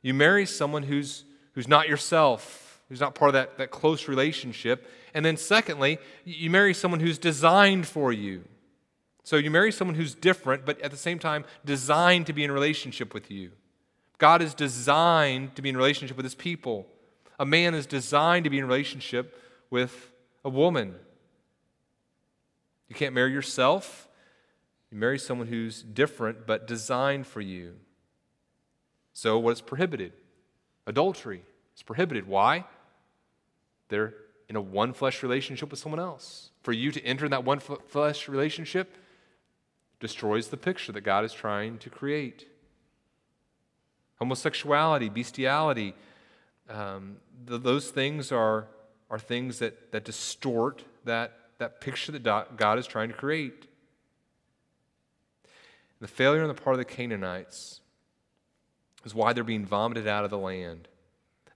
You 0.00 0.14
marry 0.14 0.46
someone 0.46 0.84
who's, 0.84 1.24
who's 1.54 1.66
not 1.66 1.88
yourself, 1.88 2.80
who's 2.88 3.00
not 3.00 3.16
part 3.16 3.30
of 3.30 3.32
that, 3.32 3.58
that 3.58 3.72
close 3.72 4.06
relationship. 4.06 4.88
And 5.12 5.24
then, 5.24 5.36
secondly, 5.36 5.98
you 6.24 6.50
marry 6.50 6.72
someone 6.72 7.00
who's 7.00 7.18
designed 7.18 7.86
for 7.86 8.12
you. 8.12 8.44
So 9.24 9.36
you 9.36 9.50
marry 9.50 9.72
someone 9.72 9.94
who's 9.94 10.14
different, 10.14 10.64
but 10.64 10.80
at 10.80 10.90
the 10.90 10.96
same 10.96 11.18
time, 11.18 11.44
designed 11.64 12.26
to 12.26 12.32
be 12.32 12.44
in 12.44 12.50
relationship 12.50 13.14
with 13.14 13.30
you. 13.30 13.52
God 14.18 14.42
is 14.42 14.54
designed 14.54 15.56
to 15.56 15.62
be 15.62 15.68
in 15.68 15.76
relationship 15.76 16.16
with 16.16 16.24
his 16.24 16.34
people. 16.34 16.86
A 17.38 17.46
man 17.46 17.74
is 17.74 17.86
designed 17.86 18.44
to 18.44 18.50
be 18.50 18.58
in 18.58 18.66
relationship 18.66 19.38
with 19.70 20.12
a 20.44 20.48
woman. 20.48 20.94
You 22.88 22.94
can't 22.94 23.14
marry 23.14 23.32
yourself. 23.32 24.08
You 24.90 24.98
marry 24.98 25.18
someone 25.18 25.46
who's 25.46 25.82
different 25.82 26.46
but 26.46 26.66
designed 26.66 27.26
for 27.26 27.40
you. 27.40 27.74
So, 29.14 29.38
what 29.38 29.52
is 29.52 29.60
prohibited? 29.60 30.12
Adultery 30.86 31.42
is 31.76 31.82
prohibited. 31.82 32.26
Why? 32.26 32.64
They're 33.88 34.14
in 34.48 34.56
a 34.56 34.60
one 34.60 34.92
flesh 34.92 35.22
relationship 35.22 35.70
with 35.70 35.80
someone 35.80 36.00
else. 36.00 36.50
For 36.62 36.72
you 36.72 36.92
to 36.92 37.02
enter 37.04 37.24
in 37.24 37.30
that 37.30 37.44
one 37.44 37.58
flesh 37.58 38.28
relationship 38.28 38.96
destroys 40.00 40.48
the 40.48 40.56
picture 40.56 40.92
that 40.92 41.02
God 41.02 41.24
is 41.24 41.32
trying 41.32 41.78
to 41.78 41.90
create. 41.90 42.46
Homosexuality, 44.18 45.08
bestiality, 45.08 45.94
um, 46.72 47.16
those 47.44 47.90
things 47.90 48.32
are, 48.32 48.66
are 49.10 49.18
things 49.18 49.58
that, 49.58 49.92
that 49.92 50.04
distort 50.04 50.84
that, 51.04 51.32
that 51.58 51.80
picture 51.80 52.12
that 52.12 52.56
God 52.56 52.78
is 52.78 52.86
trying 52.86 53.08
to 53.08 53.14
create. 53.14 53.66
The 56.00 56.08
failure 56.08 56.42
on 56.42 56.48
the 56.48 56.54
part 56.54 56.74
of 56.74 56.78
the 56.78 56.84
Canaanites 56.84 57.80
is 59.04 59.14
why 59.14 59.32
they're 59.32 59.44
being 59.44 59.66
vomited 59.66 60.06
out 60.06 60.24
of 60.24 60.30
the 60.30 60.38
land. 60.38 60.88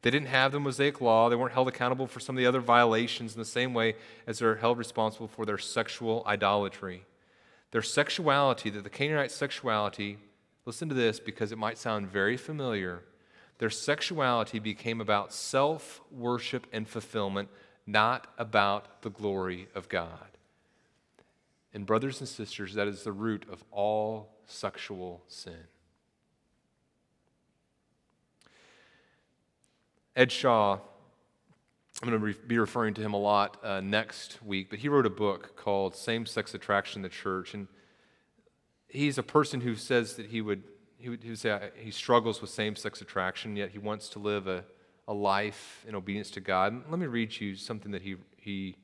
They 0.02 0.10
didn't 0.10 0.28
have 0.28 0.52
the 0.52 0.60
Mosaic 0.60 1.00
law. 1.00 1.28
They 1.28 1.34
weren't 1.34 1.54
held 1.54 1.66
accountable 1.66 2.06
for 2.06 2.20
some 2.20 2.36
of 2.36 2.38
the 2.38 2.46
other 2.46 2.60
violations 2.60 3.34
in 3.34 3.40
the 3.40 3.44
same 3.44 3.74
way 3.74 3.96
as 4.26 4.38
they're 4.38 4.56
held 4.56 4.78
responsible 4.78 5.26
for 5.26 5.44
their 5.44 5.58
sexual 5.58 6.22
idolatry. 6.26 7.04
Their 7.72 7.82
sexuality, 7.82 8.70
that 8.70 8.84
the 8.84 8.90
Canaanite 8.90 9.32
sexuality, 9.32 10.18
listen 10.64 10.88
to 10.88 10.94
this 10.94 11.18
because 11.18 11.50
it 11.50 11.58
might 11.58 11.78
sound 11.78 12.08
very 12.08 12.36
familiar. 12.36 13.02
Their 13.58 13.70
sexuality 13.70 14.58
became 14.58 15.00
about 15.00 15.32
self 15.32 16.00
worship 16.10 16.66
and 16.72 16.88
fulfillment, 16.88 17.48
not 17.86 18.26
about 18.38 19.02
the 19.02 19.10
glory 19.10 19.68
of 19.74 19.88
God. 19.88 20.36
And, 21.72 21.86
brothers 21.86 22.20
and 22.20 22.28
sisters, 22.28 22.74
that 22.74 22.88
is 22.88 23.02
the 23.02 23.12
root 23.12 23.46
of 23.50 23.62
all 23.70 24.30
sexual 24.46 25.22
sin. 25.28 25.66
Ed 30.14 30.32
Shaw, 30.32 30.78
I'm 32.02 32.08
going 32.08 32.20
to 32.20 32.40
be 32.46 32.58
referring 32.58 32.94
to 32.94 33.02
him 33.02 33.12
a 33.12 33.18
lot 33.18 33.58
uh, 33.62 33.80
next 33.80 34.42
week, 34.42 34.70
but 34.70 34.78
he 34.78 34.88
wrote 34.88 35.06
a 35.06 35.10
book 35.10 35.56
called 35.56 35.94
Same 35.94 36.24
Sex 36.24 36.54
Attraction 36.54 37.00
in 37.00 37.02
the 37.02 37.08
Church. 37.08 37.52
And 37.52 37.68
he's 38.88 39.18
a 39.18 39.22
person 39.22 39.60
who 39.60 39.76
says 39.76 40.16
that 40.16 40.26
he 40.26 40.40
would, 40.40 40.62
he 41.06 41.10
would, 41.10 41.22
he 41.22 41.28
would 41.28 41.38
say 41.38 41.70
he 41.76 41.92
struggles 41.92 42.40
with 42.40 42.50
same 42.50 42.74
sex 42.74 43.00
attraction, 43.00 43.54
yet 43.54 43.70
he 43.70 43.78
wants 43.78 44.08
to 44.08 44.18
live 44.18 44.48
a, 44.48 44.64
a 45.06 45.14
life 45.14 45.84
in 45.86 45.94
obedience 45.94 46.32
to 46.32 46.40
God. 46.40 46.72
And 46.72 46.82
let 46.90 46.98
me 46.98 47.06
read 47.06 47.40
you 47.40 47.54
something 47.54 47.92
that 47.92 48.02
he, 48.02 48.16
he, 48.36 48.74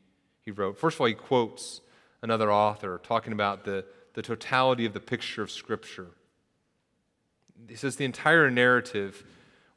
he 0.40 0.52
wrote. 0.52 0.78
First 0.78 0.98
of 0.98 1.00
all, 1.00 1.08
he 1.08 1.14
quotes 1.14 1.80
another 2.22 2.52
author 2.52 3.00
talking 3.02 3.32
about 3.32 3.64
the, 3.64 3.84
the 4.14 4.22
totality 4.22 4.86
of 4.86 4.92
the 4.92 5.00
picture 5.00 5.42
of 5.42 5.50
Scripture. 5.50 6.10
He 7.68 7.74
says 7.74 7.96
the 7.96 8.04
entire 8.04 8.52
narrative 8.52 9.24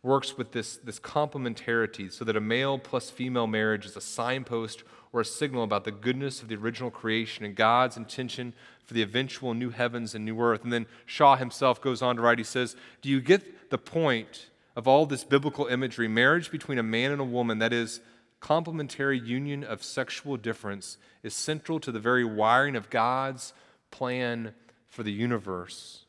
works 0.05 0.37
with 0.37 0.51
this, 0.51 0.77
this 0.77 0.99
complementarity 0.99 2.11
so 2.11 2.23
that 2.23 2.37
a 2.37 2.41
male 2.41 2.77
plus 2.77 3.09
female 3.09 3.47
marriage 3.47 3.85
is 3.85 3.97
a 3.97 4.01
signpost 4.01 4.83
or 5.11 5.21
a 5.21 5.25
signal 5.25 5.63
about 5.63 5.83
the 5.83 5.91
goodness 5.91 6.41
of 6.43 6.47
the 6.47 6.55
original 6.55 6.91
creation 6.91 7.43
and 7.43 7.55
God's 7.55 7.97
intention 7.97 8.53
for 8.85 8.93
the 8.93 9.01
eventual 9.01 9.55
new 9.55 9.71
heavens 9.71 10.13
and 10.13 10.23
new 10.23 10.39
earth. 10.39 10.63
And 10.63 10.71
then 10.71 10.85
Shaw 11.07 11.35
himself 11.35 11.81
goes 11.81 12.03
on 12.03 12.17
to 12.17 12.21
write, 12.21 12.37
he 12.37 12.43
says, 12.43 12.75
Do 13.01 13.09
you 13.09 13.19
get 13.19 13.71
the 13.71 13.79
point 13.79 14.49
of 14.75 14.87
all 14.87 15.07
this 15.07 15.23
biblical 15.23 15.65
imagery? 15.65 16.07
Marriage 16.07 16.51
between 16.51 16.77
a 16.77 16.83
man 16.83 17.11
and 17.11 17.19
a 17.19 17.25
woman, 17.25 17.57
that 17.57 17.73
is, 17.73 17.99
complementary 18.39 19.17
union 19.17 19.63
of 19.63 19.83
sexual 19.83 20.37
difference, 20.37 20.99
is 21.23 21.33
central 21.33 21.79
to 21.79 21.91
the 21.91 21.99
very 21.99 22.23
wiring 22.23 22.75
of 22.75 22.91
God's 22.91 23.53
plan 23.89 24.53
for 24.87 25.01
the 25.01 25.11
universe. 25.11 26.05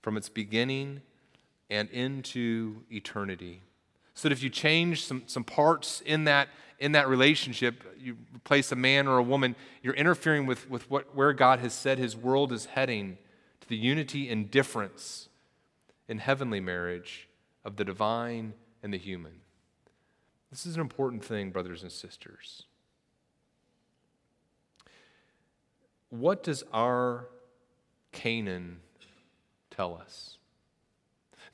From 0.00 0.16
its 0.16 0.30
beginning 0.30 1.02
and 1.68 1.90
into 1.90 2.82
eternity. 2.90 3.62
So 4.14 4.28
that 4.28 4.32
if 4.32 4.42
you 4.42 4.50
change 4.50 5.04
some, 5.04 5.24
some 5.26 5.44
parts 5.44 6.00
in 6.00 6.24
that, 6.24 6.48
in 6.78 6.92
that 6.92 7.08
relationship, 7.08 7.82
you 7.98 8.16
replace 8.34 8.72
a 8.72 8.76
man 8.76 9.06
or 9.08 9.18
a 9.18 9.22
woman, 9.22 9.56
you're 9.82 9.94
interfering 9.94 10.46
with, 10.46 10.70
with 10.70 10.90
what, 10.90 11.14
where 11.14 11.32
God 11.32 11.58
has 11.58 11.74
said 11.74 11.98
his 11.98 12.16
world 12.16 12.52
is 12.52 12.66
heading 12.66 13.18
to 13.60 13.68
the 13.68 13.76
unity 13.76 14.30
and 14.30 14.50
difference 14.50 15.28
in 16.08 16.18
heavenly 16.18 16.60
marriage 16.60 17.28
of 17.64 17.76
the 17.76 17.84
divine 17.84 18.54
and 18.82 18.92
the 18.92 18.98
human. 18.98 19.40
This 20.50 20.64
is 20.64 20.76
an 20.76 20.80
important 20.80 21.24
thing, 21.24 21.50
brothers 21.50 21.82
and 21.82 21.90
sisters. 21.90 22.62
What 26.08 26.42
does 26.42 26.62
our 26.72 27.26
Canaan 28.12 28.78
tell 29.70 29.94
us? 29.94 30.35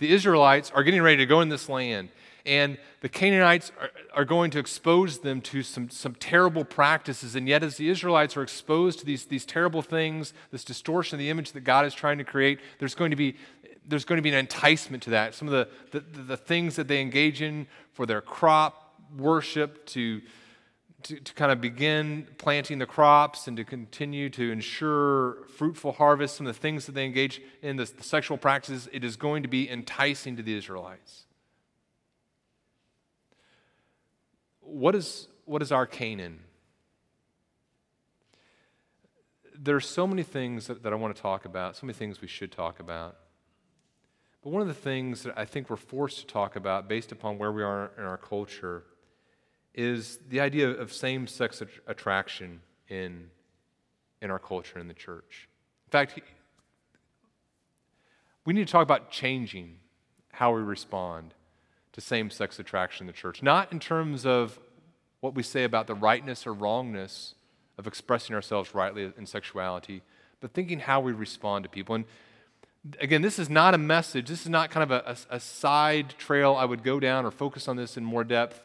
The 0.02 0.12
Israelites 0.12 0.72
are 0.74 0.82
getting 0.82 1.00
ready 1.00 1.18
to 1.18 1.26
go 1.26 1.40
in 1.42 1.48
this 1.48 1.68
land, 1.68 2.08
and 2.44 2.76
the 3.02 3.08
Canaanites 3.08 3.70
are, 3.80 3.90
are, 4.14 4.24
going 4.24 4.50
to 4.50 4.58
expose 4.58 5.20
them 5.20 5.40
to 5.42 5.62
some, 5.62 5.90
some 5.90 6.16
terrible 6.16 6.64
practices. 6.64 7.36
And 7.36 7.46
yet, 7.46 7.62
as 7.62 7.76
the 7.76 7.88
Israelites 7.88 8.36
are 8.36 8.42
exposed 8.42 8.98
to 8.98 9.06
these, 9.06 9.26
these 9.26 9.46
terrible 9.46 9.80
things, 9.80 10.34
this 10.50 10.64
distortion 10.64 11.14
of 11.14 11.18
the 11.20 11.30
image 11.30 11.52
that 11.52 11.60
God 11.60 11.86
is 11.86 11.94
trying 11.94 12.18
to 12.18 12.24
create, 12.24 12.58
there's 12.80 12.96
going 12.96 13.12
to 13.12 13.16
be, 13.16 13.36
there's 13.86 14.04
going 14.04 14.16
to 14.16 14.22
be 14.22 14.30
an 14.30 14.34
enticement 14.34 15.04
to 15.04 15.10
that. 15.10 15.36
Some 15.36 15.46
of 15.46 15.52
the, 15.52 16.00
the, 16.00 16.22
the 16.22 16.36
things 16.36 16.74
that 16.74 16.88
they 16.88 17.00
engage 17.00 17.40
in 17.40 17.68
for 17.92 18.04
their 18.04 18.20
crop 18.20 18.96
worship 19.16 19.86
to 19.86 20.20
to, 21.04 21.20
to 21.20 21.34
kind 21.34 21.50
of 21.52 21.60
begin 21.60 22.26
planting 22.38 22.78
the 22.78 22.86
crops 22.86 23.48
and 23.48 23.56
to 23.56 23.64
continue 23.64 24.30
to 24.30 24.50
ensure 24.50 25.44
fruitful 25.56 25.92
harvest, 25.92 26.36
some 26.36 26.46
of 26.46 26.54
the 26.54 26.60
things 26.60 26.86
that 26.86 26.92
they 26.92 27.04
engage 27.04 27.40
in, 27.62 27.76
the, 27.76 27.84
the 27.84 28.02
sexual 28.02 28.36
practices, 28.36 28.88
it 28.92 29.04
is 29.04 29.16
going 29.16 29.42
to 29.42 29.48
be 29.48 29.68
enticing 29.68 30.36
to 30.36 30.42
the 30.42 30.56
Israelites. 30.56 31.24
What 34.60 34.94
is, 34.94 35.28
what 35.44 35.62
is 35.62 35.72
our 35.72 35.86
Canaan? 35.86 36.40
There 39.58 39.76
are 39.76 39.80
so 39.80 40.06
many 40.06 40.22
things 40.22 40.66
that, 40.66 40.82
that 40.82 40.92
I 40.92 40.96
want 40.96 41.14
to 41.14 41.20
talk 41.22 41.44
about, 41.44 41.76
so 41.76 41.86
many 41.86 41.94
things 41.94 42.20
we 42.20 42.28
should 42.28 42.52
talk 42.52 42.80
about. 42.80 43.16
But 44.42 44.50
one 44.50 44.62
of 44.62 44.68
the 44.68 44.74
things 44.74 45.22
that 45.22 45.38
I 45.38 45.44
think 45.44 45.70
we're 45.70 45.76
forced 45.76 46.18
to 46.20 46.26
talk 46.26 46.56
about 46.56 46.88
based 46.88 47.12
upon 47.12 47.38
where 47.38 47.52
we 47.52 47.62
are 47.62 47.92
in 47.96 48.04
our 48.04 48.16
culture 48.16 48.84
is 49.74 50.18
the 50.28 50.40
idea 50.40 50.68
of 50.68 50.92
same 50.92 51.26
sex 51.26 51.62
attraction 51.86 52.60
in, 52.88 53.30
in 54.20 54.30
our 54.30 54.38
culture 54.38 54.78
in 54.78 54.88
the 54.88 54.94
church. 54.94 55.48
In 55.86 55.90
fact, 55.90 56.20
we 58.44 58.52
need 58.52 58.66
to 58.66 58.72
talk 58.72 58.82
about 58.82 59.10
changing 59.10 59.76
how 60.32 60.54
we 60.54 60.62
respond 60.62 61.34
to 61.92 62.00
same 62.00 62.30
sex 62.30 62.58
attraction 62.58 63.04
in 63.04 63.06
the 63.06 63.12
church, 63.12 63.42
not 63.42 63.72
in 63.72 63.78
terms 63.78 64.26
of 64.26 64.58
what 65.20 65.34
we 65.34 65.42
say 65.42 65.64
about 65.64 65.86
the 65.86 65.94
rightness 65.94 66.46
or 66.46 66.52
wrongness 66.52 67.34
of 67.78 67.86
expressing 67.86 68.34
ourselves 68.34 68.74
rightly 68.74 69.12
in 69.16 69.26
sexuality, 69.26 70.02
but 70.40 70.52
thinking 70.52 70.80
how 70.80 71.00
we 71.00 71.12
respond 71.12 71.62
to 71.62 71.68
people. 71.68 71.94
And 71.94 72.04
again, 73.00 73.22
this 73.22 73.38
is 73.38 73.48
not 73.48 73.74
a 73.74 73.78
message, 73.78 74.28
this 74.28 74.42
is 74.42 74.48
not 74.48 74.70
kind 74.70 74.90
of 74.90 74.90
a, 74.90 75.16
a, 75.30 75.36
a 75.36 75.40
side 75.40 76.10
trail 76.18 76.54
I 76.54 76.64
would 76.64 76.82
go 76.82 76.98
down 76.98 77.24
or 77.24 77.30
focus 77.30 77.68
on 77.68 77.76
this 77.76 77.96
in 77.96 78.04
more 78.04 78.24
depth 78.24 78.62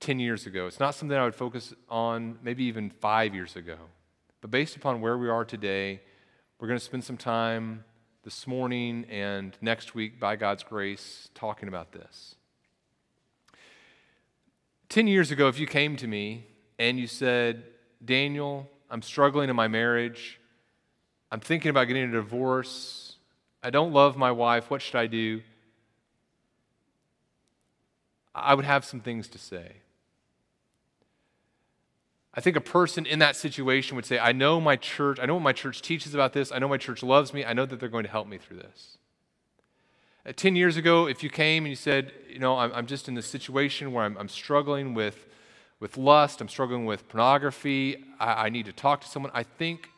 10 0.00 0.18
years 0.18 0.46
ago. 0.46 0.66
It's 0.66 0.80
not 0.80 0.94
something 0.94 1.16
I 1.16 1.24
would 1.24 1.34
focus 1.34 1.74
on 1.88 2.38
maybe 2.42 2.64
even 2.64 2.90
five 2.90 3.34
years 3.34 3.54
ago. 3.54 3.76
But 4.40 4.50
based 4.50 4.74
upon 4.76 5.02
where 5.02 5.18
we 5.18 5.28
are 5.28 5.44
today, 5.44 6.00
we're 6.58 6.68
going 6.68 6.78
to 6.78 6.84
spend 6.84 7.04
some 7.04 7.18
time 7.18 7.84
this 8.24 8.46
morning 8.46 9.04
and 9.10 9.56
next 9.60 9.94
week, 9.94 10.18
by 10.18 10.36
God's 10.36 10.62
grace, 10.62 11.28
talking 11.34 11.68
about 11.68 11.92
this. 11.92 12.34
10 14.88 15.06
years 15.06 15.30
ago, 15.30 15.48
if 15.48 15.58
you 15.58 15.66
came 15.66 15.96
to 15.96 16.06
me 16.06 16.46
and 16.78 16.98
you 16.98 17.06
said, 17.06 17.64
Daniel, 18.04 18.68
I'm 18.90 19.02
struggling 19.02 19.50
in 19.50 19.56
my 19.56 19.68
marriage. 19.68 20.40
I'm 21.30 21.40
thinking 21.40 21.70
about 21.70 21.84
getting 21.84 22.04
a 22.04 22.12
divorce. 22.12 23.16
I 23.62 23.70
don't 23.70 23.92
love 23.92 24.16
my 24.16 24.32
wife. 24.32 24.70
What 24.70 24.80
should 24.80 24.96
I 24.96 25.06
do? 25.06 25.42
I 28.34 28.54
would 28.54 28.64
have 28.64 28.84
some 28.84 29.00
things 29.00 29.28
to 29.28 29.38
say. 29.38 29.76
I 32.32 32.40
think 32.40 32.56
a 32.56 32.60
person 32.60 33.06
in 33.06 33.18
that 33.18 33.34
situation 33.34 33.96
would 33.96 34.06
say, 34.06 34.18
I 34.18 34.32
know 34.32 34.60
my 34.60 34.76
church, 34.76 35.18
I 35.20 35.26
know 35.26 35.34
what 35.34 35.42
my 35.42 35.52
church 35.52 35.82
teaches 35.82 36.14
about 36.14 36.32
this, 36.32 36.52
I 36.52 36.58
know 36.58 36.68
my 36.68 36.76
church 36.76 37.02
loves 37.02 37.34
me, 37.34 37.44
I 37.44 37.52
know 37.52 37.66
that 37.66 37.80
they're 37.80 37.88
going 37.88 38.04
to 38.04 38.10
help 38.10 38.28
me 38.28 38.38
through 38.38 38.58
this. 38.58 38.98
Uh, 40.24 40.32
10 40.34 40.54
years 40.54 40.76
ago, 40.76 41.06
if 41.06 41.22
you 41.24 41.30
came 41.30 41.64
and 41.64 41.70
you 41.70 41.76
said, 41.76 42.12
You 42.28 42.38
know, 42.38 42.56
I'm, 42.56 42.72
I'm 42.72 42.86
just 42.86 43.08
in 43.08 43.14
this 43.14 43.26
situation 43.26 43.92
where 43.92 44.04
I'm, 44.04 44.16
I'm, 44.16 44.28
struggling 44.28 44.94
with, 44.94 45.26
with 45.80 45.96
lust, 45.96 46.40
I'm 46.40 46.48
struggling 46.48 46.84
with 46.86 47.08
pornography, 47.08 48.04
I, 48.20 48.46
I 48.46 48.48
need 48.48 48.66
to 48.66 48.72
talk 48.72 49.00
to 49.00 49.08
someone, 49.08 49.32
I 49.34 49.42
think 49.42 49.88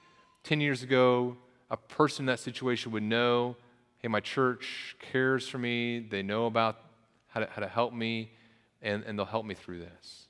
10 0.44 0.60
years 0.60 0.82
ago, 0.82 1.36
a 1.70 1.76
person 1.76 2.22
in 2.22 2.26
that 2.26 2.40
situation 2.40 2.92
would 2.92 3.02
know, 3.02 3.56
Hey, 3.98 4.08
my 4.08 4.20
church 4.20 4.96
cares 5.00 5.46
for 5.46 5.58
me, 5.58 6.00
they 6.00 6.22
know 6.22 6.46
about 6.46 6.80
how 7.28 7.40
to, 7.40 7.48
how 7.50 7.60
to 7.60 7.68
help 7.68 7.92
me, 7.92 8.32
and, 8.80 9.04
and 9.04 9.18
they'll 9.18 9.26
help 9.26 9.44
me 9.44 9.54
through 9.54 9.80
this. 9.80 10.28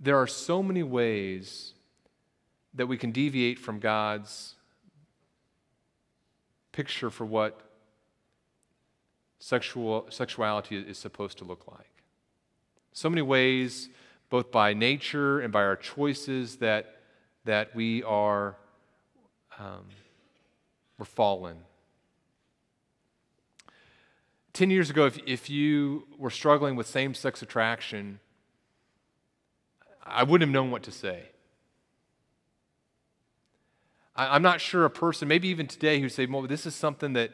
There 0.00 0.16
are 0.16 0.26
so 0.26 0.62
many 0.62 0.82
ways 0.82 1.74
that 2.74 2.86
we 2.86 2.96
can 2.96 3.10
deviate 3.10 3.58
from 3.58 3.80
God's 3.80 4.54
picture 6.72 7.10
for 7.10 7.24
what 7.24 7.60
sexual, 9.40 10.06
sexuality 10.10 10.76
is 10.76 10.98
supposed 10.98 11.38
to 11.38 11.44
look 11.44 11.66
like. 11.66 12.02
So 12.92 13.10
many 13.10 13.22
ways, 13.22 13.88
both 14.30 14.52
by 14.52 14.74
nature 14.74 15.40
and 15.40 15.52
by 15.52 15.62
our 15.62 15.76
choices, 15.76 16.56
that, 16.56 17.00
that 17.44 17.74
we 17.74 18.02
are 18.04 18.56
um, 19.58 19.86
we're 20.98 21.04
fallen. 21.04 21.56
Ten 24.52 24.70
years 24.70 24.90
ago, 24.90 25.06
if, 25.06 25.18
if 25.26 25.48
you 25.48 26.06
were 26.16 26.30
struggling 26.30 26.74
with 26.74 26.86
same 26.86 27.14
sex 27.14 27.42
attraction, 27.42 28.18
I 30.10 30.22
wouldn't 30.22 30.48
have 30.48 30.52
known 30.52 30.70
what 30.70 30.82
to 30.84 30.92
say. 30.92 31.28
I, 34.14 34.34
am 34.34 34.42
not 34.42 34.60
sure 34.60 34.84
a 34.84 34.90
person, 34.90 35.28
maybe 35.28 35.48
even 35.48 35.66
today, 35.66 36.00
who 36.00 36.08
say, 36.08 36.26
well, 36.26 36.42
this 36.42 36.66
is 36.66 36.74
something 36.74 37.12
that 37.12 37.30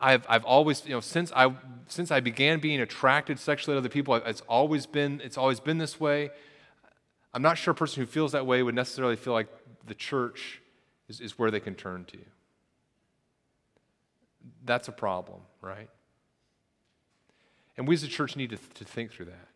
I've, 0.00 0.24
I've 0.28 0.44
always, 0.44 0.84
you 0.86 0.92
know, 0.92 1.00
since 1.00 1.30
I, 1.36 1.54
since 1.88 2.10
I 2.10 2.20
began 2.20 2.58
being 2.58 2.80
attracted 2.80 3.38
sexually 3.38 3.74
to 3.74 3.78
other 3.78 3.88
people, 3.88 4.14
it's 4.14 4.40
always 4.42 4.86
been, 4.86 5.20
it's 5.22 5.36
always 5.36 5.60
been 5.60 5.78
this 5.78 6.00
way. 6.00 6.30
I'm 7.32 7.42
not 7.42 7.58
sure 7.58 7.72
a 7.72 7.74
person 7.74 8.02
who 8.02 8.06
feels 8.06 8.32
that 8.32 8.46
way 8.46 8.62
would 8.62 8.74
necessarily 8.74 9.16
feel 9.16 9.32
like 9.32 9.48
the 9.86 9.94
church 9.94 10.62
is, 11.08 11.20
is 11.20 11.38
where 11.38 11.50
they 11.50 11.60
can 11.60 11.74
turn 11.74 12.04
to. 12.06 12.18
That's 14.64 14.88
a 14.88 14.92
problem, 14.92 15.40
right? 15.60 15.90
And 17.76 17.86
we 17.86 17.94
as 17.94 18.02
a 18.02 18.08
church 18.08 18.36
need 18.36 18.50
to, 18.50 18.56
to 18.56 18.84
think 18.84 19.12
through 19.12 19.26
that 19.26 19.48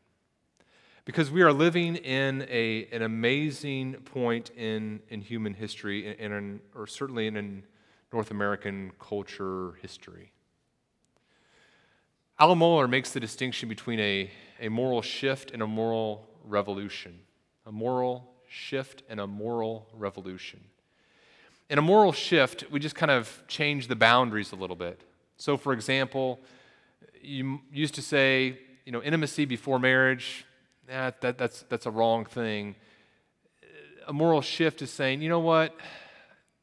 because 1.08 1.30
we 1.30 1.40
are 1.40 1.54
living 1.54 1.96
in 1.96 2.46
a, 2.50 2.86
an 2.92 3.00
amazing 3.00 3.94
point 3.94 4.50
in, 4.50 5.00
in 5.08 5.22
human 5.22 5.54
history, 5.54 6.06
in, 6.06 6.32
in 6.32 6.60
or 6.74 6.86
certainly 6.86 7.26
in, 7.26 7.62
North 8.12 8.30
American 8.30 8.92
culture 8.98 9.72
history. 9.80 10.32
Alan 12.38 12.58
Mohler 12.58 12.90
makes 12.90 13.12
the 13.12 13.20
distinction 13.20 13.70
between 13.70 13.98
a, 14.00 14.30
a 14.60 14.68
moral 14.68 15.00
shift 15.00 15.50
and 15.50 15.62
a 15.62 15.66
moral 15.66 16.28
revolution. 16.44 17.20
A 17.64 17.72
moral 17.72 18.30
shift 18.46 19.02
and 19.08 19.18
a 19.18 19.26
moral 19.26 19.88
revolution. 19.94 20.60
In 21.70 21.78
a 21.78 21.82
moral 21.82 22.12
shift, 22.12 22.64
we 22.70 22.80
just 22.80 22.94
kind 22.94 23.10
of 23.10 23.42
change 23.48 23.88
the 23.88 23.96
boundaries 23.96 24.52
a 24.52 24.56
little 24.56 24.76
bit. 24.76 25.00
So, 25.38 25.56
for 25.56 25.72
example, 25.72 26.38
you 27.22 27.60
used 27.72 27.94
to 27.94 28.02
say, 28.02 28.58
you 28.84 28.92
know, 28.92 29.02
intimacy 29.02 29.46
before 29.46 29.78
marriage, 29.78 30.44
that, 30.88 31.20
that, 31.20 31.38
that's, 31.38 31.62
that's 31.68 31.86
a 31.86 31.90
wrong 31.90 32.24
thing. 32.24 32.74
A 34.06 34.12
moral 34.12 34.40
shift 34.40 34.82
is 34.82 34.90
saying, 34.90 35.22
you 35.22 35.28
know 35.28 35.38
what? 35.38 35.76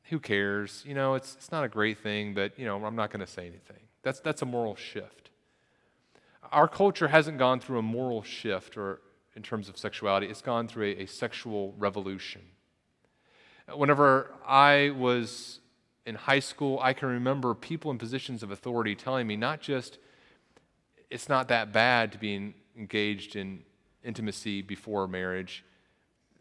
Who 0.09 0.19
cares? 0.19 0.83
You 0.85 0.93
know, 0.93 1.15
it's, 1.15 1.35
it's 1.35 1.51
not 1.51 1.63
a 1.63 1.69
great 1.69 1.99
thing, 1.99 2.33
but, 2.33 2.57
you 2.59 2.65
know, 2.65 2.83
I'm 2.83 2.95
not 2.95 3.11
going 3.11 3.25
to 3.25 3.31
say 3.31 3.43
anything. 3.47 3.83
That's, 4.03 4.19
that's 4.19 4.41
a 4.41 4.45
moral 4.45 4.75
shift. 4.75 5.29
Our 6.51 6.67
culture 6.67 7.07
hasn't 7.07 7.37
gone 7.37 7.59
through 7.59 7.79
a 7.79 7.83
moral 7.83 8.23
shift 8.23 8.77
or 8.77 9.01
in 9.35 9.43
terms 9.43 9.67
of 9.67 9.77
sexuality, 9.77 10.27
it's 10.27 10.41
gone 10.41 10.67
through 10.67 10.85
a, 10.85 11.03
a 11.03 11.05
sexual 11.05 11.73
revolution. 11.77 12.41
Whenever 13.73 14.31
I 14.47 14.91
was 14.97 15.59
in 16.05 16.15
high 16.15 16.39
school, 16.39 16.79
I 16.81 16.93
can 16.93 17.09
remember 17.09 17.53
people 17.53 17.91
in 17.91 17.97
positions 17.97 18.43
of 18.43 18.51
authority 18.51 18.95
telling 18.95 19.27
me 19.27 19.35
not 19.35 19.59
just 19.59 19.97
it's 21.09 21.27
not 21.27 21.49
that 21.49 21.71
bad 21.71 22.11
to 22.13 22.17
be 22.17 22.53
engaged 22.77 23.35
in 23.35 23.63
intimacy 24.05 24.61
before 24.61 25.07
marriage, 25.07 25.63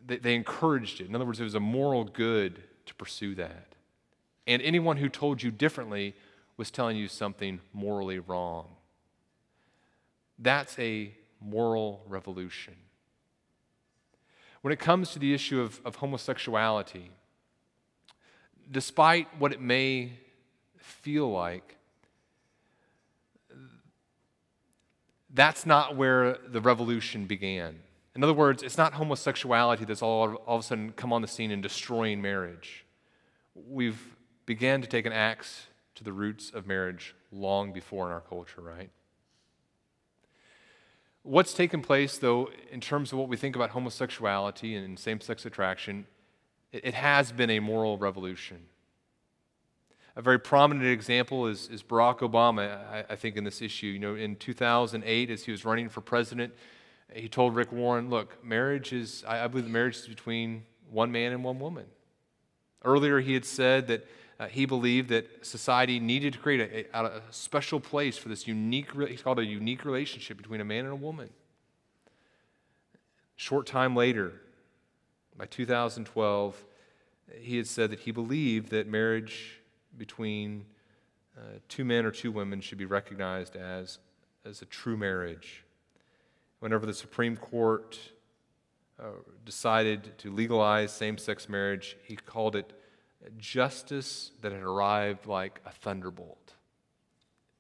they, 0.07 0.19
they 0.19 0.35
encouraged 0.35 1.01
it. 1.01 1.09
In 1.09 1.15
other 1.15 1.25
words, 1.25 1.41
it 1.41 1.45
was 1.45 1.55
a 1.55 1.61
moral 1.61 2.05
good 2.05 2.63
to 2.87 2.95
pursue 2.95 3.35
that. 3.37 3.75
And 4.47 4.61
anyone 4.63 4.99
who 4.99 5.09
told 5.09 5.43
you 5.43 5.51
differently 5.51 6.15
was 6.57 6.71
telling 6.71 6.97
you 6.97 7.09
something 7.09 7.61
morally 7.73 8.19
wrong. 8.19 8.67
That's 10.39 10.79
a 10.79 11.15
moral 11.41 12.03
revolution. 12.07 12.75
When 14.63 14.73
it 14.73 14.79
comes 14.79 15.11
to 15.11 15.19
the 15.19 15.35
issue 15.35 15.61
of, 15.61 15.81
of 15.85 15.97
homosexuality, 15.97 17.11
despite 18.71 19.29
what 19.39 19.53
it 19.53 19.61
may 19.61 20.13
feel 20.79 21.31
like, 21.31 21.77
that's 25.35 25.67
not 25.67 25.97
where 25.97 26.39
the 26.47 26.61
revolution 26.61 27.27
began. 27.27 27.81
In 28.15 28.23
other 28.23 28.33
words, 28.33 28.63
it's 28.63 28.79
not 28.79 28.95
homosexuality 28.95 29.85
that's 29.85 30.01
all, 30.01 30.35
all 30.35 30.57
of 30.57 30.61
a 30.61 30.67
sudden 30.67 30.93
come 30.93 31.13
on 31.13 31.21
the 31.21 31.29
scene 31.29 31.51
and 31.51 31.63
destroying 31.63 32.23
marriage. 32.23 32.85
We've 33.55 34.01
began 34.47 34.81
to 34.83 34.89
take 34.89 35.05
an 35.05 35.13
axe 35.13 35.67
to 35.97 36.05
the 36.05 36.13
roots 36.13 36.51
of 36.51 36.67
marriage 36.67 37.15
long 37.33 37.73
before 37.73 38.07
in 38.07 38.13
our 38.13 38.21
culture, 38.21 38.61
right? 38.61 38.91
What's 41.23 41.55
taken 41.55 41.81
place, 41.81 42.19
though, 42.19 42.51
in 42.71 42.81
terms 42.81 43.13
of 43.13 43.19
what 43.19 43.29
we 43.29 43.37
think 43.37 43.57
about 43.57 43.71
homosexuality 43.71 44.77
and 44.77 44.99
same 44.99 45.21
sex 45.21 45.47
attraction, 45.47 46.07
it, 46.71 46.85
it 46.85 46.95
has 46.95 47.33
been 47.33 47.51
a 47.51 47.61
moral 47.61 47.99
revolution. 47.99 48.67
A 50.17 50.23
very 50.23 50.39
prominent 50.39 50.87
example 50.87 51.49
is, 51.49 51.69
is 51.69 51.83
Barack 51.83 52.19
Obama, 52.21 52.79
I, 52.89 53.05
I, 53.11 53.17
think, 53.17 53.37
in 53.37 53.43
this 53.43 53.61
issue. 53.61 53.89
You 53.89 53.99
know, 53.99 54.15
in 54.15 54.37
2008, 54.37 55.31
as 55.31 55.45
he 55.45 55.51
was 55.51 55.65
running 55.65 55.89
for 55.89 56.01
president, 56.01 56.55
he 57.13 57.29
told 57.29 57.57
Rick 57.57 57.73
Warren, 57.73 58.11
look, 58.11 58.43
marriage 58.45 58.93
is, 58.93 59.25
I, 59.27 59.45
I 59.45 59.49
believe 59.49 59.67
marriage 59.67 59.97
is 59.97 60.07
between 60.07 60.65
one 60.91 61.11
man 61.11 61.33
and 61.33 61.43
one 61.43 61.59
woman. 61.59 61.87
Earlier, 62.85 63.19
he 63.21 63.35
had 63.35 63.45
said 63.45 63.89
that 63.89 64.07
uh, 64.39 64.47
he 64.47 64.67
believed 64.67 65.09
that 65.09 65.45
society 65.45 65.99
needed 65.99 66.35
to 66.35 66.39
create 66.39 66.89
a, 66.93 66.99
a, 66.99 67.05
a 67.07 67.23
special 67.31 67.81
place 67.81 68.17
for 68.17 68.29
this 68.29 68.47
unique, 68.47 68.93
he's 69.09 69.23
called 69.23 69.41
a 69.41 69.45
unique 69.45 69.85
relationship 69.85 70.37
between 70.37 70.61
a 70.61 70.65
man 70.65 70.85
and 70.85 70.93
a 70.93 70.97
woman. 70.97 71.31
Short 73.37 73.67
time 73.67 73.97
later, 73.97 74.33
by 75.37 75.47
2012, 75.47 76.65
he 77.41 77.57
had 77.57 77.67
said 77.67 77.91
that 77.91 78.01
he 78.01 78.13
believed 78.13 78.71
that 78.71 78.87
marriage 78.87 79.61
between 79.99 80.65
uh, 81.37 81.59
two 81.69 81.85
men 81.85 82.05
or 82.05 82.11
two 82.11 82.31
women 82.33 82.61
should 82.61 82.79
be 82.79 82.85
recognized 82.85 83.57
as, 83.57 83.99
as 84.45 84.63
a 84.63 84.67
true 84.67 84.97
marriage. 84.97 85.65
Whenever 86.61 86.87
the 86.87 86.95
Supreme 86.95 87.37
Court 87.37 87.99
uh, 88.99 89.07
decided 89.45 90.17
to 90.19 90.31
legalize 90.31 90.93
same 90.93 91.19
sex 91.19 91.49
marriage, 91.49 91.97
he 92.05 92.17
called 92.17 92.57
it 92.57 92.73
justice 93.39 94.33
that 94.41 94.53
had 94.53 94.63
arrived 94.63 95.27
like 95.27 95.61
a 95.67 95.71
thunderbolt. 95.71 96.53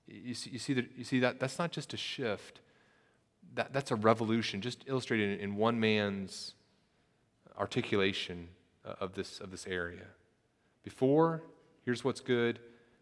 You 0.06 0.34
see, 0.34 0.50
you 0.50 0.58
see, 0.58 0.74
that, 0.74 0.86
you 0.96 1.04
see 1.04 1.20
that? 1.20 1.40
That's 1.40 1.58
not 1.58 1.72
just 1.72 1.94
a 1.94 1.96
shift, 1.96 2.60
that, 3.54 3.72
that's 3.72 3.90
a 3.90 3.96
revolution, 3.96 4.60
just 4.60 4.84
illustrated 4.86 5.40
in 5.40 5.56
one 5.56 5.80
man's 5.80 6.54
articulation 7.58 8.48
of 8.84 9.14
this, 9.14 9.40
of 9.40 9.50
this 9.50 9.66
area. 9.66 10.06
Before, 10.82 11.42
Here's 11.84 12.04
what's 12.04 12.20
good. 12.20 12.58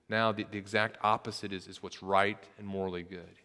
Now, 0.08 0.32
the, 0.32 0.44
the 0.50 0.58
exact 0.58 0.98
opposite 1.02 1.52
is, 1.52 1.66
is 1.66 1.82
what's 1.82 2.02
right 2.02 2.38
and 2.58 2.66
morally 2.66 3.02
good. 3.02 3.36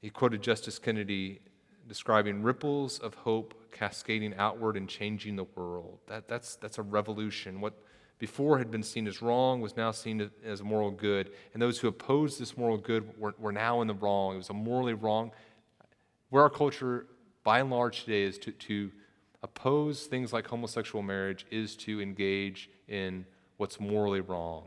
He 0.00 0.10
quoted 0.10 0.42
Justice 0.42 0.78
Kennedy 0.78 1.40
describing 1.88 2.42
ripples 2.42 2.98
of 2.98 3.14
hope 3.14 3.54
cascading 3.72 4.34
outward 4.36 4.76
and 4.76 4.88
changing 4.88 5.36
the 5.36 5.44
world. 5.44 5.98
That, 6.08 6.28
that's, 6.28 6.56
that's 6.56 6.78
a 6.78 6.82
revolution. 6.82 7.60
What 7.60 7.74
before 8.22 8.58
had 8.58 8.70
been 8.70 8.84
seen 8.84 9.08
as 9.08 9.20
wrong 9.20 9.60
was 9.60 9.76
now 9.76 9.90
seen 9.90 10.30
as 10.44 10.62
moral 10.62 10.92
good. 10.92 11.32
And 11.52 11.60
those 11.60 11.80
who 11.80 11.88
opposed 11.88 12.40
this 12.40 12.56
moral 12.56 12.76
good 12.78 13.18
were, 13.18 13.34
were 13.36 13.50
now 13.50 13.80
in 13.80 13.88
the 13.88 13.94
wrong. 13.94 14.34
It 14.34 14.36
was 14.38 14.50
a 14.50 14.54
morally 14.54 14.94
wrong. 14.94 15.32
Where 16.30 16.44
our 16.44 16.48
culture 16.48 17.06
by 17.42 17.58
and 17.58 17.70
large 17.70 18.04
today 18.04 18.22
is 18.22 18.38
to, 18.38 18.52
to 18.52 18.92
oppose 19.42 20.04
things 20.04 20.32
like 20.32 20.46
homosexual 20.46 21.02
marriage 21.02 21.46
is 21.50 21.74
to 21.78 22.00
engage 22.00 22.70
in 22.86 23.26
what's 23.62 23.78
morally 23.78 24.20
wrong. 24.20 24.64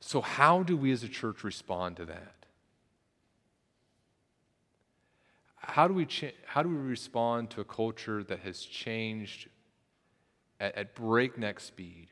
So, 0.00 0.20
how 0.20 0.64
do 0.64 0.76
we 0.76 0.90
as 0.90 1.04
a 1.04 1.08
church 1.08 1.44
respond 1.44 1.98
to 1.98 2.04
that? 2.06 2.34
How 5.54 5.86
do 5.86 5.94
we, 5.94 6.04
cha- 6.04 6.34
how 6.46 6.64
do 6.64 6.68
we 6.68 6.74
respond 6.74 7.50
to 7.50 7.60
a 7.60 7.64
culture 7.64 8.24
that 8.24 8.40
has 8.40 8.62
changed 8.62 9.48
at, 10.58 10.74
at 10.74 10.96
breakneck 10.96 11.60
speed? 11.60 12.08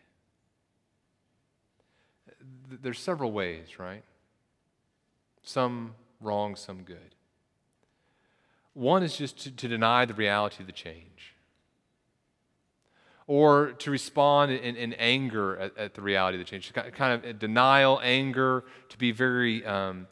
There's 2.71 3.01
several 3.01 3.33
ways, 3.33 3.81
right? 3.81 4.05
Some 5.43 5.97
wrong, 6.21 6.55
some 6.55 6.85
good. 6.85 7.17
One 8.75 9.03
is 9.03 9.17
just 9.17 9.41
to, 9.41 9.51
to 9.51 9.67
deny 9.67 10.05
the 10.05 10.15
reality 10.15 10.59
of 10.61 10.69
the 10.69 10.73
change, 10.73 11.32
or 13.27 13.73
to 13.73 13.91
respond 13.91 14.53
in, 14.53 14.77
in 14.77 14.93
anger 14.95 15.57
at, 15.57 15.77
at, 15.77 15.95
the 15.95 16.03
reality 16.03 16.39
of 16.39 16.45
the 16.45 16.51
change, 16.51 16.73
kind 16.73 17.25
of 17.25 17.39
denial, 17.39 18.01
anger, 18.03 18.65
to 18.89 18.99
be 18.99 19.13
very 19.13 19.65
um, 19.65 20.07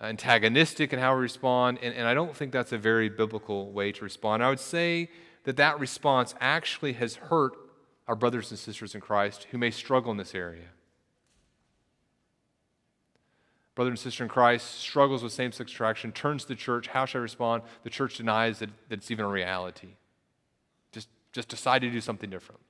antagonistic 0.00 0.92
in 0.92 0.98
how 0.98 1.14
we 1.14 1.22
respond. 1.22 1.78
And, 1.82 1.94
and 1.94 2.06
I 2.06 2.14
don't 2.14 2.34
think 2.34 2.52
that's 2.52 2.72
a 2.72 2.78
very 2.78 3.08
biblical 3.08 3.72
way 3.72 3.92
to 3.92 4.04
respond. 4.04 4.42
I 4.42 4.48
would 4.48 4.60
say 4.60 5.10
that 5.44 5.56
that 5.56 5.78
response 5.78 6.34
actually 6.40 6.94
has 6.94 7.16
hurt 7.16 7.52
our 8.08 8.16
brothers 8.16 8.50
and 8.50 8.58
sisters 8.58 8.94
in 8.94 9.00
Christ 9.00 9.46
who 9.50 9.58
may 9.58 9.70
struggle 9.70 10.10
in 10.10 10.18
this 10.18 10.34
area 10.34 10.66
brother 13.76 13.90
and 13.90 13.98
sister 13.98 14.24
in 14.24 14.28
Christ 14.28 14.80
struggles 14.80 15.22
with 15.22 15.32
same 15.32 15.52
sex 15.52 15.70
attraction, 15.70 16.10
turns 16.10 16.42
to 16.42 16.48
the 16.48 16.56
church. 16.56 16.88
How 16.88 17.04
should 17.04 17.18
I 17.18 17.20
respond? 17.20 17.62
The 17.84 17.90
church 17.90 18.16
denies 18.16 18.58
that, 18.58 18.70
that 18.88 18.98
it's 18.98 19.10
even 19.10 19.26
a 19.26 19.28
reality. 19.28 19.90
Just, 21.36 21.48
decide 21.48 21.82
to 21.82 21.90
do 21.90 22.00
something 22.00 22.30
different. 22.30 22.62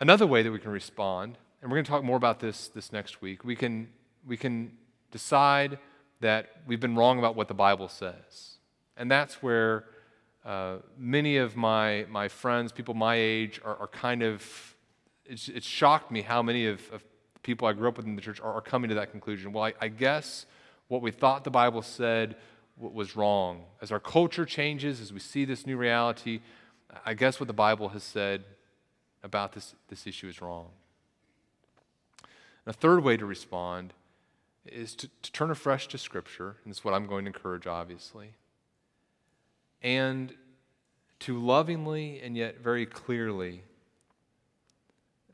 Another 0.00 0.26
way 0.26 0.42
that 0.42 0.50
we 0.50 0.58
can 0.58 0.70
respond, 0.70 1.36
and 1.60 1.70
we're 1.70 1.76
going 1.76 1.84
to 1.84 1.90
talk 1.90 2.02
more 2.02 2.16
about 2.16 2.40
this 2.40 2.68
this 2.68 2.92
next 2.92 3.20
week, 3.20 3.44
we 3.44 3.54
can, 3.54 3.90
we 4.26 4.38
can 4.38 4.72
decide 5.10 5.78
that 6.20 6.62
we've 6.66 6.80
been 6.80 6.96
wrong 6.96 7.18
about 7.18 7.36
what 7.36 7.46
the 7.46 7.52
Bible 7.52 7.88
says. 7.88 8.56
And 8.96 9.10
that's 9.10 9.42
where 9.42 9.84
uh, 10.46 10.76
many 10.96 11.36
of 11.36 11.56
my, 11.56 12.06
my 12.08 12.28
friends, 12.28 12.72
people 12.72 12.94
my 12.94 13.16
age, 13.16 13.60
are, 13.62 13.76
are 13.76 13.88
kind 13.88 14.22
of, 14.22 14.42
it's, 15.26 15.50
it's 15.50 15.66
shocked 15.66 16.10
me 16.10 16.22
how 16.22 16.42
many 16.42 16.68
of, 16.68 16.80
of 16.90 17.04
people 17.42 17.68
I 17.68 17.74
grew 17.74 17.86
up 17.88 17.98
with 17.98 18.06
in 18.06 18.16
the 18.16 18.22
church 18.22 18.40
are, 18.40 18.54
are 18.54 18.62
coming 18.62 18.88
to 18.88 18.94
that 18.94 19.10
conclusion. 19.10 19.52
Well, 19.52 19.64
I, 19.64 19.74
I 19.78 19.88
guess 19.88 20.46
what 20.88 21.02
we 21.02 21.10
thought 21.10 21.44
the 21.44 21.50
Bible 21.50 21.82
said 21.82 22.36
was 22.78 23.16
wrong. 23.16 23.64
As 23.80 23.90
our 23.90 24.00
culture 24.00 24.44
changes, 24.44 25.00
as 25.00 25.12
we 25.12 25.20
see 25.20 25.44
this 25.44 25.66
new 25.66 25.76
reality, 25.76 26.40
I 27.04 27.14
guess 27.14 27.40
what 27.40 27.46
the 27.46 27.52
Bible 27.52 27.90
has 27.90 28.02
said 28.02 28.44
about 29.22 29.52
this, 29.52 29.74
this 29.88 30.06
issue 30.06 30.28
is 30.28 30.40
wrong. 30.40 30.68
And 32.64 32.74
a 32.74 32.78
third 32.78 33.02
way 33.02 33.16
to 33.16 33.26
respond 33.26 33.92
is 34.64 34.94
to, 34.96 35.08
to 35.22 35.32
turn 35.32 35.50
afresh 35.50 35.88
to 35.88 35.98
Scripture, 35.98 36.56
and 36.64 36.70
is 36.70 36.84
what 36.84 36.94
I'm 36.94 37.06
going 37.06 37.24
to 37.24 37.28
encourage, 37.28 37.66
obviously, 37.66 38.34
and 39.82 40.34
to 41.20 41.38
lovingly 41.38 42.20
and 42.22 42.36
yet 42.36 42.60
very 42.60 42.86
clearly 42.86 43.62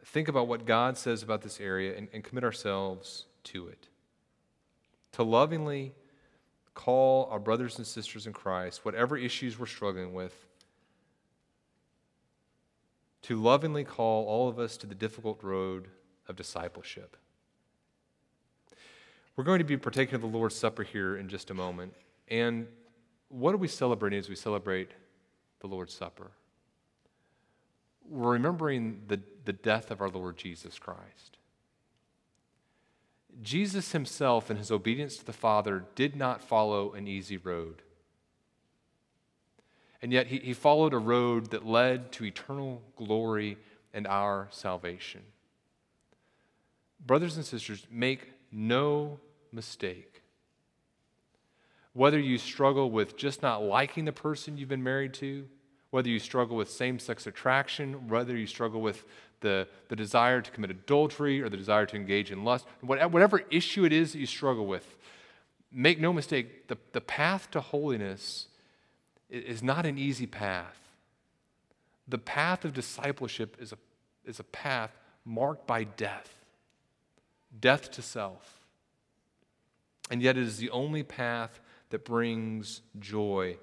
think 0.05 0.29
about 0.29 0.49
what 0.49 0.65
God 0.65 0.97
says 0.97 1.23
about 1.23 1.43
this 1.43 1.61
area 1.61 1.97
and, 1.97 2.09
and 2.13 2.23
commit 2.23 2.45
ourselves 2.45 3.27
to 3.45 3.69
it. 3.69 3.89
To 5.13 5.23
lovingly 5.23 5.93
call 6.75 7.29
our 7.31 7.39
brothers 7.39 7.79
and 7.79 7.87
sisters 7.87 8.27
in 8.27 8.33
Christ, 8.33 8.85
whatever 8.85 9.16
issues 9.16 9.59
we're 9.59 9.66
struggling 9.66 10.12
with, 10.12 10.35
to 13.22 13.41
lovingly 13.41 13.85
call 13.85 14.27
all 14.27 14.49
of 14.49 14.59
us 14.59 14.77
to 14.79 14.87
the 14.87 14.95
difficult 14.95 15.43
road 15.43 15.89
of 16.29 16.37
discipleship. 16.37 17.16
We're 19.37 19.45
going 19.45 19.59
to 19.59 19.64
be 19.64 19.77
partaking 19.77 20.14
of 20.14 20.20
the 20.20 20.27
Lord's 20.27 20.55
Supper 20.55 20.83
here 20.83 21.16
in 21.16 21.29
just 21.29 21.51
a 21.51 21.55
moment. 21.55 21.95
And 22.29 22.66
what 23.29 23.55
are 23.55 23.59
we 23.59 23.68
celebrating 23.68 24.18
as 24.18 24.29
we 24.29 24.37
celebrate 24.37 24.91
the 25.61 25.66
Lord's 25.66 25.95
Supper? 25.95 26.31
we're 28.09 28.33
remembering 28.33 29.03
the, 29.07 29.20
the 29.45 29.53
death 29.53 29.91
of 29.91 30.01
our 30.01 30.09
Lord 30.09 30.37
Jesus 30.37 30.79
Christ. 30.79 31.39
Jesus 33.43 33.93
himself, 33.93 34.51
in 34.51 34.57
his 34.57 34.70
obedience 34.70 35.16
to 35.16 35.24
the 35.24 35.32
Father, 35.32 35.85
did 35.95 36.16
not 36.16 36.43
follow 36.43 36.93
an 36.93 37.09
easy 37.09 37.37
road. 37.37 37.82
And 40.01 40.12
yet, 40.12 40.26
he, 40.26 40.39
he 40.39 40.53
followed 40.53 40.93
a 40.93 40.99
road 40.99 41.51
that 41.51 41.66
led 41.66 42.12
to 42.12 42.24
eternal 42.24 42.82
glory 42.97 43.57
and 43.93 44.07
our 44.07 44.49
salvation. 44.51 45.22
Brothers 47.05 47.37
and 47.37 47.45
sisters, 47.45 47.87
make 47.91 48.32
no 48.53 49.18
mistake. 49.53 50.22
Whether 51.93 52.18
you 52.18 52.39
struggle 52.39 52.91
with 52.91 53.16
just 53.16 53.43
not 53.43 53.62
liking 53.62 54.05
the 54.05 54.12
person 54.12 54.59
you've 54.59 54.68
been 54.68 54.82
married 54.82 55.14
to, 55.14 55.47
whether 55.91 56.09
you 56.09 56.18
struggle 56.18 56.57
with 56.57 56.68
same 56.70 56.99
sex 56.99 57.26
attraction, 57.26 58.09
whether 58.09 58.37
you 58.37 58.47
struggle 58.47 58.80
with 58.80 59.05
the, 59.41 59.68
the 59.89 59.97
desire 59.97 60.41
to 60.41 60.51
commit 60.51 60.70
adultery 60.70 61.41
or 61.43 61.49
the 61.49 61.57
desire 61.57 61.87
to 61.87 61.97
engage 61.97 62.30
in 62.30 62.45
lust, 62.45 62.66
whatever 62.80 63.43
issue 63.51 63.85
it 63.85 63.93
is 63.93 64.12
that 64.12 64.18
you 64.18 64.26
struggle 64.26 64.66
with, 64.66 64.97
make 65.72 66.01
no 66.01 66.12
mistake, 66.12 66.68
the, 66.68 66.78
the 66.93 67.01
path 67.01 67.51
to 67.51 67.61
holiness 67.61 68.49
is 69.28 69.62
not 69.62 69.87
an 69.87 69.99
easy 69.99 70.26
path. 70.26 70.78
The 72.07 72.18
path 72.18 72.64
of 72.64 72.72
discipleship 72.72 73.57
is 73.61 73.72
a, 73.72 73.78
is 74.24 74.39
a 74.39 74.45
path 74.45 74.97
marked 75.24 75.66
by 75.66 75.85
death 75.85 76.35
death 77.61 77.91
to 77.93 78.03
self. 78.03 78.61
And 80.11 80.22
yet, 80.22 80.37
it 80.37 80.43
is 80.43 80.59
the 80.59 80.70
only 80.70 81.03
path 81.03 81.61
that 81.91 82.05
brings 82.05 82.82
joy 82.99 83.57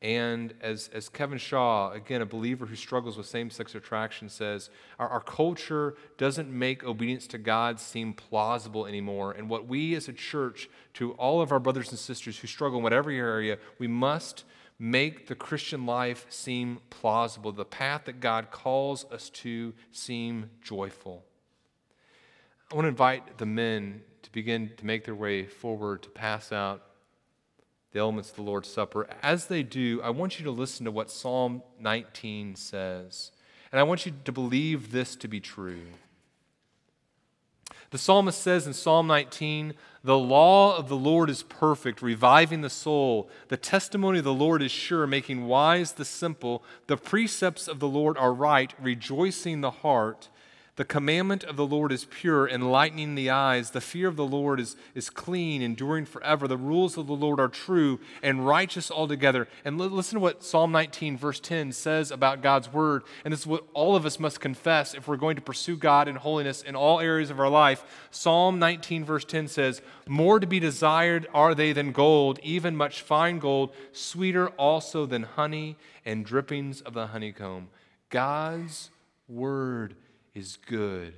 and 0.00 0.54
as, 0.60 0.88
as 0.92 1.08
Kevin 1.08 1.38
Shaw, 1.38 1.90
again, 1.90 2.22
a 2.22 2.26
believer 2.26 2.66
who 2.66 2.76
struggles 2.76 3.16
with 3.16 3.26
same 3.26 3.50
sex 3.50 3.74
attraction, 3.74 4.28
says, 4.28 4.70
our, 4.98 5.08
our 5.08 5.20
culture 5.20 5.96
doesn't 6.18 6.48
make 6.48 6.84
obedience 6.84 7.26
to 7.28 7.38
God 7.38 7.80
seem 7.80 8.12
plausible 8.12 8.86
anymore. 8.86 9.32
And 9.32 9.48
what 9.48 9.66
we 9.66 9.96
as 9.96 10.06
a 10.08 10.12
church, 10.12 10.70
to 10.94 11.12
all 11.12 11.40
of 11.40 11.50
our 11.50 11.58
brothers 11.58 11.90
and 11.90 11.98
sisters 11.98 12.38
who 12.38 12.46
struggle 12.46 12.78
in 12.78 12.84
whatever 12.84 13.10
area, 13.10 13.58
we 13.80 13.88
must 13.88 14.44
make 14.78 15.26
the 15.26 15.34
Christian 15.34 15.84
life 15.84 16.26
seem 16.28 16.78
plausible, 16.90 17.50
the 17.50 17.64
path 17.64 18.02
that 18.04 18.20
God 18.20 18.52
calls 18.52 19.04
us 19.10 19.28
to 19.30 19.74
seem 19.90 20.50
joyful. 20.62 21.24
I 22.70 22.76
want 22.76 22.84
to 22.84 22.90
invite 22.90 23.38
the 23.38 23.46
men 23.46 24.02
to 24.22 24.30
begin 24.30 24.70
to 24.76 24.86
make 24.86 25.04
their 25.04 25.16
way 25.16 25.46
forward 25.46 26.02
to 26.04 26.08
pass 26.10 26.52
out 26.52 26.82
the 27.92 27.98
elements 27.98 28.30
of 28.30 28.36
the 28.36 28.42
Lord's 28.42 28.68
Supper. 28.68 29.08
As 29.22 29.46
they 29.46 29.62
do, 29.62 30.00
I 30.02 30.10
want 30.10 30.38
you 30.38 30.44
to 30.44 30.50
listen 30.50 30.84
to 30.84 30.90
what 30.90 31.10
Psalm 31.10 31.62
19 31.80 32.56
says. 32.56 33.32
And 33.72 33.80
I 33.80 33.82
want 33.82 34.06
you 34.06 34.12
to 34.24 34.32
believe 34.32 34.92
this 34.92 35.16
to 35.16 35.28
be 35.28 35.40
true. 35.40 35.86
The 37.90 37.98
psalmist 37.98 38.40
says 38.40 38.66
in 38.66 38.74
Psalm 38.74 39.06
19, 39.06 39.72
The 40.04 40.18
law 40.18 40.76
of 40.76 40.88
the 40.88 40.96
Lord 40.96 41.30
is 41.30 41.42
perfect, 41.42 42.02
reviving 42.02 42.60
the 42.60 42.68
soul. 42.68 43.30
The 43.48 43.56
testimony 43.56 44.18
of 44.18 44.24
the 44.24 44.34
Lord 44.34 44.62
is 44.62 44.70
sure, 44.70 45.06
making 45.06 45.46
wise 45.46 45.92
the 45.92 46.04
simple. 46.04 46.62
The 46.86 46.98
precepts 46.98 47.66
of 47.66 47.80
the 47.80 47.88
Lord 47.88 48.18
are 48.18 48.34
right, 48.34 48.74
rejoicing 48.78 49.62
the 49.62 49.70
heart. 49.70 50.28
The 50.78 50.84
commandment 50.84 51.42
of 51.42 51.56
the 51.56 51.66
Lord 51.66 51.90
is 51.90 52.04
pure, 52.04 52.48
enlightening 52.48 53.16
the 53.16 53.30
eyes. 53.30 53.72
The 53.72 53.80
fear 53.80 54.06
of 54.06 54.14
the 54.14 54.24
Lord 54.24 54.60
is, 54.60 54.76
is 54.94 55.10
clean, 55.10 55.60
enduring 55.60 56.04
forever. 56.04 56.46
The 56.46 56.56
rules 56.56 56.96
of 56.96 57.08
the 57.08 57.16
Lord 57.16 57.40
are 57.40 57.48
true 57.48 57.98
and 58.22 58.46
righteous 58.46 58.88
altogether. 58.88 59.48
And 59.64 59.80
l- 59.80 59.88
listen 59.88 60.14
to 60.14 60.20
what 60.20 60.44
Psalm 60.44 60.70
19, 60.70 61.18
verse 61.18 61.40
10 61.40 61.72
says 61.72 62.12
about 62.12 62.42
God's 62.42 62.72
word. 62.72 63.02
And 63.24 63.32
this 63.32 63.40
is 63.40 63.46
what 63.48 63.64
all 63.74 63.96
of 63.96 64.06
us 64.06 64.20
must 64.20 64.38
confess 64.38 64.94
if 64.94 65.08
we're 65.08 65.16
going 65.16 65.34
to 65.34 65.42
pursue 65.42 65.76
God 65.76 66.06
in 66.06 66.14
holiness 66.14 66.62
in 66.62 66.76
all 66.76 67.00
areas 67.00 67.30
of 67.30 67.40
our 67.40 67.50
life. 67.50 67.82
Psalm 68.12 68.60
19, 68.60 69.04
verse 69.04 69.24
10 69.24 69.48
says, 69.48 69.82
More 70.06 70.38
to 70.38 70.46
be 70.46 70.60
desired 70.60 71.26
are 71.34 71.56
they 71.56 71.72
than 71.72 71.90
gold, 71.90 72.38
even 72.44 72.76
much 72.76 73.02
fine 73.02 73.40
gold, 73.40 73.74
sweeter 73.90 74.50
also 74.50 75.06
than 75.06 75.24
honey 75.24 75.76
and 76.04 76.24
drippings 76.24 76.82
of 76.82 76.94
the 76.94 77.08
honeycomb. 77.08 77.66
God's 78.10 78.90
word 79.26 79.96
is 80.38 80.58
good. 80.66 81.14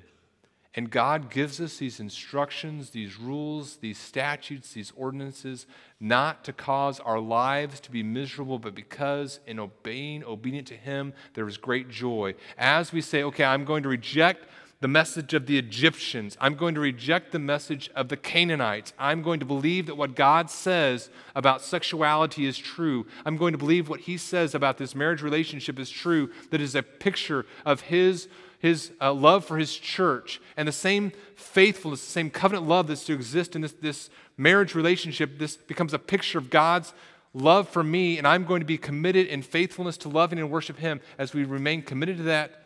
And 0.74 0.88
God 0.88 1.30
gives 1.30 1.60
us 1.60 1.78
these 1.78 1.98
instructions, 1.98 2.90
these 2.90 3.18
rules, 3.18 3.76
these 3.76 3.98
statutes, 3.98 4.72
these 4.72 4.92
ordinances, 4.96 5.66
not 5.98 6.44
to 6.44 6.52
cause 6.52 7.00
our 7.00 7.18
lives 7.18 7.80
to 7.80 7.90
be 7.90 8.04
miserable, 8.04 8.60
but 8.60 8.74
because 8.74 9.40
in 9.46 9.58
obeying, 9.58 10.24
obedient 10.24 10.68
to 10.68 10.76
Him, 10.76 11.12
there 11.34 11.48
is 11.48 11.56
great 11.56 11.88
joy. 11.88 12.34
As 12.56 12.92
we 12.92 13.00
say, 13.00 13.24
okay, 13.24 13.44
I'm 13.44 13.64
going 13.64 13.82
to 13.82 13.88
reject 13.88 14.46
the 14.80 14.88
message 14.88 15.34
of 15.34 15.46
the 15.46 15.58
Egyptians. 15.58 16.38
I'm 16.40 16.54
going 16.54 16.74
to 16.74 16.80
reject 16.80 17.32
the 17.32 17.38
message 17.40 17.90
of 17.94 18.08
the 18.08 18.16
Canaanites. 18.16 18.92
I'm 18.98 19.22
going 19.22 19.40
to 19.40 19.46
believe 19.46 19.86
that 19.86 19.96
what 19.96 20.14
God 20.14 20.50
says 20.50 21.10
about 21.34 21.62
sexuality 21.62 22.46
is 22.46 22.56
true. 22.56 23.06
I'm 23.26 23.36
going 23.36 23.52
to 23.52 23.58
believe 23.58 23.88
what 23.88 24.00
He 24.00 24.16
says 24.16 24.54
about 24.54 24.78
this 24.78 24.94
marriage 24.94 25.20
relationship 25.20 25.78
is 25.78 25.90
true, 25.90 26.30
that 26.50 26.60
is 26.60 26.76
a 26.76 26.82
picture 26.82 27.44
of 27.66 27.82
His, 27.82 28.28
his 28.60 28.92
uh, 29.00 29.12
love 29.12 29.46
for 29.46 29.56
His 29.56 29.74
church. 29.74 30.40
And 30.56 30.68
the 30.68 30.72
same 30.72 31.12
faithfulness, 31.34 32.04
the 32.04 32.12
same 32.12 32.30
covenant 32.30 32.68
love 32.68 32.86
that's 32.86 33.04
to 33.06 33.14
exist 33.14 33.56
in 33.56 33.62
this, 33.62 33.72
this 33.72 34.10
marriage 34.36 34.74
relationship, 34.74 35.38
this 35.38 35.56
becomes 35.56 35.94
a 35.94 35.98
picture 35.98 36.38
of 36.38 36.50
God's 36.50 36.92
love 37.32 37.68
for 37.68 37.82
me, 37.82 38.18
and 38.18 38.26
I'm 38.26 38.44
going 38.44 38.60
to 38.60 38.66
be 38.66 38.76
committed 38.76 39.26
in 39.28 39.42
faithfulness 39.42 39.96
to 39.98 40.08
loving 40.10 40.38
and 40.38 40.50
worship 40.50 40.78
Him 40.78 41.00
as 41.18 41.32
we 41.32 41.44
remain 41.44 41.82
committed 41.82 42.18
to 42.18 42.22
that 42.24 42.56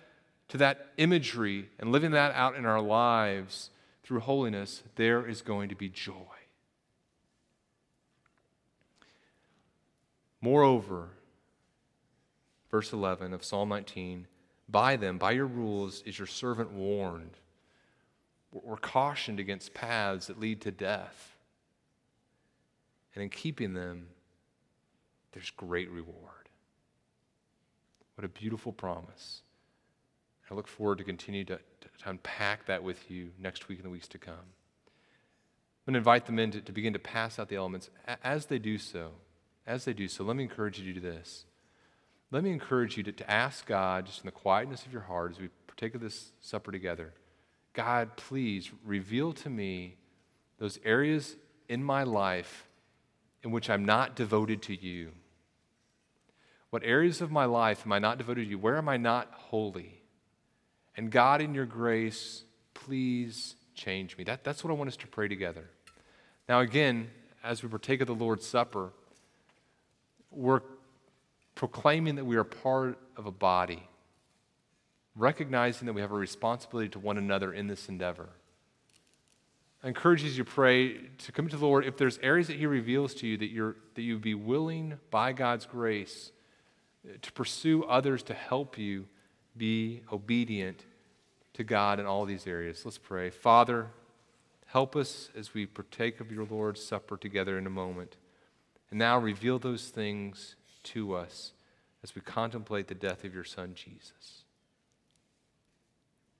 to 0.47 0.59
that 0.59 0.89
imagery 0.99 1.71
and 1.79 1.91
living 1.91 2.11
that 2.11 2.35
out 2.35 2.55
in 2.55 2.67
our 2.67 2.81
lives 2.81 3.71
through 4.03 4.21
holiness, 4.21 4.83
there 4.97 5.27
is 5.27 5.41
going 5.41 5.71
to 5.71 5.75
be 5.75 5.89
joy. 5.89 6.13
Moreover, 10.43 11.09
verse 12.71 12.93
11 12.93 13.33
of 13.33 13.43
Psalm 13.43 13.71
19 13.71 14.27
by 14.69 14.97
them, 14.97 15.19
by 15.19 15.33
your 15.33 15.47
rules, 15.47 16.03
is 16.07 16.19
your 16.19 16.27
servant 16.27 16.73
warned. 16.73 17.37
We're 18.53 18.77
cautioned 18.77 19.41
against 19.41 19.75
paths 19.75 20.29
that 20.29 20.39
lead 20.39 20.61
to 20.63 20.71
death. 20.71 21.37
And 23.15 23.23
in 23.23 23.31
keeping 23.31 23.75
them, 23.75 24.09
there's 25.33 25.51
great 25.51 25.91
reward. 25.91 26.49
What 28.15 28.25
a 28.25 28.29
beautiful 28.29 28.73
promise. 28.73 29.43
I 30.51 30.55
look 30.55 30.69
forward 30.69 30.99
to 30.99 31.05
continue 31.05 31.45
to, 31.45 31.57
to, 31.57 31.89
unpack 32.07 32.67
that 32.67 32.83
with 32.83 33.11
you 33.11 33.31
next 33.41 33.67
week 33.69 33.79
and 33.79 33.87
the 33.87 33.91
weeks 33.91 34.09
to 34.09 34.19
come. 34.19 34.35
I'm 34.35 35.93
going 35.93 35.95
to 35.95 35.99
invite 35.99 36.27
them 36.27 36.39
in 36.39 36.51
to, 36.53 36.61
to 36.61 36.73
begin 36.73 36.93
to 36.93 36.99
pass 36.99 37.39
out 37.39 37.49
the 37.49 37.57
elements. 37.57 37.91
As 38.23 38.47
they 38.47 38.59
do 38.59 38.79
so, 38.79 39.13
as 39.67 39.85
they 39.85 39.95
do 39.95 40.07
so, 40.07 40.23
let 40.23 40.37
me 40.37 40.45
encourage 40.45 40.79
you 40.79 40.93
to 40.93 41.01
do 41.01 41.11
this. 41.11 41.47
Let 42.35 42.43
me 42.43 42.51
encourage 42.51 42.97
you 42.97 43.05
to, 43.05 43.13
to 43.13 43.31
ask 43.31 43.65
God, 43.65 44.07
just 44.07 44.23
in 44.23 44.27
the 44.27 44.33
quietness 44.33 44.85
of 44.85 44.93
your 44.93 45.03
heart, 45.03 45.31
as 45.31 45.39
we 45.39 45.51
partake 45.69 45.95
of 45.95 46.01
this 46.01 46.33
supper 46.41 46.73
together, 46.73 47.13
God, 47.75 48.17
please 48.17 48.73
reveal 48.85 49.33
to 49.35 49.49
me 49.49 49.95
those 50.59 50.81
areas 50.85 51.37
in 51.69 51.85
my 51.85 52.03
life 52.03 52.67
in 53.45 53.53
which 53.53 53.71
I'm 53.71 53.85
not 53.85 54.17
devoted 54.17 54.63
to 54.63 54.75
you. 54.75 55.13
What 56.71 56.83
areas 56.85 57.21
of 57.21 57.31
my 57.31 57.45
life 57.45 57.83
am 57.87 57.93
I 57.93 58.01
not 58.01 58.19
devoted 58.19 58.47
to 58.47 58.51
you? 58.51 58.59
Where 58.59 58.79
am 58.79 58.89
I 58.89 58.97
not 58.97 59.31
holy? 59.33 60.03
And 60.97 61.13
God, 61.13 61.41
in 61.41 61.55
your 61.55 61.67
grace, 61.67 62.43
please 62.75 63.55
change 63.77 64.19
me. 64.19 64.25
That, 64.25 64.43
that's 64.43 64.65
what 64.65 64.73
I 64.73 64.75
want 64.75 64.89
us 64.89 64.97
to 64.97 65.07
pray 65.07 65.29
together. 65.29 65.71
Now, 66.49 66.59
again, 66.59 67.13
as 67.45 67.63
we 67.63 67.69
partake 67.69 68.01
of 68.01 68.09
the 68.09 68.13
Lord's 68.13 68.45
Supper, 68.45 68.91
we're 70.33 70.63
proclaiming 71.55 72.17
that 72.17 72.25
we 72.25 72.37
are 72.37 72.45
part 72.45 72.99
of 73.17 73.27
a 73.27 73.31
body, 73.31 73.89
recognizing 75.15 75.87
that 75.87 75.93
we 75.93 76.01
have 76.01 76.13
a 76.13 76.17
responsibility 76.17 76.89
to 76.91 76.99
one 76.99 77.19
another 77.19 77.53
in 77.53 77.67
this 77.67 77.89
endeavor. 77.89 78.29
I 79.83 79.89
encourage 79.89 80.23
you 80.23 80.33
to 80.33 80.45
pray 80.45 80.97
to 81.19 81.33
come 81.33 81.49
to 81.49 81.57
the 81.57 81.67
Lord 81.67 81.85
if 81.85 81.99
there's 81.99 82.19
areas 82.19 82.47
that 82.47 82.57
He 82.57 82.67
reveals 82.67 83.15
to 83.17 83.27
you 83.27 83.37
that 83.37 83.51
you're 83.51 83.77
that 83.95 84.03
you'd 84.03 84.23
be 84.23 84.35
willing 84.35 84.99
by 85.11 85.33
God's 85.33 85.67
grace 85.67 86.33
to 87.21 87.33
pursue 87.33 87.85
others 87.85 88.23
to 88.25 88.35
help 88.35 88.79
you 88.79 89.07
be 89.57 90.03
obedient 90.11 90.85
to 91.53 91.65
God 91.65 92.01
in 92.01 92.07
all 92.07 92.25
these 92.25 92.47
areas. 92.47 92.83
Let's 92.85 92.99
pray. 92.99 93.31
Father, 93.31 93.89
help 94.67 94.97
us 94.97 95.31
as 95.37 95.55
we 95.55 95.67
partake 95.67 96.19
of 96.19 96.33
your 96.33 96.47
Lord's 96.47 96.83
Supper 96.83 97.17
together 97.17 97.59
in 97.59 97.67
a 97.67 97.71
moment. 97.71 98.17
And 98.91 98.99
now 98.99 99.19
reveal 99.19 99.59
those 99.59 99.89
things 99.89 100.57
to 100.85 101.15
us 101.15 101.53
as 102.03 102.15
we 102.15 102.21
contemplate 102.21 102.89
the 102.89 102.95
death 102.95 103.25
of 103.25 103.35
your 103.35 103.45
Son, 103.45 103.73
Jesus. 103.75 104.44